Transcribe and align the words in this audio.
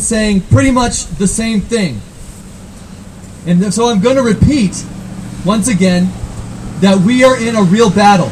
saying 0.00 0.42
pretty 0.42 0.70
much 0.70 1.06
the 1.06 1.26
same 1.26 1.60
thing. 1.60 2.00
And 3.46 3.72
so 3.72 3.88
I'm 3.90 4.00
going 4.00 4.16
to 4.16 4.22
repeat 4.22 4.84
once 5.44 5.68
again 5.68 6.08
that 6.80 6.98
we 6.98 7.24
are 7.24 7.38
in 7.38 7.56
a 7.56 7.62
real 7.62 7.90
battle. 7.90 8.30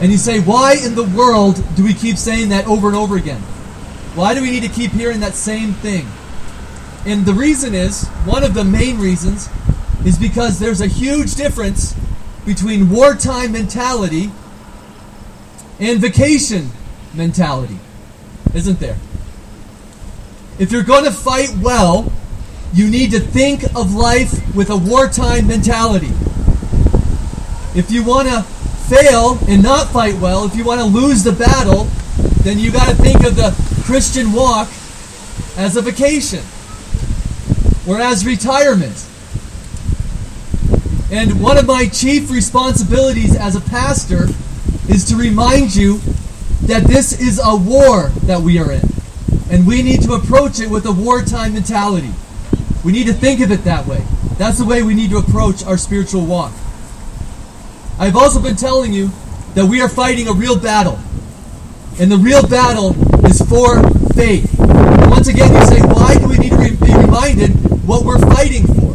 And 0.00 0.10
you 0.10 0.18
say, 0.18 0.40
why 0.40 0.74
in 0.84 0.94
the 0.94 1.04
world 1.04 1.62
do 1.76 1.84
we 1.84 1.94
keep 1.94 2.16
saying 2.16 2.48
that 2.48 2.66
over 2.66 2.88
and 2.88 2.96
over 2.96 3.16
again? 3.16 3.40
Why 4.14 4.34
do 4.34 4.42
we 4.42 4.50
need 4.50 4.64
to 4.64 4.68
keep 4.68 4.90
hearing 4.90 5.20
that 5.20 5.34
same 5.34 5.72
thing? 5.74 6.06
And 7.06 7.24
the 7.24 7.32
reason 7.32 7.74
is, 7.74 8.06
one 8.24 8.42
of 8.42 8.54
the 8.54 8.64
main 8.64 8.98
reasons, 8.98 9.48
is 10.04 10.18
because 10.18 10.58
there's 10.58 10.80
a 10.80 10.86
huge 10.86 11.36
difference 11.36 11.94
between 12.44 12.90
wartime 12.90 13.52
mentality 13.52 14.32
and 15.78 16.00
vacation 16.00 16.70
mentality, 17.14 17.78
isn't 18.54 18.80
there? 18.80 18.96
If 20.62 20.70
you're 20.70 20.84
going 20.84 21.02
to 21.02 21.10
fight 21.10 21.52
well, 21.60 22.12
you 22.72 22.88
need 22.88 23.10
to 23.10 23.18
think 23.18 23.64
of 23.74 23.96
life 23.96 24.54
with 24.54 24.70
a 24.70 24.76
wartime 24.76 25.48
mentality. 25.48 26.12
If 27.74 27.88
you 27.90 28.04
want 28.04 28.28
to 28.28 28.42
fail 28.88 29.40
and 29.48 29.60
not 29.60 29.88
fight 29.88 30.14
well, 30.20 30.44
if 30.44 30.54
you 30.54 30.64
want 30.64 30.80
to 30.80 30.86
lose 30.86 31.24
the 31.24 31.32
battle, 31.32 31.88
then 32.44 32.60
you 32.60 32.70
got 32.70 32.88
to 32.88 32.94
think 32.94 33.24
of 33.24 33.34
the 33.34 33.50
Christian 33.82 34.32
walk 34.32 34.68
as 35.56 35.76
a 35.76 35.82
vacation 35.82 36.44
or 37.88 38.00
as 38.00 38.24
retirement. 38.24 39.04
And 41.10 41.42
one 41.42 41.58
of 41.58 41.66
my 41.66 41.88
chief 41.88 42.30
responsibilities 42.30 43.34
as 43.34 43.56
a 43.56 43.60
pastor 43.60 44.28
is 44.88 45.04
to 45.06 45.16
remind 45.16 45.74
you 45.74 45.98
that 46.66 46.84
this 46.84 47.20
is 47.20 47.40
a 47.42 47.56
war 47.56 48.10
that 48.26 48.40
we 48.40 48.60
are 48.60 48.70
in. 48.70 49.01
And 49.52 49.66
we 49.66 49.82
need 49.82 50.00
to 50.02 50.14
approach 50.14 50.60
it 50.60 50.70
with 50.70 50.86
a 50.86 50.92
wartime 50.92 51.52
mentality. 51.52 52.10
We 52.82 52.90
need 52.90 53.06
to 53.06 53.12
think 53.12 53.40
of 53.40 53.52
it 53.52 53.64
that 53.64 53.86
way. 53.86 54.02
That's 54.38 54.58
the 54.58 54.64
way 54.64 54.82
we 54.82 54.94
need 54.94 55.10
to 55.10 55.18
approach 55.18 55.62
our 55.62 55.76
spiritual 55.76 56.24
walk. 56.24 56.52
I've 57.98 58.16
also 58.16 58.42
been 58.42 58.56
telling 58.56 58.94
you 58.94 59.10
that 59.54 59.66
we 59.66 59.82
are 59.82 59.90
fighting 59.90 60.26
a 60.26 60.32
real 60.32 60.58
battle. 60.58 60.98
And 62.00 62.10
the 62.10 62.16
real 62.16 62.44
battle 62.48 62.96
is 63.26 63.40
for 63.42 63.82
faith. 64.14 64.50
Once 64.58 65.28
again, 65.28 65.52
you 65.52 65.66
say, 65.66 65.80
why 65.82 66.16
do 66.18 66.28
we 66.28 66.38
need 66.38 66.52
to 66.52 66.84
be 66.84 66.94
reminded 66.94 67.50
what 67.86 68.06
we're 68.06 68.18
fighting 68.18 68.66
for? 68.66 68.94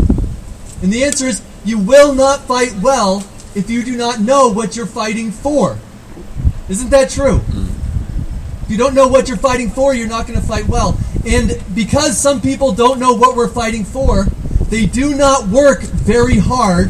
And 0.81 0.91
the 0.91 1.03
answer 1.03 1.27
is, 1.27 1.43
you 1.63 1.77
will 1.77 2.15
not 2.15 2.41
fight 2.41 2.73
well 2.81 3.23
if 3.53 3.69
you 3.69 3.83
do 3.83 3.95
not 3.95 4.21
know 4.21 4.51
what 4.51 4.75
you're 4.75 4.87
fighting 4.87 5.29
for. 5.29 5.77
Isn't 6.67 6.89
that 6.89 7.11
true? 7.11 7.41
If 8.67 8.71
you 8.71 8.77
don't 8.77 8.95
know 8.95 9.07
what 9.07 9.29
you're 9.29 9.37
fighting 9.37 9.69
for, 9.69 9.95
you're 9.95 10.09
not 10.09 10.27
going 10.27 10.37
to 10.37 10.45
fight 10.45 10.67
well. 10.67 10.99
And 11.25 11.57
because 11.73 12.17
some 12.17 12.41
people 12.41 12.73
don't 12.73 12.99
know 12.99 13.13
what 13.13 13.37
we're 13.37 13.47
fighting 13.47 13.85
for, 13.85 14.25
they 14.69 14.85
do 14.85 15.15
not 15.15 15.47
work 15.47 15.83
very 15.83 16.37
hard. 16.37 16.89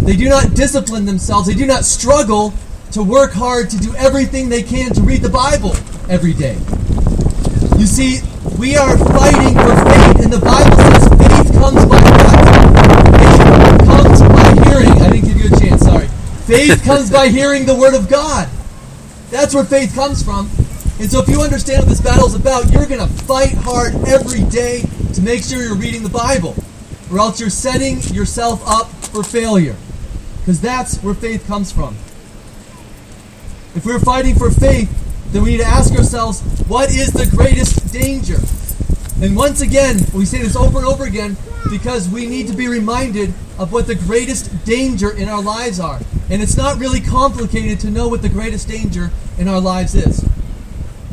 They 0.00 0.16
do 0.16 0.28
not 0.28 0.54
discipline 0.54 1.04
themselves. 1.06 1.46
They 1.46 1.54
do 1.54 1.64
not 1.64 1.84
struggle 1.84 2.54
to 2.90 3.04
work 3.04 3.30
hard 3.30 3.70
to 3.70 3.78
do 3.78 3.94
everything 3.94 4.48
they 4.48 4.64
can 4.64 4.92
to 4.94 5.02
read 5.02 5.22
the 5.22 5.28
Bible 5.28 5.76
every 6.10 6.32
day. 6.32 6.58
You 7.78 7.86
see, 7.86 8.18
we 8.58 8.74
are 8.74 8.98
fighting 8.98 9.54
for 9.54 9.76
faith, 9.78 10.24
and 10.24 10.32
the 10.32 10.40
Bible 10.40 10.76
says 10.76 11.06
faith 11.22 11.52
comes 11.54 11.84
by 11.86 12.02
what? 12.02 12.34
Faith 13.20 13.86
comes 13.86 14.20
by 14.22 14.64
hearing. 14.68 14.90
I 15.00 15.10
didn't 15.12 15.24
give 15.24 15.38
you 15.38 15.54
a 15.54 15.60
chance, 15.60 15.82
sorry. 15.82 16.08
Faith 16.48 16.82
comes 16.82 17.12
by 17.12 17.28
hearing 17.28 17.64
the 17.64 17.76
Word 17.76 17.94
of 17.94 18.08
God. 18.08 18.48
That's 19.30 19.54
where 19.54 19.64
faith 19.64 19.94
comes 19.94 20.20
from. 20.20 20.50
And 21.00 21.10
so 21.10 21.20
if 21.20 21.28
you 21.28 21.40
understand 21.42 21.80
what 21.80 21.88
this 21.88 22.00
battle 22.00 22.26
is 22.26 22.34
about, 22.34 22.70
you're 22.70 22.86
going 22.86 23.00
to 23.00 23.12
fight 23.24 23.52
hard 23.52 23.94
every 24.06 24.44
day 24.44 24.82
to 25.14 25.22
make 25.22 25.42
sure 25.42 25.60
you're 25.60 25.74
reading 25.74 26.02
the 26.02 26.08
Bible. 26.08 26.54
Or 27.10 27.18
else 27.18 27.40
you're 27.40 27.50
setting 27.50 28.00
yourself 28.14 28.62
up 28.66 28.86
for 29.06 29.22
failure. 29.22 29.76
Because 30.38 30.60
that's 30.60 31.02
where 31.02 31.14
faith 31.14 31.46
comes 31.46 31.72
from. 31.72 31.94
If 33.74 33.84
we're 33.84 33.98
fighting 33.98 34.36
for 34.36 34.50
faith, 34.50 34.90
then 35.32 35.42
we 35.42 35.52
need 35.52 35.58
to 35.58 35.66
ask 35.66 35.92
ourselves, 35.94 36.40
what 36.68 36.90
is 36.90 37.12
the 37.12 37.26
greatest 37.26 37.92
danger? 37.92 38.38
And 39.20 39.36
once 39.36 39.62
again, 39.62 39.98
we 40.14 40.24
say 40.24 40.42
this 40.42 40.54
over 40.54 40.78
and 40.78 40.86
over 40.86 41.04
again 41.04 41.36
because 41.70 42.08
we 42.08 42.26
need 42.26 42.46
to 42.48 42.52
be 42.54 42.68
reminded 42.68 43.34
of 43.58 43.72
what 43.72 43.86
the 43.86 43.94
greatest 43.94 44.64
danger 44.64 45.10
in 45.10 45.28
our 45.28 45.42
lives 45.42 45.80
are. 45.80 46.00
And 46.30 46.40
it's 46.40 46.56
not 46.56 46.78
really 46.78 47.00
complicated 47.00 47.80
to 47.80 47.90
know 47.90 48.06
what 48.06 48.22
the 48.22 48.28
greatest 48.28 48.68
danger 48.68 49.10
in 49.38 49.48
our 49.48 49.60
lives 49.60 49.94
is. 49.94 50.24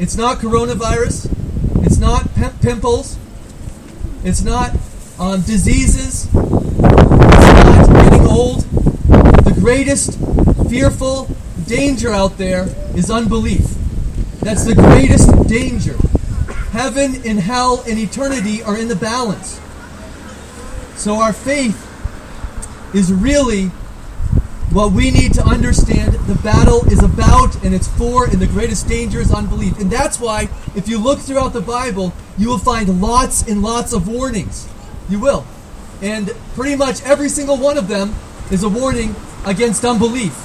It's 0.01 0.17
not 0.17 0.39
coronavirus. 0.39 1.29
It's 1.85 1.99
not 1.99 2.33
pim- 2.33 2.57
pimples. 2.59 3.19
It's 4.23 4.41
not 4.41 4.71
um, 5.19 5.41
diseases. 5.41 6.25
It's 6.25 7.87
not 7.87 8.09
getting 8.09 8.25
old. 8.25 8.61
The 8.61 9.55
greatest 9.59 10.17
fearful 10.71 11.29
danger 11.67 12.09
out 12.09 12.39
there 12.39 12.67
is 12.95 13.11
unbelief. 13.11 13.67
That's 14.39 14.65
the 14.65 14.73
greatest 14.73 15.47
danger. 15.47 15.95
Heaven 16.71 17.21
and 17.23 17.39
hell 17.39 17.83
and 17.87 17.99
eternity 17.99 18.63
are 18.63 18.75
in 18.75 18.87
the 18.87 18.95
balance. 18.95 19.61
So 20.95 21.17
our 21.17 21.31
faith 21.31 21.77
is 22.95 23.13
really 23.13 23.69
what 24.71 24.93
we 24.93 25.11
need 25.11 25.33
to 25.33 25.43
understand 25.43 26.13
the 26.13 26.35
battle 26.35 26.85
is 26.85 27.03
about 27.03 27.61
and 27.63 27.73
it's 27.73 27.87
for, 27.89 28.25
and 28.25 28.39
the 28.39 28.47
greatest 28.47 28.87
danger 28.87 29.19
is 29.19 29.31
unbelief. 29.33 29.77
And 29.79 29.91
that's 29.91 30.19
why, 30.19 30.47
if 30.75 30.87
you 30.87 30.97
look 30.97 31.19
throughout 31.19 31.51
the 31.51 31.61
Bible, 31.61 32.13
you 32.37 32.47
will 32.47 32.57
find 32.57 33.01
lots 33.01 33.47
and 33.47 33.61
lots 33.61 33.91
of 33.91 34.07
warnings. 34.07 34.69
You 35.09 35.19
will. 35.19 35.45
And 36.01 36.33
pretty 36.55 36.75
much 36.75 37.03
every 37.03 37.27
single 37.27 37.57
one 37.57 37.77
of 37.77 37.87
them 37.89 38.15
is 38.49 38.63
a 38.63 38.69
warning 38.69 39.15
against 39.45 39.83
unbelief. 39.83 40.35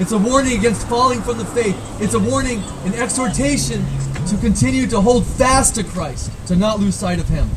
It's 0.00 0.12
a 0.12 0.18
warning 0.18 0.58
against 0.58 0.86
falling 0.88 1.22
from 1.22 1.38
the 1.38 1.44
faith. 1.46 1.76
It's 2.00 2.14
a 2.14 2.20
warning, 2.20 2.62
an 2.84 2.94
exhortation 2.94 3.84
to 4.26 4.36
continue 4.38 4.86
to 4.88 5.00
hold 5.00 5.24
fast 5.24 5.76
to 5.76 5.84
Christ, 5.84 6.32
to 6.48 6.56
not 6.56 6.80
lose 6.80 6.96
sight 6.96 7.20
of 7.20 7.28
Him. 7.28 7.48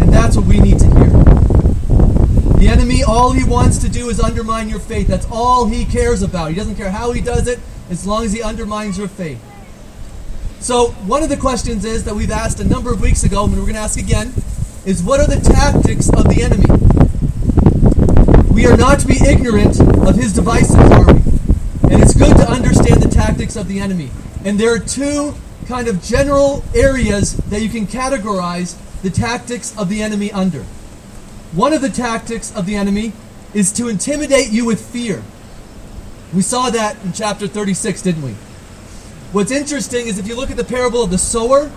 And 0.00 0.12
that's 0.12 0.36
what 0.36 0.46
we 0.46 0.60
need 0.60 0.78
to 0.78 0.86
hear. 0.86 1.05
The 2.58 2.68
enemy, 2.68 3.02
all 3.02 3.32
he 3.32 3.44
wants 3.44 3.78
to 3.78 3.88
do 3.88 4.08
is 4.08 4.18
undermine 4.18 4.70
your 4.70 4.80
faith. 4.80 5.08
That's 5.08 5.26
all 5.30 5.66
he 5.66 5.84
cares 5.84 6.22
about. 6.22 6.48
He 6.48 6.54
doesn't 6.54 6.76
care 6.76 6.90
how 6.90 7.12
he 7.12 7.20
does 7.20 7.46
it, 7.46 7.60
as 7.90 8.06
long 8.06 8.24
as 8.24 8.32
he 8.32 8.42
undermines 8.42 8.96
your 8.96 9.08
faith. 9.08 9.38
So, 10.58 10.88
one 11.06 11.22
of 11.22 11.28
the 11.28 11.36
questions 11.36 11.84
is 11.84 12.04
that 12.04 12.14
we've 12.14 12.30
asked 12.30 12.58
a 12.60 12.64
number 12.64 12.90
of 12.90 13.02
weeks 13.02 13.24
ago, 13.24 13.44
and 13.44 13.52
we're 13.52 13.60
going 13.60 13.74
to 13.74 13.80
ask 13.80 13.98
again, 13.98 14.32
is 14.86 15.02
what 15.02 15.20
are 15.20 15.26
the 15.26 15.40
tactics 15.40 16.08
of 16.08 16.24
the 16.24 16.42
enemy? 16.42 16.64
We 18.50 18.66
are 18.66 18.76
not 18.76 19.00
to 19.00 19.06
be 19.06 19.18
ignorant 19.28 19.78
of 19.80 20.16
his 20.16 20.32
devices, 20.32 20.76
are 20.76 21.12
we? 21.12 21.20
And 21.92 22.02
it's 22.02 22.14
good 22.14 22.36
to 22.38 22.48
understand 22.48 23.02
the 23.02 23.10
tactics 23.10 23.56
of 23.56 23.68
the 23.68 23.80
enemy. 23.80 24.10
And 24.46 24.58
there 24.58 24.72
are 24.72 24.78
two 24.78 25.34
kind 25.68 25.88
of 25.88 26.02
general 26.02 26.64
areas 26.74 27.36
that 27.36 27.60
you 27.60 27.68
can 27.68 27.86
categorize 27.86 28.80
the 29.02 29.10
tactics 29.10 29.76
of 29.76 29.90
the 29.90 30.02
enemy 30.02 30.32
under. 30.32 30.64
One 31.56 31.72
of 31.72 31.80
the 31.80 31.88
tactics 31.88 32.54
of 32.54 32.66
the 32.66 32.76
enemy 32.76 33.14
is 33.54 33.72
to 33.72 33.88
intimidate 33.88 34.50
you 34.50 34.66
with 34.66 34.78
fear. 34.78 35.22
We 36.34 36.42
saw 36.42 36.68
that 36.68 37.02
in 37.02 37.14
chapter 37.14 37.48
36, 37.48 38.02
didn't 38.02 38.22
we? 38.22 38.32
What's 39.32 39.50
interesting 39.50 40.06
is 40.06 40.18
if 40.18 40.28
you 40.28 40.36
look 40.36 40.50
at 40.50 40.58
the 40.58 40.64
parable 40.64 41.02
of 41.02 41.10
the 41.10 41.16
sower, 41.16 41.72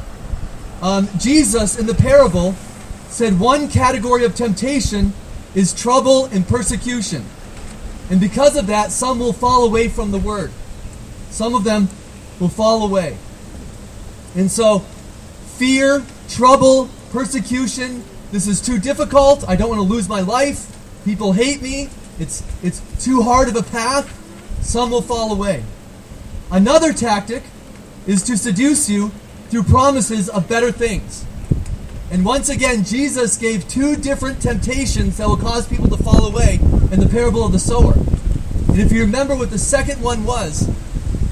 um, 0.81 1.07
Jesus 1.17 1.79
in 1.79 1.85
the 1.85 1.93
parable 1.93 2.55
said 3.07 3.39
one 3.39 3.69
category 3.69 4.25
of 4.25 4.35
temptation 4.35 5.13
is 5.55 5.73
trouble 5.73 6.25
and 6.25 6.45
persecution. 6.45 7.23
And 8.09 8.19
because 8.19 8.57
of 8.57 8.67
that, 8.67 8.91
some 8.91 9.17
will 9.17 9.31
fall 9.31 9.63
away 9.63 9.87
from 9.87 10.11
the 10.11 10.17
word. 10.17 10.51
Some 11.29 11.55
of 11.55 11.63
them 11.63 11.87
will 12.41 12.49
fall 12.49 12.83
away. 12.83 13.17
And 14.35 14.51
so, 14.51 14.79
fear, 15.57 16.03
trouble, 16.27 16.89
persecution, 17.11 18.03
this 18.31 18.47
is 18.47 18.61
too 18.61 18.77
difficult. 18.77 19.47
I 19.47 19.55
don't 19.55 19.69
want 19.69 19.79
to 19.79 19.87
lose 19.87 20.07
my 20.07 20.21
life. 20.21 20.75
People 21.03 21.33
hate 21.33 21.61
me. 21.61 21.89
It's, 22.19 22.43
it's 22.63 23.03
too 23.03 23.23
hard 23.23 23.47
of 23.47 23.55
a 23.55 23.63
path. 23.63 24.15
Some 24.61 24.91
will 24.91 25.01
fall 25.01 25.31
away. 25.31 25.63
Another 26.51 26.93
tactic 26.93 27.43
is 28.05 28.21
to 28.23 28.37
seduce 28.37 28.87
you 28.89 29.09
through 29.49 29.63
promises 29.63 30.29
of 30.29 30.47
better 30.47 30.71
things. 30.71 31.25
And 32.11 32.23
once 32.23 32.49
again, 32.49 32.83
Jesus 32.83 33.35
gave 33.35 33.67
two 33.67 33.95
different 33.95 34.41
temptations 34.41 35.17
that 35.17 35.27
will 35.27 35.37
cause 35.37 35.67
people 35.67 35.87
to 35.89 35.97
fall 35.97 36.25
away 36.25 36.59
in 36.91 36.99
the 36.99 37.09
parable 37.09 37.43
of 37.43 37.51
the 37.51 37.59
sower. 37.59 37.93
And 37.93 38.79
if 38.79 38.91
you 38.91 39.01
remember 39.01 39.35
what 39.35 39.49
the 39.49 39.59
second 39.59 40.01
one 40.01 40.23
was, 40.23 40.69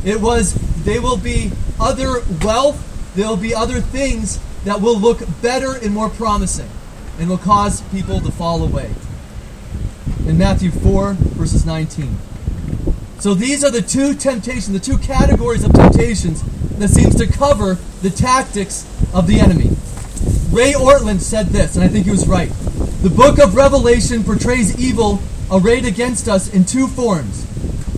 it 0.04 0.20
was 0.20 0.54
they 0.84 1.00
will 1.00 1.18
be 1.18 1.52
other 1.80 2.22
wealth, 2.44 3.14
there 3.16 3.28
will 3.28 3.38
be 3.38 3.54
other 3.54 3.82
things 3.82 4.40
that 4.66 4.82
will 4.82 4.98
look 4.98 5.20
better 5.42 5.74
and 5.74 5.94
more 5.94 6.10
promising 6.10 6.70
and 7.20 7.30
will 7.30 7.38
cause 7.38 7.82
people 7.90 8.20
to 8.22 8.32
fall 8.32 8.64
away. 8.64 8.92
In 10.28 10.38
Matthew 10.38 10.72
4, 10.72 11.14
verses 11.14 11.66
19. 11.66 12.18
So 13.20 13.34
these 13.34 13.64
are 13.64 13.72
the 13.72 13.82
two 13.82 14.14
temptations, 14.14 14.72
the 14.72 14.80
two 14.80 14.98
categories 14.98 15.64
of 15.64 15.74
temptations 15.74 16.44
that 16.78 16.90
seems 16.90 17.16
to 17.16 17.28
cover 17.28 17.76
the 18.02 18.10
tactics 18.10 18.86
of 19.14 19.26
the 19.26 19.40
enemy. 19.40 19.70
Ray 20.52 20.74
Ortlund 20.74 21.22
said 21.22 21.48
this, 21.48 21.76
and 21.76 21.84
I 21.84 21.88
think 21.88 22.06
he 22.06 22.12
was 22.12 22.28
right. 22.28 22.50
The 23.02 23.10
book 23.10 23.40
of 23.40 23.56
Revelation 23.56 24.24
portrays 24.24 24.80
evil 24.80 25.20
arrayed 25.52 25.86
against 25.86 26.28
us 26.28 26.54
in 26.54 26.66
two 26.66 26.88
forms 26.88 27.46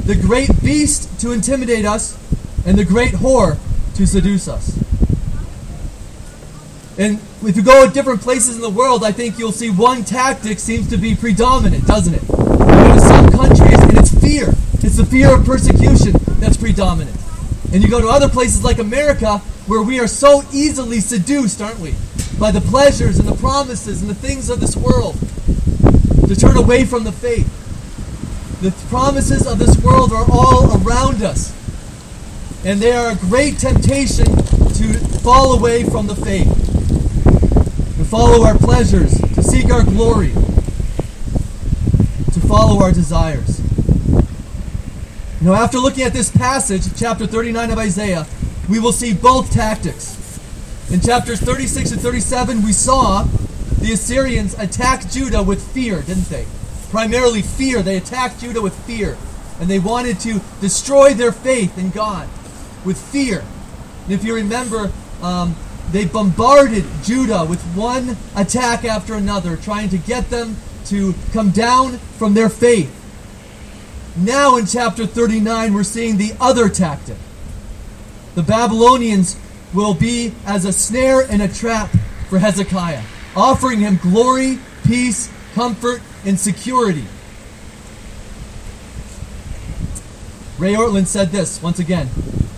the 0.06 0.16
great 0.16 0.50
beast 0.63 1.19
to 1.19 1.31
intimidate 1.31 1.86
us, 1.86 2.18
and 2.66 2.80
the 2.80 2.83
great 2.83 3.12
whore 3.12 3.60
to 3.94 4.07
seduce 4.07 4.48
us. 4.48 4.75
And 6.99 7.17
if 7.43 7.55
you 7.55 7.63
go 7.63 7.87
to 7.87 7.93
different 7.93 8.19
places 8.19 8.57
in 8.57 8.61
the 8.61 8.69
world, 8.69 9.05
I 9.05 9.13
think 9.13 9.39
you'll 9.39 9.53
see 9.53 9.69
one 9.69 10.03
tactic 10.03 10.59
seems 10.59 10.89
to 10.89 10.97
be 10.97 11.15
predominant, 11.15 11.87
doesn't 11.87 12.13
it? 12.13 12.19
To 12.19 12.99
some 12.99 13.31
countries 13.31 13.79
and 13.79 13.97
it's 13.97 14.13
fear. 14.19 14.49
It's 14.83 14.97
the 14.97 15.05
fear 15.05 15.33
of 15.33 15.45
persecution 15.45 16.11
that's 16.41 16.57
predominant. 16.57 17.15
And 17.71 17.81
you 17.81 17.89
go 17.89 18.01
to 18.01 18.09
other 18.09 18.27
places 18.27 18.65
like 18.65 18.79
America 18.79 19.37
where 19.65 19.81
we 19.81 20.01
are 20.01 20.07
so 20.07 20.43
easily 20.51 20.99
seduced, 20.99 21.61
aren't 21.61 21.79
we? 21.79 21.95
By 22.37 22.51
the 22.51 22.59
pleasures 22.59 23.17
and 23.17 23.27
the 23.27 23.35
promises 23.35 24.01
and 24.01 24.09
the 24.09 24.15
things 24.15 24.49
of 24.49 24.59
this 24.59 24.75
world 24.75 25.17
to 26.27 26.35
turn 26.35 26.57
away 26.57 26.83
from 26.83 27.05
the 27.05 27.13
faith. 27.13 27.47
The 28.61 28.71
promises 28.89 29.47
of 29.47 29.57
this 29.57 29.81
world 29.81 30.11
are 30.11 30.25
all 30.29 30.85
around 30.85 31.23
us. 31.23 31.55
And 32.65 32.81
they 32.81 32.91
are 32.91 33.11
a 33.11 33.15
great 33.15 33.57
temptation 33.57 34.25
to 34.25 34.93
fall 35.23 35.53
away 35.57 35.83
from 35.83 36.07
the 36.07 36.15
faith, 36.15 36.69
follow 38.09 38.44
our 38.44 38.57
pleasures, 38.57 39.19
to 39.19 39.44
seek 39.44 39.71
our 39.71 39.83
glory, 39.83 40.31
to 42.33 42.39
follow 42.47 42.81
our 42.81 42.91
desires. 42.91 43.61
Know, 45.41 45.53
after 45.53 45.77
looking 45.77 46.03
at 46.03 46.11
this 46.11 46.31
passage, 46.31 46.83
chapter 46.97 47.27
39 47.27 47.71
of 47.71 47.77
Isaiah, 47.77 48.25
we 48.67 48.79
will 48.79 48.91
see 48.91 49.13
both 49.13 49.51
tactics. 49.51 50.17
In 50.91 51.00
chapters 51.01 51.39
36 51.39 51.91
and 51.91 52.01
37, 52.01 52.63
we 52.63 52.73
saw 52.73 53.23
the 53.79 53.94
Assyrians 53.94 54.57
attack 54.57 55.09
Judah 55.09 55.44
with 55.44 55.61
fear, 55.71 56.01
didn't 56.01 56.29
they? 56.29 56.45
Primarily 56.89 57.44
fear. 57.44 57.83
They 57.83 57.95
attacked 57.95 58.41
Judah 58.41 58.61
with 58.61 58.75
fear. 58.85 59.17
And 59.59 59.69
they 59.69 59.79
wanted 59.79 60.19
to 60.21 60.41
destroy 60.61 61.13
their 61.13 61.31
faith 61.31 61.77
in 61.77 61.91
God 61.91 62.27
with 62.83 63.00
fear. 63.00 63.44
And 64.06 64.13
if 64.13 64.23
you 64.23 64.33
remember, 64.35 64.91
um, 65.21 65.56
they 65.91 66.06
bombarded 66.06 66.86
Judah 67.03 67.45
with 67.45 67.62
one 67.75 68.15
attack 68.36 68.86
after 68.86 69.15
another, 69.15 69.57
trying 69.57 69.89
to 69.89 69.97
get 69.97 70.30
them 70.30 70.56
to 70.86 71.13
come 71.33 71.50
down 71.50 71.97
from 72.18 72.33
their 72.33 72.50
faith. 72.50 72.95
Now 74.18 74.57
in 74.57 74.65
chapter 74.65 75.06
39, 75.06 75.74
we're 75.74 75.83
seeing 75.83 76.18
the 76.18 76.33
other 76.39 76.69
tactic. 76.69 77.18
The 78.36 78.44
Babylonians 78.44 79.38
will 79.74 79.94
be 79.94 80.33
as 80.45 80.65
a 80.65 80.74
snare 80.74 81.21
and 81.21 81.41
a 81.41 81.47
trap 81.47 81.89
for 82.30 82.39
Hezekiah, 82.39 83.03
offering 83.35 83.80
him 83.80 83.97
glory, 83.97 84.59
peace, 84.85 85.31
comfort, 85.53 86.01
and 86.25 86.39
security. 86.39 87.06
Ray 90.57 90.74
Ortlund 90.74 91.07
said 91.07 91.30
this 91.30 91.62
once 91.62 91.80
again. 91.80 92.09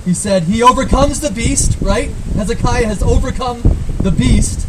He 0.05 0.13
said, 0.15 0.43
He 0.43 0.63
overcomes 0.63 1.19
the 1.19 1.31
beast, 1.31 1.77
right? 1.81 2.09
Hezekiah 2.35 2.87
has 2.87 3.03
overcome 3.03 3.61
the 4.01 4.11
beast, 4.11 4.67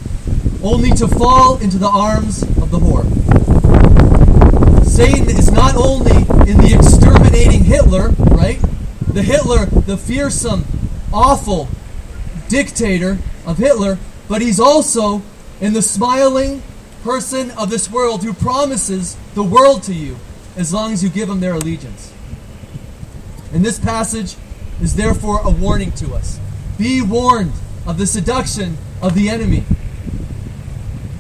only 0.62 0.90
to 0.90 1.08
fall 1.08 1.58
into 1.58 1.79
the 1.79 1.88
arms 1.88 2.43
of 2.43 2.70
the 2.70 2.79
whore. 2.79 3.06
Satan 4.84 5.31
is 5.31 5.50
not 5.50 5.75
only 5.75 6.17
in 6.50 6.58
the 6.58 6.76
exterminating 6.79 7.64
Hitler, 7.64 8.11
right? 8.37 8.61
The 9.08 9.23
Hitler, 9.23 9.67
the 9.67 9.96
fearsome, 9.96 10.64
awful 11.12 11.69
dictator 12.49 13.19
of 13.46 13.56
Hitler, 13.56 13.99
but 14.29 14.43
he's 14.43 14.61
also 14.61 15.23
in 15.61 15.73
the 15.73 15.82
smiling 15.82 16.62
person 17.02 17.50
of 17.52 17.70
this 17.70 17.90
world 17.90 18.23
who 18.23 18.34
promises 18.34 19.17
the 19.34 19.43
world 19.43 19.82
to 19.84 19.94
you 19.94 20.17
as 20.56 20.75
long 20.75 20.93
as 20.93 21.02
you 21.02 21.08
give 21.08 21.29
him 21.29 21.40
their 21.40 21.55
allegiance. 21.55 22.12
In 23.52 23.62
this 23.62 23.79
passage 23.79 24.37
is 24.82 24.96
therefore 24.96 25.40
a 25.44 25.50
warning 25.50 25.93
to 25.93 26.12
us. 26.14 26.38
Be 26.76 27.00
warned 27.00 27.52
of 27.87 27.99
the 27.99 28.06
seduction 28.06 28.76
of 29.00 29.14
the 29.14 29.29
enemy. 29.29 29.64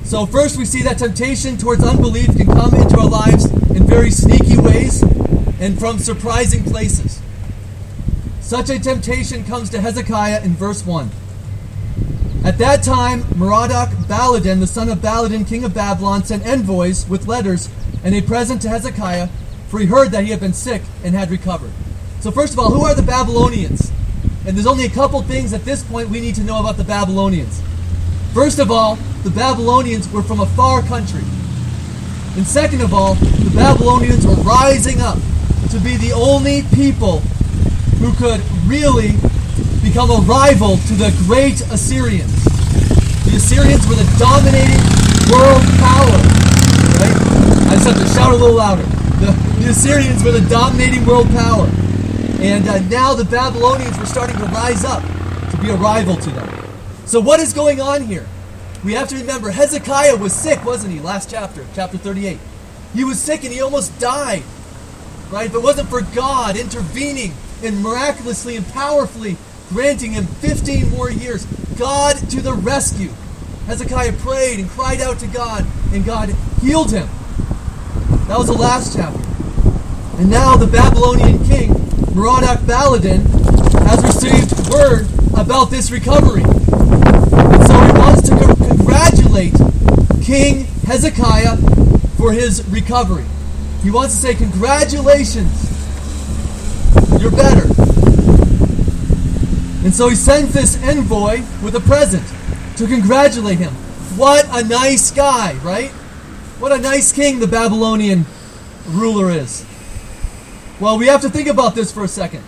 So, 0.04 0.26
first, 0.26 0.58
we 0.58 0.64
see 0.64 0.82
that 0.82 0.98
temptation 0.98 1.56
towards 1.56 1.82
unbelief 1.82 2.36
can 2.36 2.46
come 2.46 2.74
into 2.74 2.98
our 2.98 3.08
lives 3.08 3.46
in 3.70 3.86
very 3.86 4.10
sneaky 4.10 4.58
ways 4.58 5.02
and 5.60 5.78
from 5.78 5.98
surprising 5.98 6.64
places. 6.64 7.22
Such 8.40 8.68
a 8.68 8.78
temptation 8.78 9.44
comes 9.44 9.70
to 9.70 9.80
Hezekiah 9.80 10.42
in 10.42 10.54
verse 10.54 10.84
1. 10.84 11.10
At 12.44 12.58
that 12.58 12.82
time, 12.82 13.22
Merodach 13.22 13.90
Baladan, 14.06 14.58
the 14.58 14.66
son 14.66 14.88
of 14.88 14.98
Baladan, 14.98 15.46
king 15.46 15.64
of 15.64 15.72
Babylon, 15.72 16.24
sent 16.24 16.44
envoys 16.44 17.08
with 17.08 17.28
letters 17.28 17.68
and 18.02 18.14
a 18.14 18.20
present 18.20 18.60
to 18.62 18.68
Hezekiah, 18.68 19.28
for 19.68 19.78
he 19.78 19.86
heard 19.86 20.10
that 20.10 20.24
he 20.24 20.30
had 20.30 20.40
been 20.40 20.52
sick 20.52 20.82
and 21.04 21.14
had 21.14 21.30
recovered. 21.30 21.70
So, 22.22 22.30
first 22.30 22.52
of 22.52 22.60
all, 22.60 22.70
who 22.70 22.84
are 22.84 22.94
the 22.94 23.02
Babylonians? 23.02 23.90
And 24.46 24.54
there's 24.54 24.68
only 24.68 24.84
a 24.84 24.88
couple 24.88 25.20
things 25.22 25.52
at 25.52 25.64
this 25.64 25.82
point 25.82 26.08
we 26.08 26.20
need 26.20 26.36
to 26.36 26.44
know 26.44 26.60
about 26.60 26.76
the 26.76 26.84
Babylonians. 26.84 27.60
First 28.32 28.60
of 28.60 28.70
all, 28.70 28.94
the 29.24 29.30
Babylonians 29.30 30.08
were 30.12 30.22
from 30.22 30.38
a 30.38 30.46
far 30.54 30.82
country. 30.82 31.24
And 32.36 32.46
second 32.46 32.80
of 32.80 32.94
all, 32.94 33.16
the 33.16 33.50
Babylonians 33.52 34.24
were 34.24 34.38
rising 34.46 35.00
up 35.00 35.18
to 35.74 35.80
be 35.80 35.96
the 35.96 36.12
only 36.14 36.62
people 36.72 37.18
who 37.98 38.14
could 38.14 38.40
really 38.70 39.18
become 39.82 40.12
a 40.12 40.22
rival 40.22 40.76
to 40.76 40.94
the 40.94 41.10
great 41.26 41.60
Assyrians. 41.74 42.30
The 43.26 43.34
Assyrians 43.34 43.82
were 43.88 43.98
the 43.98 44.06
dominating 44.22 44.78
world 45.26 45.62
power. 45.82 46.14
Right? 47.02 47.18
I 47.66 47.74
just 47.74 47.90
have 47.90 47.98
to 47.98 48.06
shout 48.14 48.30
a 48.30 48.36
little 48.36 48.54
louder. 48.54 48.86
The, 49.18 49.34
the 49.58 49.70
Assyrians 49.70 50.22
were 50.22 50.30
the 50.30 50.48
dominating 50.48 51.04
world 51.04 51.26
power. 51.30 51.68
And 52.42 52.68
uh, 52.68 52.80
now 52.88 53.14
the 53.14 53.24
Babylonians 53.24 53.96
were 53.98 54.06
starting 54.06 54.36
to 54.36 54.44
rise 54.46 54.84
up 54.84 55.02
to 55.52 55.58
be 55.62 55.70
a 55.70 55.76
rival 55.76 56.16
to 56.16 56.30
them. 56.30 56.66
So, 57.06 57.20
what 57.20 57.38
is 57.38 57.52
going 57.52 57.80
on 57.80 58.02
here? 58.02 58.26
We 58.84 58.94
have 58.94 59.08
to 59.10 59.16
remember 59.16 59.50
Hezekiah 59.50 60.16
was 60.16 60.32
sick, 60.32 60.64
wasn't 60.64 60.92
he? 60.92 60.98
Last 60.98 61.30
chapter, 61.30 61.64
chapter 61.72 61.98
38. 61.98 62.40
He 62.94 63.04
was 63.04 63.20
sick 63.20 63.44
and 63.44 63.52
he 63.52 63.60
almost 63.60 63.96
died. 64.00 64.42
Right? 65.30 65.46
If 65.46 65.54
it 65.54 65.62
wasn't 65.62 65.88
for 65.88 66.02
God 66.02 66.56
intervening 66.56 67.32
and 67.62 67.80
miraculously 67.80 68.56
and 68.56 68.66
powerfully 68.66 69.36
granting 69.68 70.10
him 70.10 70.26
15 70.26 70.90
more 70.90 71.10
years, 71.10 71.46
God 71.78 72.16
to 72.30 72.40
the 72.40 72.54
rescue. 72.54 73.10
Hezekiah 73.66 74.14
prayed 74.14 74.58
and 74.58 74.68
cried 74.68 75.00
out 75.00 75.20
to 75.20 75.28
God, 75.28 75.64
and 75.92 76.04
God 76.04 76.30
healed 76.60 76.90
him. 76.90 77.08
That 78.26 78.36
was 78.36 78.48
the 78.48 78.54
last 78.54 78.96
chapter. 78.96 79.22
And 80.20 80.28
now 80.28 80.56
the 80.56 80.66
Babylonian 80.66 81.44
king, 81.44 81.81
Merodach 82.12 82.58
Baladan, 82.66 83.24
has 83.86 84.02
received 84.04 84.70
word 84.70 85.06
about 85.34 85.70
this 85.70 85.90
recovery. 85.90 86.42
And 86.42 87.66
so 87.66 87.80
he 87.80 87.92
wants 87.98 88.28
to 88.28 88.36
congratulate 88.66 89.54
King 90.22 90.64
Hezekiah 90.86 91.56
for 92.18 92.32
his 92.32 92.66
recovery. 92.68 93.24
He 93.82 93.90
wants 93.90 94.14
to 94.16 94.20
say, 94.20 94.34
Congratulations, 94.34 95.50
you're 97.20 97.30
better. 97.30 97.66
And 99.84 99.94
so 99.94 100.08
he 100.08 100.14
sends 100.14 100.52
this 100.52 100.80
envoy 100.82 101.42
with 101.62 101.74
a 101.74 101.80
present 101.80 102.24
to 102.76 102.86
congratulate 102.86 103.58
him. 103.58 103.72
What 104.16 104.46
a 104.50 104.68
nice 104.68 105.10
guy, 105.10 105.54
right? 105.64 105.90
What 106.60 106.72
a 106.72 106.78
nice 106.78 107.10
king 107.10 107.40
the 107.40 107.48
Babylonian 107.48 108.26
ruler 108.86 109.30
is. 109.30 109.66
Well, 110.80 110.98
we 110.98 111.06
have 111.06 111.20
to 111.22 111.30
think 111.30 111.48
about 111.48 111.74
this 111.74 111.92
for 111.92 112.04
a 112.04 112.08
second. 112.08 112.42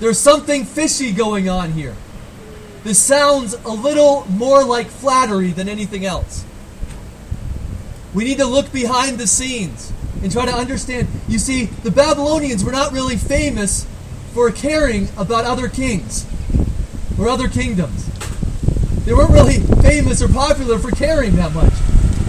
There's 0.00 0.18
something 0.18 0.64
fishy 0.64 1.12
going 1.12 1.48
on 1.48 1.72
here. 1.72 1.94
This 2.82 2.98
sounds 2.98 3.54
a 3.64 3.70
little 3.70 4.26
more 4.28 4.64
like 4.64 4.88
flattery 4.88 5.52
than 5.52 5.68
anything 5.68 6.04
else. 6.04 6.44
We 8.12 8.24
need 8.24 8.38
to 8.38 8.46
look 8.46 8.72
behind 8.72 9.18
the 9.18 9.26
scenes 9.26 9.92
and 10.22 10.32
try 10.32 10.44
to 10.44 10.52
understand. 10.52 11.08
You 11.28 11.38
see, 11.38 11.66
the 11.66 11.90
Babylonians 11.90 12.64
were 12.64 12.72
not 12.72 12.92
really 12.92 13.16
famous 13.16 13.86
for 14.32 14.50
caring 14.50 15.08
about 15.16 15.44
other 15.44 15.68
kings 15.68 16.26
or 17.18 17.28
other 17.28 17.48
kingdoms. 17.48 18.08
They 19.04 19.12
weren't 19.12 19.30
really 19.30 19.60
famous 19.82 20.22
or 20.22 20.28
popular 20.28 20.78
for 20.78 20.90
caring 20.90 21.36
that 21.36 21.52
much. 21.52 21.72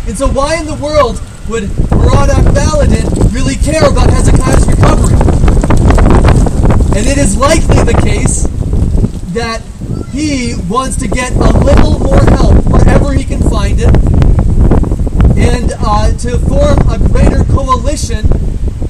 And 0.08 0.18
so, 0.18 0.28
why 0.28 0.58
in 0.58 0.66
the 0.66 0.76
world 0.76 1.22
would 1.50 1.64
Merodach 1.92 2.46
Baladan 2.54 3.34
really 3.34 3.56
care 3.56 3.84
about 3.90 4.10
Hezekiah's 4.10 4.68
recovery? 4.68 5.16
And 6.96 7.08
it 7.08 7.18
is 7.18 7.36
likely 7.36 7.84
the 7.84 8.00
case 8.02 8.48
that 9.34 9.62
he 10.12 10.54
wants 10.70 10.96
to 10.98 11.08
get 11.08 11.34
a 11.34 11.58
little 11.58 12.00
more 12.00 12.24
help 12.24 12.64
wherever 12.66 13.12
he 13.14 13.24
can 13.24 13.42
find 13.50 13.80
it 13.80 13.90
and 15.38 15.74
uh, 15.80 16.12
to 16.18 16.38
form 16.40 16.80
a 16.90 17.00
greater 17.10 17.44
coalition 17.46 18.26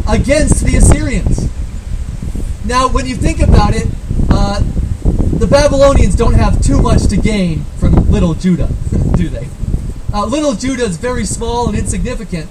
against 0.07 0.65
the 0.65 0.75
Assyrians. 0.77 1.49
Now, 2.65 2.87
when 2.87 3.07
you 3.07 3.15
think 3.15 3.39
about 3.39 3.73
it, 3.73 3.87
uh, 4.29 4.59
the 5.39 5.47
Babylonians 5.47 6.15
don't 6.15 6.35
have 6.35 6.61
too 6.61 6.81
much 6.81 7.07
to 7.07 7.17
gain 7.17 7.63
from 7.79 7.93
little 8.11 8.33
Judah, 8.33 8.67
do 9.15 9.29
they? 9.29 9.47
Uh, 10.13 10.27
little 10.27 10.53
Judah 10.53 10.83
is 10.83 10.97
very 10.97 11.25
small 11.25 11.67
and 11.67 11.77
insignificant. 11.77 12.47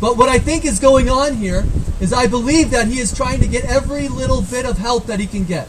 But 0.00 0.16
what 0.16 0.30
I 0.30 0.38
think 0.38 0.64
is 0.64 0.78
going 0.78 1.10
on 1.10 1.34
here 1.34 1.64
is 2.00 2.14
I 2.14 2.26
believe 2.26 2.70
that 2.70 2.88
he 2.88 2.98
is 2.98 3.14
trying 3.14 3.40
to 3.40 3.46
get 3.46 3.66
every 3.66 4.08
little 4.08 4.40
bit 4.40 4.64
of 4.64 4.78
help 4.78 5.04
that 5.06 5.20
he 5.20 5.26
can 5.26 5.44
get. 5.44 5.68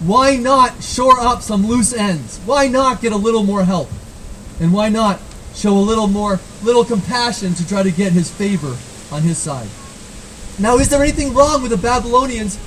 Why 0.00 0.36
not 0.36 0.82
shore 0.82 1.18
up 1.18 1.40
some 1.40 1.66
loose 1.66 1.94
ends? 1.94 2.38
Why 2.44 2.68
not 2.68 3.00
get 3.00 3.12
a 3.12 3.16
little 3.16 3.44
more 3.44 3.64
help? 3.64 3.88
And 4.60 4.74
why 4.74 4.90
not 4.90 5.20
show 5.54 5.72
a 5.72 5.80
little 5.80 6.06
more, 6.06 6.38
little 6.62 6.84
compassion 6.84 7.54
to 7.54 7.66
try 7.66 7.82
to 7.82 7.90
get 7.90 8.12
his 8.12 8.30
favor 8.30 8.76
on 9.14 9.22
his 9.22 9.38
side? 9.38 9.68
Now, 10.58 10.76
is 10.78 10.90
there 10.90 11.02
anything 11.02 11.32
wrong 11.32 11.62
with 11.62 11.70
the 11.70 11.78
Babylonians 11.78 12.58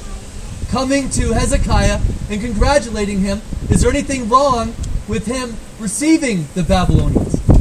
coming 0.69 1.09
to 1.11 1.33
Hezekiah 1.33 2.01
and 2.31 2.41
congratulating 2.41 3.19
him? 3.19 3.41
Is 3.69 3.81
there 3.81 3.91
anything 3.91 4.27
wrong 4.27 4.73
with 5.07 5.27
him 5.27 5.55
receiving 5.79 6.47
the 6.55 6.63
Babylonians? 6.63 7.54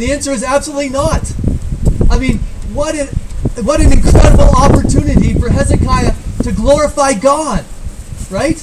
And 0.00 0.08
the 0.08 0.14
answer 0.14 0.30
is 0.30 0.42
absolutely 0.42 0.88
not. 0.88 1.30
I 2.08 2.18
mean, 2.18 2.38
what 2.72 2.94
an, 2.94 3.08
what 3.66 3.82
an 3.82 3.92
incredible 3.92 4.48
opportunity 4.56 5.34
for 5.34 5.50
Hezekiah 5.50 6.14
to 6.42 6.52
glorify 6.52 7.12
God, 7.12 7.66
right? 8.30 8.58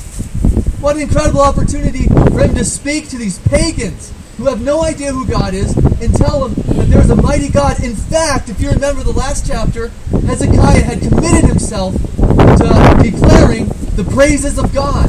What 0.81 0.95
an 0.95 1.03
incredible 1.03 1.41
opportunity 1.41 2.07
for 2.07 2.39
him 2.39 2.55
to 2.55 2.65
speak 2.65 3.09
to 3.09 3.19
these 3.19 3.37
pagans 3.37 4.11
who 4.37 4.45
have 4.45 4.61
no 4.61 4.81
idea 4.81 5.13
who 5.13 5.27
God 5.27 5.53
is 5.53 5.77
and 5.77 6.11
tell 6.15 6.49
them 6.49 6.55
that 6.75 6.87
there 6.89 7.01
is 7.01 7.11
a 7.11 7.15
mighty 7.15 7.49
God. 7.49 7.83
In 7.83 7.95
fact, 7.95 8.49
if 8.49 8.59
you 8.59 8.71
remember 8.71 9.03
the 9.03 9.11
last 9.11 9.45
chapter, 9.45 9.89
Hezekiah 10.09 10.81
had 10.81 11.01
committed 11.01 11.45
himself 11.45 11.93
to 11.93 12.99
declaring 13.03 13.67
the 13.93 14.09
praises 14.11 14.57
of 14.57 14.73
God. 14.73 15.07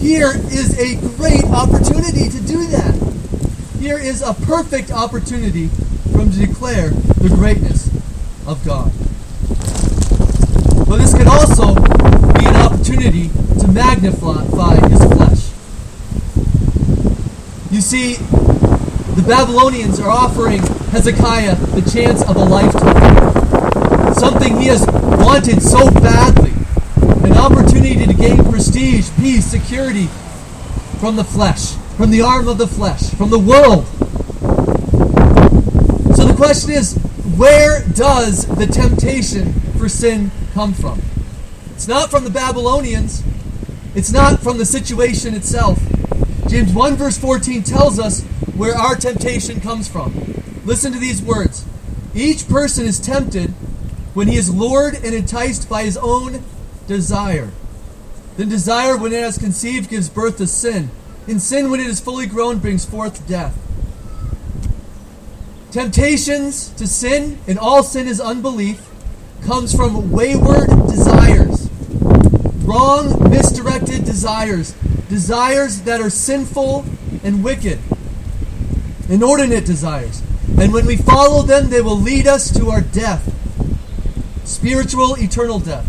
Here 0.00 0.32
is 0.34 0.76
a 0.80 0.96
great 1.16 1.44
opportunity 1.44 2.28
to 2.28 2.40
do 2.40 2.66
that. 2.74 3.09
Here 3.80 3.96
is 3.96 4.20
a 4.20 4.34
perfect 4.34 4.90
opportunity 4.90 5.68
for 6.12 6.18
him 6.20 6.30
to 6.32 6.38
declare 6.38 6.90
the 6.90 7.30
greatness 7.34 7.86
of 8.46 8.62
God. 8.62 8.92
But 10.86 10.98
this 10.98 11.14
can 11.14 11.26
also 11.26 11.74
be 12.34 12.44
an 12.44 12.56
opportunity 12.56 13.30
to 13.58 13.68
magnify 13.68 14.86
his 14.86 15.02
flesh. 15.02 15.48
You 17.72 17.80
see, 17.80 18.16
the 19.16 19.24
Babylonians 19.26 19.98
are 19.98 20.10
offering 20.10 20.60
Hezekiah 20.92 21.54
the 21.56 21.90
chance 21.90 22.22
of 22.28 22.36
a 22.36 22.44
lifetime. 22.44 24.12
Something 24.12 24.58
he 24.58 24.66
has 24.66 24.86
wanted 24.86 25.62
so 25.62 25.90
badly. 25.90 26.52
An 27.24 27.38
opportunity 27.38 28.04
to 28.04 28.12
gain 28.12 28.44
prestige, 28.44 29.08
peace, 29.16 29.46
security 29.46 30.08
from 31.00 31.16
the 31.16 31.24
flesh, 31.24 31.76
from 32.00 32.10
the 32.10 32.22
arm 32.22 32.48
of 32.48 32.56
the 32.56 32.66
flesh, 32.66 33.10
from 33.10 33.28
the 33.28 33.38
world. 33.38 33.86
So 36.16 36.24
the 36.24 36.34
question 36.34 36.70
is 36.70 36.94
where 37.36 37.84
does 37.88 38.46
the 38.46 38.64
temptation 38.64 39.52
for 39.76 39.86
sin 39.86 40.30
come 40.54 40.72
from? 40.72 41.02
It's 41.72 41.86
not 41.86 42.10
from 42.10 42.24
the 42.24 42.30
Babylonians. 42.30 43.22
It's 43.94 44.10
not 44.10 44.40
from 44.40 44.56
the 44.56 44.64
situation 44.64 45.34
itself. 45.34 45.78
James 46.48 46.72
1 46.72 46.96
verse 46.96 47.18
14 47.18 47.64
tells 47.64 47.98
us 47.98 48.22
where 48.56 48.74
our 48.74 48.94
temptation 48.94 49.60
comes 49.60 49.86
from. 49.86 50.14
Listen 50.64 50.92
to 50.92 50.98
these 50.98 51.20
words. 51.20 51.66
Each 52.14 52.48
person 52.48 52.86
is 52.86 52.98
tempted 52.98 53.50
when 54.14 54.26
he 54.26 54.36
is 54.36 54.48
lured 54.48 54.94
and 54.94 55.14
enticed 55.14 55.68
by 55.68 55.82
his 55.82 55.98
own 55.98 56.42
desire. 56.86 57.50
Then 58.38 58.48
desire, 58.48 58.96
when 58.96 59.12
it 59.12 59.22
has 59.22 59.36
conceived, 59.36 59.90
gives 59.90 60.08
birth 60.08 60.38
to 60.38 60.46
sin. 60.46 60.88
And 61.30 61.40
sin, 61.40 61.70
when 61.70 61.78
it 61.78 61.86
is 61.86 62.00
fully 62.00 62.26
grown, 62.26 62.58
brings 62.58 62.84
forth 62.84 63.24
death. 63.28 63.56
Temptations 65.70 66.70
to 66.70 66.88
sin, 66.88 67.38
and 67.46 67.56
all 67.56 67.84
sin 67.84 68.08
is 68.08 68.20
unbelief, 68.20 68.84
comes 69.46 69.72
from 69.72 70.10
wayward 70.10 70.68
desires. 70.88 71.70
Wrong, 72.64 73.30
misdirected 73.30 74.04
desires. 74.04 74.72
Desires 75.08 75.82
that 75.82 76.00
are 76.00 76.10
sinful 76.10 76.84
and 77.22 77.44
wicked. 77.44 77.78
Inordinate 79.08 79.64
desires. 79.64 80.22
And 80.58 80.72
when 80.72 80.84
we 80.84 80.96
follow 80.96 81.42
them, 81.42 81.70
they 81.70 81.80
will 81.80 81.98
lead 81.98 82.26
us 82.26 82.52
to 82.58 82.70
our 82.70 82.80
death. 82.80 83.22
Spiritual, 84.44 85.14
eternal 85.14 85.60
death. 85.60 85.86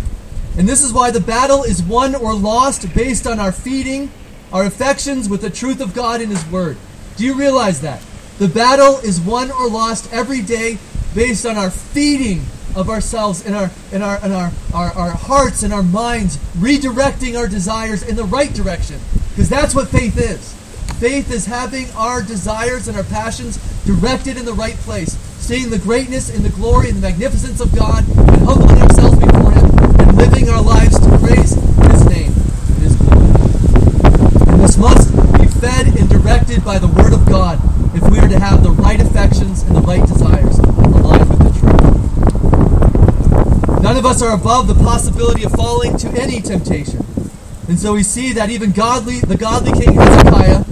And 0.59 0.69
this 0.69 0.83
is 0.83 0.93
why 0.93 1.09
the 1.09 1.19
battle 1.19 1.63
is 1.63 1.81
won 1.81 2.13
or 2.13 2.35
lost 2.35 2.93
based 2.93 3.25
on 3.25 3.39
our 3.39 3.51
feeding 3.51 4.11
our 4.53 4.63
affections 4.63 5.29
with 5.29 5.41
the 5.41 5.49
truth 5.49 5.81
of 5.81 5.93
God 5.93 6.21
in 6.21 6.29
His 6.29 6.45
Word. 6.47 6.77
Do 7.17 7.25
you 7.25 7.33
realize 7.33 7.81
that? 7.81 8.01
The 8.39 8.47
battle 8.47 8.97
is 8.97 9.19
won 9.21 9.51
or 9.51 9.69
lost 9.69 10.11
every 10.11 10.41
day 10.41 10.77
based 11.13 11.45
on 11.45 11.57
our 11.57 11.69
feeding 11.69 12.41
of 12.75 12.89
ourselves 12.89 13.45
in 13.45 13.53
our 13.53 13.69
and 13.91 14.01
our 14.03 14.17
and 14.23 14.33
our, 14.33 14.51
our, 14.73 14.91
our 14.93 15.11
hearts 15.11 15.63
and 15.63 15.73
our 15.73 15.83
minds, 15.83 16.37
redirecting 16.55 17.37
our 17.37 17.47
desires 17.47 18.03
in 18.03 18.15
the 18.15 18.23
right 18.23 18.53
direction. 18.53 18.99
Because 19.29 19.49
that's 19.49 19.75
what 19.75 19.89
faith 19.89 20.17
is. 20.17 20.53
Faith 20.99 21.31
is 21.31 21.45
having 21.45 21.89
our 21.91 22.21
desires 22.21 22.87
and 22.87 22.95
our 22.95 23.03
passions 23.03 23.57
directed 23.85 24.37
in 24.37 24.45
the 24.45 24.53
right 24.53 24.75
place, 24.75 25.17
seeing 25.39 25.69
the 25.69 25.79
greatness 25.79 26.33
and 26.33 26.45
the 26.45 26.49
glory 26.49 26.89
and 26.89 26.97
the 26.97 27.01
magnificence 27.01 27.59
of 27.59 27.75
God, 27.75 28.07
and 28.07 28.45
humbling 28.45 28.81
ourselves 28.81 29.17
before 29.17 29.51
Him, 29.51 29.65
and 29.99 30.17
living 30.17 30.49
our 30.49 30.61
lives 30.61 30.99
to 30.99 31.17
praise 31.19 31.53
His 31.55 32.05
name 32.05 32.31
and 32.31 32.77
His 32.83 32.95
This 34.61 34.77
must 34.77 35.11
be 35.41 35.47
fed 35.47 35.87
and 35.97 36.07
directed 36.07 36.63
by 36.63 36.77
the 36.77 36.87
Word 36.87 37.13
of 37.13 37.25
God 37.27 37.59
if 37.95 38.07
we 38.11 38.19
are 38.19 38.27
to 38.27 38.39
have 38.39 38.63
the 38.63 38.69
right 38.69 39.01
affections 39.01 39.63
and 39.63 39.75
the 39.75 39.81
right 39.81 40.05
desires 40.07 40.59
aligned 40.59 41.29
with 41.29 41.39
the 41.39 41.49
truth. 41.59 41.81
None 43.81 43.97
of 43.97 44.05
us 44.05 44.21
are 44.21 44.35
above 44.35 44.67
the 44.67 44.75
possibility 44.75 45.43
of 45.43 45.51
falling 45.53 45.97
to 45.97 46.09
any 46.09 46.41
temptation. 46.41 47.03
And 47.67 47.79
so 47.79 47.93
we 47.93 48.03
see 48.03 48.33
that 48.33 48.51
even 48.51 48.71
godly, 48.71 49.19
the 49.19 49.35
godly 49.35 49.71
king 49.71 49.95
Hezekiah 49.95 50.63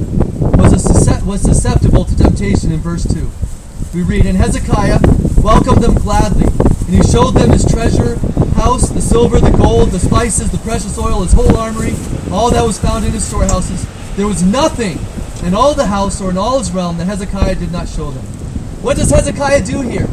was, 0.58 0.72
a, 0.74 1.26
was 1.26 1.42
susceptible 1.42 2.06
to 2.06 2.16
temptation 2.16 2.72
in 2.72 2.80
verse 2.82 3.12
2. 3.12 3.28
We 3.96 4.04
read, 4.04 4.28
And 4.28 4.38
Hezekiah 4.38 5.00
welcomed 5.42 5.82
them 5.82 5.96
gladly, 5.96 6.46
and 6.46 6.96
he 6.96 7.02
showed 7.02 7.32
them 7.32 7.50
his 7.50 7.66
treasure 7.66 8.18
house, 8.54 8.90
the 8.90 9.02
silver, 9.02 9.40
the 9.40 9.52
gold, 9.58 9.90
the 9.90 10.00
spices, 10.00 10.52
the 10.52 10.58
precious 10.60 11.00
oil, 11.00 11.24
his 11.24 11.34
whole 11.34 11.58
armory, 11.58 11.94
all 12.32 12.52
that 12.52 12.66
was 12.66 12.80
found 12.80 13.06
in 13.06 13.12
his 13.12 13.26
storehouses. 13.26 13.86
There 14.16 14.28
was 14.28 14.44
nothing 14.44 14.98
in 15.46 15.54
all 15.54 15.74
the 15.74 15.86
house 15.86 16.22
or 16.22 16.30
in 16.30 16.38
all 16.38 16.60
his 16.60 16.72
realm 16.72 16.98
that 16.98 17.06
Hezekiah 17.06 17.56
did 17.56 17.72
not 17.72 17.88
show 17.88 18.12
them. 18.12 18.24
What 18.84 18.98
does 18.98 19.10
Hezekiah 19.10 19.66
do 19.66 19.82
here? 19.82 20.08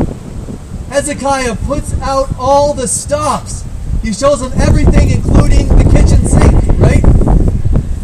Hezekiah 0.89 1.57
puts 1.57 1.93
out 2.01 2.29
all 2.39 2.73
the 2.73 2.89
stops. 2.89 3.65
He 4.03 4.13
shows 4.13 4.41
them 4.41 4.53
everything, 4.61 5.11
including 5.11 5.69
the 5.69 5.85
kitchen 5.85 6.25
sink, 6.27 6.79
right? 6.79 7.03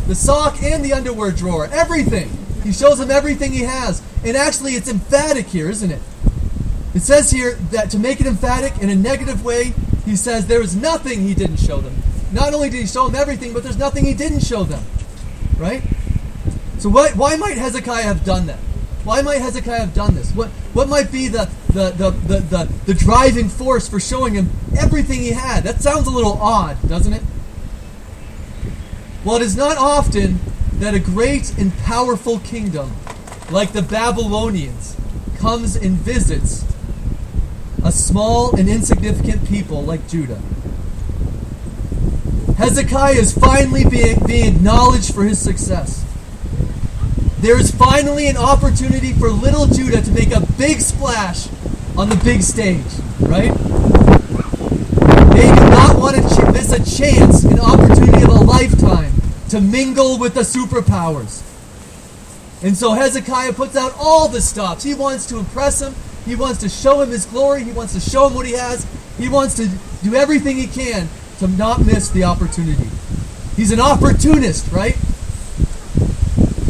The 0.09 0.15
sock 0.15 0.63
and 0.63 0.85
the 0.85 0.93
underwear 0.93 1.31
drawer, 1.31 1.69
everything. 1.73 2.31
He 2.65 2.73
shows 2.73 2.99
them 2.99 3.11
everything 3.11 3.53
he 3.53 3.63
has. 3.63 4.03
And 4.25 4.37
actually, 4.37 4.73
it's 4.73 4.89
emphatic 4.89 5.47
here, 5.47 5.71
isn't 5.71 5.91
it? 5.91 6.03
It 6.95 7.03
says 7.03 7.31
here 7.31 7.55
that 7.71 7.91
to 7.91 7.99
make 7.99 8.21
it 8.21 8.27
emphatic 8.27 8.79
in 8.83 8.91
a 8.91 8.95
negative 8.95 9.45
way, 9.45 9.73
he 10.05 10.17
says 10.17 10.47
there 10.47 10.61
is 10.61 10.77
nothing 10.77 11.23
he 11.23 11.35
didn't 11.35 11.59
show 11.59 11.81
them. 11.81 12.02
Not 12.33 12.55
only 12.55 12.71
did 12.71 12.81
he 12.81 12.87
show 12.87 13.07
them 13.07 13.15
everything, 13.15 13.53
but 13.53 13.63
there's 13.63 13.79
nothing 13.79 14.05
he 14.05 14.15
didn't 14.15 14.41
show 14.41 14.65
them. 14.65 14.83
Right? 15.59 15.83
So 16.79 16.89
why, 16.89 17.11
why 17.11 17.37
might 17.37 17.59
Hezekiah 17.59 18.03
have 18.03 18.25
done 18.25 18.47
that? 18.47 18.59
Why 19.05 19.21
might 19.21 19.41
Hezekiah 19.41 19.81
have 19.81 19.95
done 19.95 20.15
this? 20.15 20.33
What, 20.33 20.49
what 20.73 20.89
might 20.89 21.11
be 21.11 21.29
the, 21.29 21.51
the, 21.69 21.91
the, 21.91 22.11
the, 22.11 22.41
the, 22.41 22.73
the 22.87 22.95
driving 22.95 23.49
force 23.49 23.89
for 23.89 24.01
showing 24.01 24.35
him 24.35 24.51
everything 24.79 25.21
he 25.21 25.31
had? 25.31 25.65
That 25.65 25.81
sounds 25.81 26.07
a 26.07 26.11
little 26.11 26.35
odd, 26.35 26.77
doesn't 26.89 27.13
it? 27.13 27.23
Well, 29.25 29.37
it 29.37 29.43
is 29.43 29.57
not 29.57 29.77
often 29.77 30.41
that 30.75 30.95
a 30.95 30.99
great 30.99 31.57
and 31.59 31.77
powerful 31.79 32.39
kingdom 32.41 32.93
like 33.51 33.73
the 33.73 33.83
Babylonians 33.83 34.97
comes 35.37 35.77
and 35.77 35.97
visits 35.97 36.65
a 37.85 37.93
small 37.93 38.57
and 38.57 38.69
insignificant 38.69 39.49
people 39.49 39.83
like 39.83 40.09
Judah. 40.09 40.41
Hezekiah 42.63 43.15
is 43.15 43.33
finally 43.33 43.85
being, 43.85 44.25
being 44.25 44.55
acknowledged 44.55 45.13
for 45.13 45.25
his 45.25 45.37
success. 45.37 46.07
There 47.41 47.59
is 47.59 47.75
finally 47.75 48.29
an 48.29 48.37
opportunity 48.37 49.13
for 49.15 49.31
little 49.31 49.67
Judah 49.67 50.01
to 50.01 50.11
make 50.13 50.31
a 50.31 50.47
big 50.57 50.81
splash 50.81 51.49
on 51.99 52.09
the 52.09 52.15
big 52.23 52.41
stage, 52.41 52.87
right? 53.19 53.53
They 55.35 55.53
do 55.53 55.71
not 55.71 55.99
want 55.99 56.15
to 56.15 56.23
ch- 56.23 56.53
miss 56.53 56.71
a 56.71 57.01
chance, 57.01 57.43
an 57.43 57.59
opportunity 57.59 58.23
of 58.23 58.29
a 58.29 58.45
lifetime 58.45 59.13
to 59.49 59.61
mingle 59.61 60.21
with 60.21 60.35
the 60.35 60.43
superpowers. 60.43 61.43
And 62.63 62.77
so 62.77 62.93
Hezekiah 62.93 63.55
puts 63.55 63.75
out 63.75 63.93
all 63.99 64.29
the 64.29 64.41
stops. 64.41 64.85
He 64.85 64.95
wants 64.95 65.27
to 65.27 65.39
impress 65.39 65.83
him. 65.83 65.97
He 66.27 66.37
wants 66.37 66.61
to 66.61 66.69
show 66.69 67.01
him 67.01 67.11
his 67.11 67.27
glory. 67.27 67.65
He 67.65 67.73
wants 67.73 67.93
to 67.95 68.01
show 68.01 68.29
him 68.29 68.35
what 68.35 68.47
he 68.47 68.53
has. 68.53 68.87
He 69.19 69.29
wants 69.29 69.57
to 69.57 69.69
do 70.05 70.15
everything 70.15 70.59
he 70.59 70.69
can 70.69 71.09
to 71.43 71.49
not 71.49 71.85
miss 71.85 72.09
the 72.11 72.23
opportunity. 72.23 72.89
He's 73.57 73.73
an 73.73 73.81
opportunist, 73.81 74.71
right? 74.71 74.95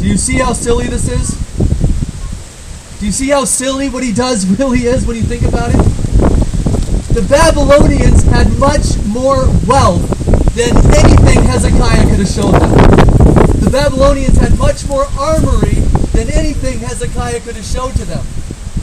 Do 0.01 0.07
you 0.07 0.17
see 0.17 0.39
how 0.39 0.53
silly 0.53 0.87
this 0.87 1.07
is? 1.07 1.37
Do 2.99 3.05
you 3.05 3.11
see 3.11 3.29
how 3.29 3.45
silly 3.45 3.89
what 3.89 4.03
he 4.03 4.11
does 4.11 4.47
really 4.59 4.85
is 4.85 5.05
when 5.05 5.15
you 5.15 5.21
think 5.21 5.43
about 5.43 5.69
it? 5.69 5.77
The 7.13 7.21
Babylonians 7.29 8.23
had 8.23 8.49
much 8.57 8.97
more 9.05 9.45
wealth 9.67 10.09
than 10.55 10.75
anything 10.97 11.43
Hezekiah 11.45 12.09
could 12.09 12.25
have 12.25 12.27
shown 12.27 12.53
them. 12.53 12.71
The 13.61 13.69
Babylonians 13.71 14.37
had 14.37 14.57
much 14.57 14.87
more 14.87 15.05
armory 15.19 15.85
than 16.17 16.31
anything 16.31 16.79
Hezekiah 16.79 17.41
could 17.41 17.55
have 17.57 17.65
shown 17.65 17.91
to 17.91 18.05
them. 18.05 18.25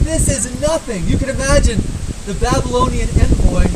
This 0.07 0.29
is 0.29 0.61
nothing. 0.61 1.05
You 1.07 1.17
can 1.17 1.27
imagine 1.27 1.79
the 2.27 2.37
Babylonian 2.39 3.09
envoy 3.19 3.67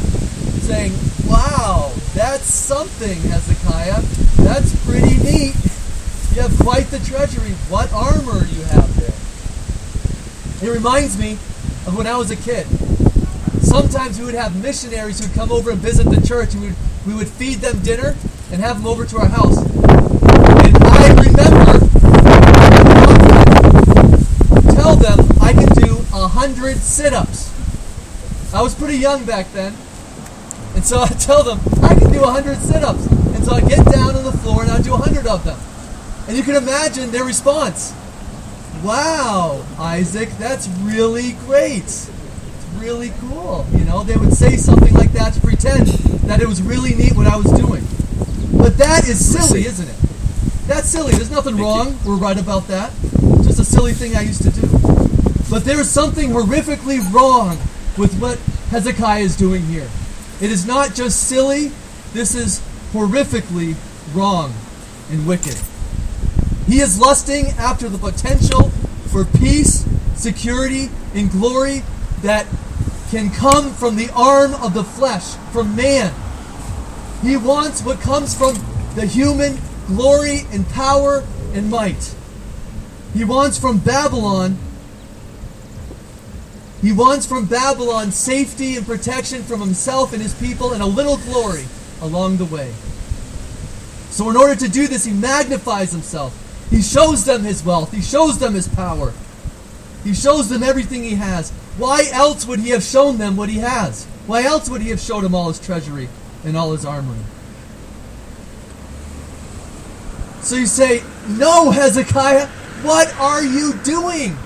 saying, 0.64 0.94
Wow, 1.28 1.92
that's 2.16 2.46
something, 2.46 3.20
Hezekiah. 3.30 4.02
That's 4.38 4.74
pretty 4.86 5.18
neat. 5.18 5.54
You 6.34 6.42
have 6.42 6.58
quite 6.60 6.88
the 6.88 7.00
treasury. 7.00 7.52
What 7.70 7.92
armor 7.92 8.46
you 8.48 8.64
have 8.72 8.90
there? 8.96 9.14
It 10.68 10.74
reminds 10.74 11.20
me 11.20 11.34
of 11.86 11.96
when 11.96 12.08
I 12.08 12.18
was 12.18 12.32
a 12.32 12.36
kid. 12.36 12.66
Sometimes 13.62 14.18
we 14.18 14.26
would 14.26 14.36
have 14.36 14.56
missionaries 14.62 15.20
who 15.20 15.28
would 15.28 15.36
come 15.36 15.52
over 15.52 15.72
and 15.72 15.80
visit 15.80 16.06
the 16.06 16.26
church, 16.26 16.54
and 16.54 16.62
we 16.62 16.70
would, 16.70 16.78
we 17.06 17.14
would 17.14 17.28
feed 17.28 17.58
them 17.58 17.80
dinner 17.80 18.16
and 18.52 18.62
have 18.62 18.78
them 18.78 18.88
over 18.88 19.06
to 19.06 19.18
our 19.18 19.28
house. 19.28 19.58
And 19.58 20.78
I 20.78 21.08
remember 21.20 21.80
tell 24.74 24.96
them 24.96 25.20
I 25.42 25.52
can 25.52 25.68
do 25.76 25.98
a 26.14 26.28
hundred 26.28 26.78
sit-ups. 26.78 27.52
I 28.54 28.62
was 28.62 28.74
pretty 28.74 28.98
young 28.98 29.26
back 29.26 29.52
then, 29.52 29.76
and 30.76 30.86
so 30.86 31.02
I 31.02 31.08
tell 31.08 31.44
them 31.44 31.60
I 31.82 31.96
can 31.96 32.12
do 32.12 32.20
hundred 32.20 32.58
sit-ups. 32.58 33.08
And 33.08 33.44
so 33.44 33.54
I 33.54 33.62
get 33.62 33.86
down 33.92 34.16
on 34.16 34.24
the 34.24 34.32
floor 34.32 34.62
and 34.62 34.72
I 34.72 34.82
do 34.82 34.94
hundred 34.96 35.26
of 35.28 35.44
them. 35.44 35.58
And 36.28 36.38
you 36.38 36.44
can 36.44 36.56
imagine 36.56 37.12
their 37.12 37.24
response. 37.24 37.94
Wow, 38.84 39.66
Isaac, 39.80 40.30
that's 40.38 40.68
really 40.82 41.34
great. 41.46 41.84
It's 41.84 42.12
really 42.76 43.12
cool. 43.20 43.66
You 43.72 43.86
know, 43.86 44.04
they 44.04 44.16
would 44.16 44.34
say 44.34 44.58
something 44.58 44.94
like 44.94 45.12
that 45.14 45.34
to 45.34 45.42
pretend 45.42 45.88
that 46.28 46.42
it 46.42 46.48
was 46.48 46.62
really 46.62 46.94
neat 46.94 47.16
what 47.16 47.28
I 47.28 47.36
was 47.36 47.52
doing. 47.52 47.84
But 48.58 48.78
that 48.78 49.08
is 49.08 49.24
silly, 49.24 49.66
isn't 49.66 49.88
it? 49.88 49.96
That's 50.68 50.90
silly. 50.90 51.14
There's 51.14 51.32
nothing 51.32 51.58
wrong. 51.58 51.98
We're 52.06 52.16
right 52.16 52.38
about 52.38 52.68
that. 52.68 52.92
Just 53.44 53.60
a 53.60 53.66
silly 53.66 53.94
thing 53.94 54.16
I 54.16 54.22
used 54.22 54.44
to 54.44 54.50
do. 54.50 54.68
But 55.50 55.64
there 55.64 55.80
is 55.80 55.90
something 55.90 56.32
horrifically 56.32 57.00
wrong 57.14 57.58
with 57.98 58.18
what 58.20 58.40
Hezekiah 58.72 59.22
is 59.22 59.36
doing 59.36 59.64
here. 59.68 59.88
It 60.42 60.52
is 60.52 60.66
not 60.66 60.94
just 60.94 61.28
silly, 61.28 61.72
this 62.14 62.36
is 62.36 62.62
horrifically 62.92 63.76
wrong 64.14 64.54
and 65.10 65.26
wicked. 65.26 65.58
He 66.68 66.80
is 66.80 67.00
lusting 67.00 67.48
after 67.58 67.88
the 67.90 67.98
potential 67.98 68.70
for 69.12 69.24
peace, 69.24 69.86
security, 70.16 70.90
and 71.14 71.30
glory 71.32 71.84
that 72.22 72.48
can 73.12 73.30
come 73.30 73.72
from 73.72 73.96
the 73.96 74.10
arm 74.14 74.54
of 74.56 74.74
the 74.74 74.84
flesh, 74.84 75.36
from 75.54 75.76
man. 75.76 76.14
He 77.22 77.38
wants 77.38 77.82
what 77.82 78.02
comes 78.02 78.36
from 78.36 78.56
the 78.96 79.06
human 79.06 79.58
glory 79.88 80.42
and 80.52 80.68
power 80.70 81.24
and 81.54 81.70
might. 81.70 82.16
He 83.14 83.24
wants 83.24 83.58
from 83.58 83.78
Babylon 83.78 84.58
he 86.86 86.92
wants 86.92 87.26
from 87.26 87.48
Babylon 87.48 88.12
safety 88.12 88.76
and 88.76 88.86
protection 88.86 89.42
from 89.42 89.60
himself 89.60 90.14
and 90.14 90.22
his 90.22 90.36
people 90.36 90.74
and 90.74 90.84
a 90.84 90.86
little 90.86 91.18
glory 91.18 91.66
along 92.00 92.38
the 92.38 92.46
way. 92.46 92.72
So, 94.12 94.30
in 94.30 94.38
order 94.38 94.56
to 94.56 94.70
do 94.70 94.86
this, 94.86 95.04
he 95.04 95.12
magnifies 95.12 95.92
himself. 95.92 96.40
He 96.70 96.84
shows 96.84 97.26
them 97.26 97.42
his 97.42 97.66
wealth. 97.66 97.92
He 97.92 98.04
shows 98.04 98.38
them 98.38 98.54
his 98.54 98.68
power. 98.68 99.14
He 100.04 100.14
shows 100.14 100.48
them 100.48 100.62
everything 100.62 101.02
he 101.02 101.16
has. 101.16 101.50
Why 101.80 102.08
else 102.12 102.46
would 102.46 102.60
he 102.60 102.70
have 102.70 102.84
shown 102.84 103.18
them 103.18 103.36
what 103.36 103.50
he 103.50 103.58
has? 103.58 104.06
Why 104.28 104.44
else 104.44 104.70
would 104.70 104.84
he 104.84 104.90
have 104.90 105.00
showed 105.00 105.24
them 105.24 105.34
all 105.34 105.48
his 105.48 105.60
treasury 105.60 106.08
and 106.44 106.56
all 106.56 106.72
his 106.72 106.86
armory? 106.86 107.18
So 110.42 110.56
you 110.56 110.68
say, 110.68 111.02
No, 111.30 111.72
Hezekiah, 111.72 112.46
what 112.84 113.12
are 113.16 113.44
you 113.44 113.74
doing? 113.84 114.38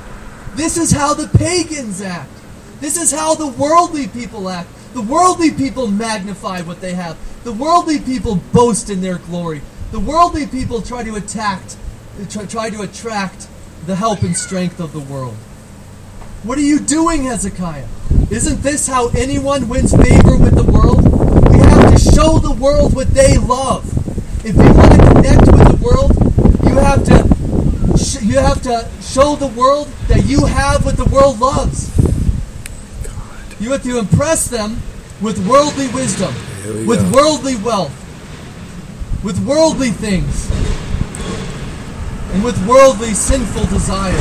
This 0.56 0.78
is 0.78 0.92
how 0.92 1.14
the 1.14 1.28
pagans 1.38 2.02
act. 2.02 2.30
This 2.80 2.98
is 2.98 3.12
how 3.12 3.36
the 3.36 3.48
worldly 3.48 4.08
people 4.08 4.50
act. 4.50 4.70
The 4.94 5.02
worldly 5.02 5.52
people 5.52 5.88
magnify 5.88 6.62
what 6.62 6.82
they 6.82 6.94
have. 6.94 7.18
The 7.44 7.54
worldly 7.54 8.00
people 8.00 8.40
boast 8.54 8.90
in 8.90 9.02
their 9.02 9.18
glory. 9.18 9.62
The 9.92 10.00
worldly 10.00 10.48
people 10.48 10.82
try 10.82 11.04
to 11.04 11.16
attack, 11.16 11.62
try 12.50 12.70
to 12.70 12.82
attract 12.82 13.48
the 13.86 13.96
help 13.96 14.24
and 14.24 14.36
strength 14.36 14.80
of 14.80 14.94
the 14.94 15.00
world. 15.00 15.36
What 16.44 16.58
are 16.58 16.62
you 16.62 16.80
doing, 16.80 17.24
Hezekiah? 17.24 17.88
Isn't 18.30 18.62
this 18.62 18.88
how 18.88 19.10
anyone 19.10 19.68
wins 19.68 19.92
favor 19.92 20.38
with 20.38 20.56
the 20.56 20.64
world? 20.64 21.04
We 21.52 21.58
have 21.60 21.94
to 21.94 22.00
show 22.00 22.38
the 22.40 22.52
world 22.52 22.96
what 22.96 23.10
they 23.10 23.38
love. 23.38 23.86
If 24.46 24.56
you 24.56 24.74
want 24.74 24.92
to 24.92 24.98
connect 25.14 25.52
with 25.52 25.68
the 25.68 25.80
world, 25.84 26.14
you 26.64 26.78
have 26.78 27.04
to 27.06 27.39
you 28.22 28.40
have 28.40 28.62
to 28.64 28.88
show 29.02 29.36
the 29.36 29.48
world 29.48 29.88
that 30.08 30.26
you 30.26 30.46
have 30.46 30.86
what 30.86 30.96
the 30.96 31.06
world 31.06 31.40
loves. 31.40 31.90
God. 33.04 33.62
You 33.62 33.72
have 33.72 33.84
to 33.84 34.00
impress 34.00 34.48
them 34.48 34.82
with 35.22 35.46
worldly 35.48 35.88
wisdom, 35.90 36.34
with 36.88 37.00
go. 37.12 37.18
worldly 37.18 37.58
wealth, 37.58 37.92
with 39.24 39.38
worldly 39.46 39.92
things, 39.92 40.50
and 42.32 42.44
with 42.44 42.56
worldly 42.66 43.14
sinful 43.14 43.66
desires. 43.66 44.16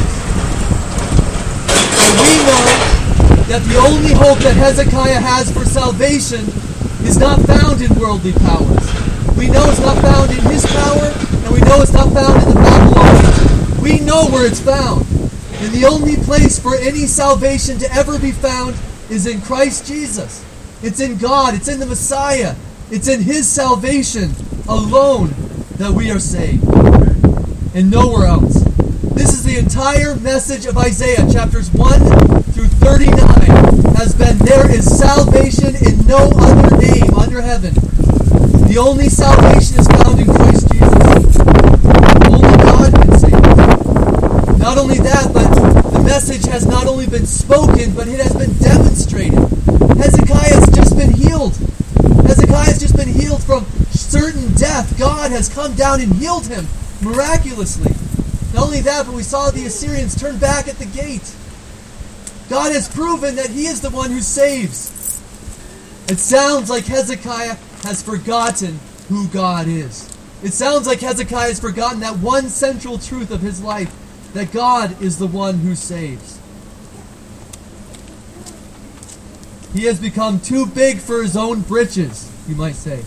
And 1.99 2.13
we 2.19 2.35
know 2.43 2.89
that 3.47 3.63
the 3.69 3.77
only 3.79 4.13
hope 4.13 4.39
that 4.39 4.57
Hezekiah 4.57 5.21
has 5.21 5.53
for 5.53 5.65
salvation 5.65 6.45
is 7.07 7.17
not 7.17 7.41
found 7.43 7.81
in 7.81 7.95
worldly 7.95 8.33
powers. 8.33 8.85
We 9.37 9.49
know 9.49 9.71
it's 9.71 9.81
not 9.81 9.99
found 10.03 10.33
in 10.33 10.43
his 10.51 10.67
power, 10.67 11.15
and 11.15 11.55
we 11.55 11.61
know 11.61 11.81
it's 11.81 11.93
not 11.93 12.13
found 12.13 12.43
in 12.43 12.49
the 12.49 12.55
Babylonians. 12.55 13.48
We 13.81 14.01
know 14.01 14.27
where 14.27 14.47
it's 14.47 14.61
found. 14.61 15.07
And 15.61 15.73
the 15.73 15.87
only 15.87 16.17
place 16.17 16.59
for 16.59 16.77
any 16.77 17.07
salvation 17.07 17.79
to 17.79 17.93
ever 17.93 18.19
be 18.19 18.33
found 18.33 18.77
is 19.11 19.27
in 19.27 19.41
Christ 19.41 19.87
Jesus. 19.87 20.45
It's 20.83 21.01
in 21.01 21.19
God, 21.19 21.55
it's 21.55 21.69
in 21.69 21.81
the 21.81 21.87
Messiah, 21.87 22.55
it's 22.91 23.09
in 23.09 23.23
His 23.23 23.49
salvation 23.49 24.35
alone 24.69 25.35
that 25.79 25.91
we 25.91 26.11
are 26.11 26.21
saved, 26.21 26.63
and 27.75 27.91
nowhere 27.91 28.27
else. 28.27 28.63
This 29.15 29.33
is 29.33 29.43
the 29.43 29.59
entire 29.59 30.15
message 30.17 30.67
of 30.67 30.79
Isaiah, 30.79 31.29
chapters 31.33 31.73
1 31.73 32.01
through 32.53 32.69
39, 32.69 33.11
has 33.97 34.15
been 34.15 34.39
there 34.39 34.71
is 34.71 34.87
salvation 34.87 35.75
in 35.85 36.07
no 36.07 36.31
other 36.39 36.77
name 36.77 37.15
under 37.15 37.41
heaven. 37.41 37.75
The 38.69 38.77
only 38.79 39.09
salvation 39.09 39.81
is 39.81 39.89
found 39.89 40.21
in 40.21 40.27
Christ 40.27 40.71
Jesus. 40.71 41.41
Only 42.31 42.57
God 42.63 42.93
can 42.95 43.19
save. 43.19 44.58
Not 44.69 44.77
only 44.77 44.99
that, 44.99 45.33
but 45.33 45.49
the 45.93 46.03
message 46.05 46.45
has 46.45 46.67
not 46.67 46.87
only 46.87 47.07
been 47.07 47.25
spoken, 47.25 47.95
but 47.95 48.07
it 48.07 48.21
has 48.21 48.37
been 48.37 48.53
demonstrated. 48.59 49.39
Hezekiah 49.97 50.61
has 50.61 50.69
just 50.77 50.95
been 50.95 51.11
healed. 51.11 51.57
Hezekiah 52.27 52.65
has 52.65 52.79
just 52.79 52.95
been 52.95 53.09
healed 53.09 53.43
from 53.43 53.65
certain 53.89 54.53
death. 54.57 54.99
God 54.99 55.31
has 55.31 55.49
come 55.49 55.73
down 55.73 56.03
and 56.03 56.13
healed 56.13 56.49
him 56.49 56.67
miraculously. 57.01 57.95
Not 58.53 58.67
only 58.67 58.83
that, 58.83 59.07
but 59.07 59.15
we 59.15 59.23
saw 59.23 59.51
the 59.51 59.65
Assyrians 59.65 60.15
turn 60.15 60.37
back 60.37 60.69
at 60.69 60.77
the 60.77 60.85
gate. 60.85 61.35
God 62.51 62.71
has 62.71 62.91
proven 62.91 63.37
that 63.37 63.49
He 63.49 63.69
is 63.69 63.81
the 63.81 63.89
one 63.89 64.11
who 64.11 64.21
saves. 64.21 65.19
It 66.11 66.19
sounds 66.19 66.69
like 66.69 66.85
Hezekiah 66.85 67.57
has 67.85 68.03
forgotten 68.03 68.79
who 69.09 69.29
God 69.29 69.67
is. 69.67 70.15
It 70.43 70.53
sounds 70.53 70.87
like 70.87 71.01
Hezekiah 71.01 71.49
has 71.49 71.59
forgotten 71.59 72.01
that 72.01 72.19
one 72.19 72.51
central 72.51 72.99
truth 72.99 73.31
of 73.31 73.41
his 73.41 73.63
life 73.63 73.91
that 74.35 74.53
God 74.53 75.01
is 75.03 75.19
the 75.19 75.27
one 75.27 75.59
who 75.59 75.75
saves. 75.75 76.39
He 79.75 79.85
has 79.85 80.01
become 80.01 80.41
too 80.41 80.67
big 80.67 80.99
for 80.99 81.23
his 81.23 81.37
own 81.37 81.61
britches, 81.61 82.31
you 82.49 82.55
might 82.55 82.75
say. 82.75 83.05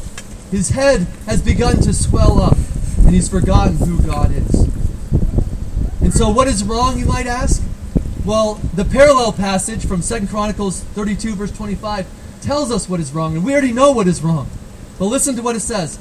His 0.51 0.69
head 0.69 1.07
has 1.25 1.41
begun 1.41 1.77
to 1.81 1.93
swell 1.93 2.41
up, 2.41 2.57
and 2.97 3.09
he's 3.09 3.29
forgotten 3.29 3.77
who 3.77 4.01
God 4.01 4.31
is. 4.31 4.61
And 6.01 6.13
so, 6.13 6.29
what 6.29 6.47
is 6.47 6.63
wrong, 6.63 6.99
you 6.99 7.05
might 7.05 7.25
ask? 7.25 7.63
Well, 8.25 8.55
the 8.75 8.85
parallel 8.85 9.33
passage 9.33 9.85
from 9.85 10.01
2 10.01 10.27
Chronicles 10.27 10.81
32, 10.81 11.35
verse 11.35 11.51
25, 11.51 12.05
tells 12.41 12.71
us 12.71 12.87
what 12.87 12.99
is 12.99 13.11
wrong, 13.13 13.35
and 13.35 13.43
we 13.43 13.53
already 13.53 13.71
know 13.71 13.91
what 13.91 14.07
is 14.07 14.21
wrong. 14.21 14.49
But 14.99 15.05
listen 15.05 15.35
to 15.37 15.41
what 15.41 15.55
it 15.55 15.61
says. 15.61 15.97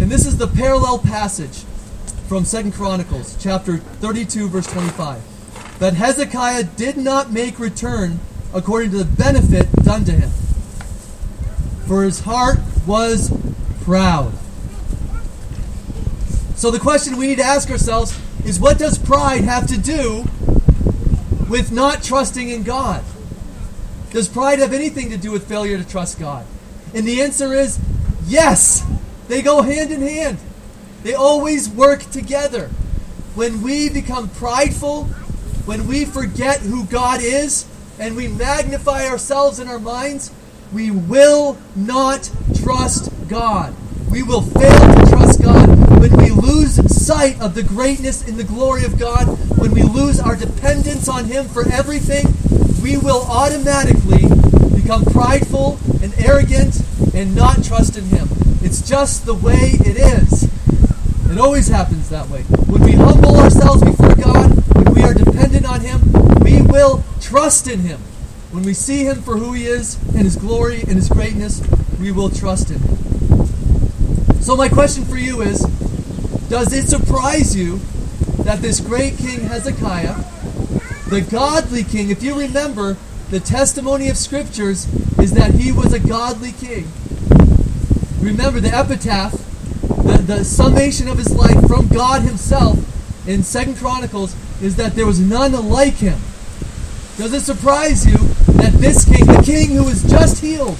And 0.00 0.10
this 0.10 0.24
is 0.24 0.38
the 0.38 0.46
parallel 0.46 0.98
passage 0.98 1.64
from 2.28 2.44
Second 2.44 2.72
Chronicles 2.72 3.36
chapter 3.40 3.78
32 3.78 4.48
verse 4.48 4.66
25 4.66 5.78
that 5.80 5.94
Hezekiah 5.94 6.64
did 6.64 6.96
not 6.96 7.32
make 7.32 7.58
return 7.58 8.20
according 8.54 8.90
to 8.92 8.98
the 8.98 9.04
benefit 9.04 9.70
done 9.82 10.04
to 10.04 10.12
him 10.12 10.30
for 11.86 12.04
his 12.04 12.20
heart 12.20 12.58
was 12.86 13.32
proud 13.82 14.32
so 16.58 16.72
the 16.72 16.80
question 16.80 17.16
we 17.16 17.28
need 17.28 17.38
to 17.38 17.44
ask 17.44 17.70
ourselves 17.70 18.18
is 18.44 18.58
what 18.58 18.78
does 18.78 18.98
pride 18.98 19.44
have 19.44 19.66
to 19.68 19.78
do 19.78 20.24
with 21.48 21.70
not 21.70 22.02
trusting 22.02 22.48
in 22.48 22.62
God? 22.62 23.04
Does 24.10 24.28
pride 24.28 24.58
have 24.58 24.72
anything 24.72 25.10
to 25.10 25.16
do 25.16 25.30
with 25.30 25.48
failure 25.48 25.78
to 25.78 25.84
trust 25.84 26.18
God? 26.18 26.46
And 26.94 27.06
the 27.06 27.22
answer 27.22 27.52
is 27.52 27.78
yes. 28.26 28.84
They 29.28 29.42
go 29.42 29.62
hand 29.62 29.92
in 29.92 30.00
hand. 30.00 30.38
They 31.02 31.14
always 31.14 31.68
work 31.68 32.10
together. 32.10 32.68
When 33.34 33.62
we 33.62 33.88
become 33.88 34.28
prideful, 34.28 35.04
when 35.64 35.86
we 35.86 36.04
forget 36.04 36.60
who 36.60 36.84
God 36.84 37.20
is, 37.22 37.66
and 37.98 38.16
we 38.16 38.28
magnify 38.28 39.06
ourselves 39.06 39.58
in 39.58 39.68
our 39.68 39.78
minds, 39.78 40.32
we 40.72 40.90
will 40.90 41.58
not 41.74 42.30
trust 42.62 43.10
God. 43.28 43.74
We 44.10 44.22
will 44.22 44.42
fail 44.42 44.94
to 44.94 45.10
trust 45.10 45.42
God 45.42 45.78
when 46.00 46.16
we 46.16 46.30
lose 46.30 46.74
sight 47.04 47.40
of 47.40 47.54
the 47.54 47.62
greatness 47.62 48.26
and 48.26 48.36
the 48.36 48.44
glory 48.44 48.84
of 48.84 48.98
God, 48.98 49.26
when 49.58 49.72
we 49.72 49.82
lose 49.82 50.20
our 50.20 50.36
dependence 50.36 51.08
on 51.08 51.24
Him 51.24 51.46
for 51.46 51.68
everything, 51.72 52.26
we 52.82 52.96
will 52.96 53.22
automatically 53.22 54.22
become 54.74 55.04
prideful 55.04 55.78
and 56.02 56.14
arrogant 56.18 56.80
and 57.14 57.34
not 57.34 57.64
trust 57.64 57.96
in 57.96 58.04
Him. 58.04 58.28
It's 58.62 58.80
just 58.86 59.26
the 59.26 59.34
way 59.34 59.72
it 59.80 59.96
is. 59.96 60.48
It 61.30 61.38
always 61.38 61.68
happens 61.68 62.08
that 62.08 62.28
way. 62.28 62.42
When 62.42 62.82
we 62.82 62.92
humble 62.92 63.36
ourselves 63.36 63.82
before 63.82 64.14
God, 64.14 64.50
when 64.74 64.94
we 64.94 65.02
are 65.02 65.14
dependent 65.14 65.66
on 65.66 65.80
Him, 65.80 66.00
we 66.42 66.62
will 66.62 67.04
trust 67.20 67.68
in 67.68 67.80
Him. 67.80 68.00
When 68.50 68.62
we 68.62 68.74
see 68.74 69.04
Him 69.04 69.22
for 69.22 69.36
who 69.36 69.52
He 69.52 69.66
is 69.66 70.02
and 70.14 70.22
His 70.22 70.36
glory 70.36 70.80
and 70.80 70.92
His 70.92 71.08
greatness, 71.08 71.62
we 72.00 72.12
will 72.12 72.30
trust 72.30 72.70
Him. 72.70 72.80
So, 74.40 74.56
my 74.56 74.68
question 74.68 75.04
for 75.04 75.16
you 75.16 75.42
is 75.42 75.60
Does 76.48 76.72
it 76.72 76.88
surprise 76.88 77.54
you 77.54 77.80
that 78.44 78.60
this 78.62 78.80
great 78.80 79.18
king 79.18 79.40
Hezekiah, 79.40 80.14
the 81.10 81.20
godly 81.20 81.84
king, 81.84 82.10
if 82.10 82.22
you 82.22 82.38
remember, 82.38 82.96
the 83.30 83.40
testimony 83.40 84.08
of 84.08 84.16
scriptures 84.16 84.86
is 85.18 85.32
that 85.32 85.52
he 85.52 85.70
was 85.70 85.92
a 85.92 85.98
godly 85.98 86.52
king. 86.52 86.88
Remember 88.20 88.58
the 88.58 88.74
epitaph, 88.74 89.34
the, 90.08 90.18
the 90.22 90.44
summation 90.44 91.08
of 91.08 91.18
his 91.18 91.34
life 91.34 91.66
from 91.66 91.88
God 91.88 92.22
himself 92.22 92.78
in 93.28 93.42
Second 93.42 93.76
Chronicles 93.76 94.34
is 94.62 94.76
that 94.76 94.94
there 94.94 95.06
was 95.06 95.20
none 95.20 95.52
like 95.68 95.94
him. 95.94 96.18
Does 97.18 97.34
it 97.34 97.40
surprise 97.40 98.06
you 98.06 98.16
that 98.54 98.72
this 98.74 99.04
king, 99.04 99.26
the 99.26 99.42
king 99.44 99.70
who 99.70 99.84
was 99.84 100.02
just 100.04 100.40
healed, 100.40 100.76